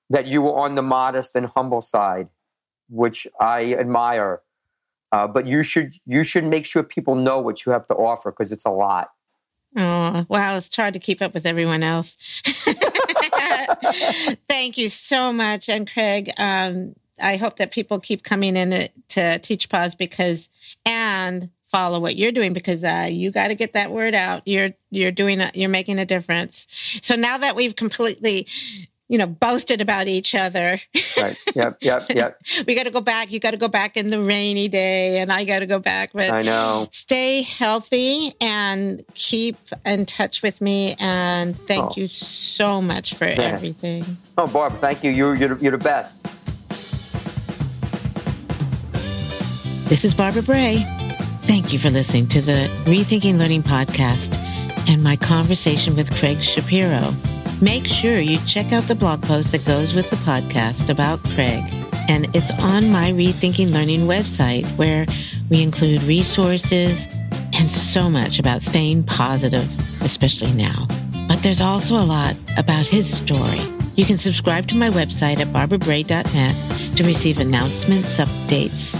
that 0.09 0.25
you 0.25 0.41
were 0.41 0.55
on 0.57 0.75
the 0.75 0.81
modest 0.81 1.35
and 1.35 1.47
humble 1.47 1.81
side, 1.81 2.29
which 2.89 3.27
I 3.39 3.73
admire. 3.73 4.41
Uh, 5.11 5.27
but 5.27 5.47
you 5.47 5.63
should 5.63 5.93
you 6.05 6.23
should 6.23 6.45
make 6.45 6.65
sure 6.65 6.83
people 6.83 7.15
know 7.15 7.39
what 7.39 7.65
you 7.65 7.71
have 7.71 7.87
to 7.87 7.93
offer 7.95 8.31
because 8.31 8.51
it's 8.51 8.65
a 8.65 8.71
lot. 8.71 9.09
Oh, 9.75 10.25
well, 10.27 10.57
it's 10.57 10.75
hard 10.75 10.93
to 10.93 10.99
keep 10.99 11.21
up 11.21 11.33
with 11.33 11.45
everyone 11.45 11.83
else. 11.83 12.41
Thank 14.49 14.77
you 14.77 14.89
so 14.89 15.33
much. 15.33 15.69
And 15.69 15.91
Craig, 15.91 16.31
um, 16.37 16.95
I 17.21 17.37
hope 17.37 17.57
that 17.57 17.71
people 17.71 17.99
keep 17.99 18.23
coming 18.23 18.55
in 18.55 18.71
to, 19.09 19.39
TeachPos 19.39 19.97
because, 19.97 20.49
and 20.85 21.49
follow 21.67 21.99
what 21.99 22.15
you're 22.15 22.31
doing 22.31 22.53
because 22.53 22.83
uh, 22.83 23.07
you 23.09 23.31
got 23.31 23.49
to 23.49 23.55
get 23.55 23.73
that 23.73 23.91
word 23.91 24.13
out. 24.13 24.43
You're, 24.45 24.69
you're 24.89 25.11
doing, 25.11 25.41
a, 25.41 25.51
you're 25.53 25.69
making 25.69 25.99
a 25.99 26.05
difference. 26.05 26.67
So 27.01 27.15
now 27.15 27.37
that 27.39 27.55
we've 27.55 27.75
completely, 27.75 28.47
you 29.09 29.17
know, 29.17 29.25
boasted 29.27 29.79
about 29.81 30.07
each 30.07 30.35
other, 30.35 30.79
Right? 31.17 31.37
Yep. 31.55 31.77
Yep. 31.81 32.03
Yep. 32.09 32.41
we 32.67 32.75
got 32.75 32.83
to 32.83 32.91
go 32.91 32.99
back. 33.01 33.31
You 33.31 33.39
got 33.39 33.51
to 33.51 33.57
go 33.57 33.67
back 33.69 33.95
in 33.95 34.09
the 34.09 34.21
rainy 34.21 34.67
day 34.67 35.19
and 35.19 35.31
I 35.31 35.45
got 35.45 35.59
to 35.59 35.65
go 35.65 35.79
back. 35.79 36.11
But 36.13 36.31
I 36.31 36.41
know. 36.41 36.89
stay 36.91 37.41
healthy 37.43 38.33
and 38.41 39.03
keep 39.13 39.55
in 39.85 40.05
touch 40.05 40.41
with 40.43 40.59
me. 40.61 40.95
And 40.99 41.57
thank 41.57 41.85
Oh. 41.85 41.93
you 41.95 42.07
so 42.07 42.81
much 42.81 43.13
for 43.13 43.23
everything. 43.25 44.03
Oh, 44.37 44.47
Barb, 44.47 44.73
thank 44.79 45.03
you. 45.03 45.11
You're 45.11 45.35
you're, 45.35 45.57
you're 45.59 45.71
the 45.71 45.77
best. 45.77 46.23
This 49.89 50.03
is 50.03 50.13
Barbara 50.13 50.41
Bray. 50.43 50.83
Thank 51.47 51.71
you 51.71 51.79
for 51.79 51.89
listening 51.89 52.27
to 52.27 52.41
the 52.41 52.67
Rethinking 52.83 53.37
Learning 53.39 53.63
podcast 53.63 54.35
and 54.89 55.01
my 55.01 55.15
conversation 55.15 55.95
with 55.95 56.13
Craig 56.19 56.39
Shapiro. 56.41 57.13
Make 57.61 57.87
sure 57.87 58.19
you 58.19 58.37
check 58.45 58.71
out 58.71 58.83
the 58.83 58.93
blog 58.93 59.23
post 59.23 59.51
that 59.51 59.65
goes 59.65 59.95
with 59.95 60.09
the 60.11 60.15
podcast 60.17 60.91
about 60.91 61.19
Craig. 61.33 61.63
And 62.07 62.27
it's 62.35 62.51
on 62.59 62.91
my 62.91 63.11
Rethinking 63.11 63.71
Learning 63.71 64.01
website 64.01 64.65
where 64.77 65.07
we 65.49 65.63
include 65.63 66.03
resources 66.03 67.07
and 67.55 67.67
so 67.67 68.09
much 68.09 68.37
about 68.37 68.61
staying 68.61 69.03
positive, 69.03 69.67
especially 70.01 70.53
now. 70.53 70.87
But 71.27 71.41
there's 71.41 71.59
also 71.59 71.95
a 71.95 72.05
lot 72.05 72.35
about 72.57 72.85
his 72.85 73.11
story. 73.11 73.59
You 73.95 74.05
can 74.05 74.19
subscribe 74.19 74.67
to 74.67 74.75
my 74.75 74.91
website 74.91 75.39
at 75.39 75.47
barbarabray.net 75.47 76.95
to 76.95 77.03
receive 77.03 77.39
announcements, 77.39 78.19
updates, 78.19 78.95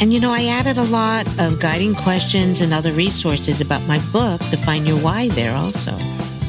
and 0.00 0.14
you 0.14 0.18
know, 0.18 0.32
I 0.32 0.46
added 0.46 0.78
a 0.78 0.84
lot 0.84 1.26
of 1.38 1.60
guiding 1.60 1.94
questions 1.94 2.62
and 2.62 2.72
other 2.72 2.90
resources 2.92 3.60
about 3.60 3.86
my 3.86 3.98
book, 4.12 4.40
Define 4.50 4.86
Your 4.86 4.98
Why, 4.98 5.28
there 5.28 5.54
also. 5.54 5.92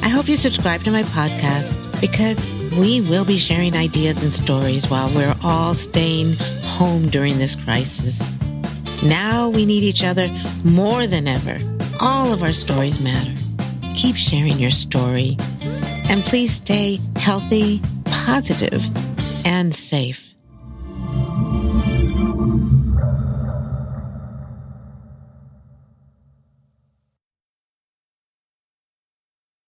I 0.04 0.10
hope 0.10 0.28
you 0.28 0.38
subscribe 0.38 0.82
to 0.84 0.92
my 0.92 1.04
podcast 1.04 1.78
because 2.02 2.50
we 2.80 3.02
will 3.02 3.26
be 3.26 3.38
sharing 3.38 3.76
ideas 3.76 4.24
and 4.24 4.34
stories 4.34 4.90
while 4.90 5.10
we're 5.14 5.36
all 5.44 5.74
staying 5.74 6.36
home 6.64 7.10
during 7.10 7.38
this 7.38 7.56
crisis. 7.56 8.32
Now 9.04 9.50
we 9.50 9.66
need 9.66 9.84
each 9.84 10.04
other 10.04 10.30
more 10.64 11.08
than 11.08 11.28
ever. 11.28 11.58
All 12.00 12.32
of 12.34 12.44
our 12.44 12.54
stories 12.54 13.02
matter. 13.04 13.32
keep 13.94 14.16
sharing 14.16 14.58
your 14.58 14.72
story. 14.72 15.38
And 16.10 16.24
please 16.24 16.54
stay 16.54 17.00
healthy, 17.18 17.82
positive, 18.06 18.84
and 19.46 19.76
safe. 19.76 20.34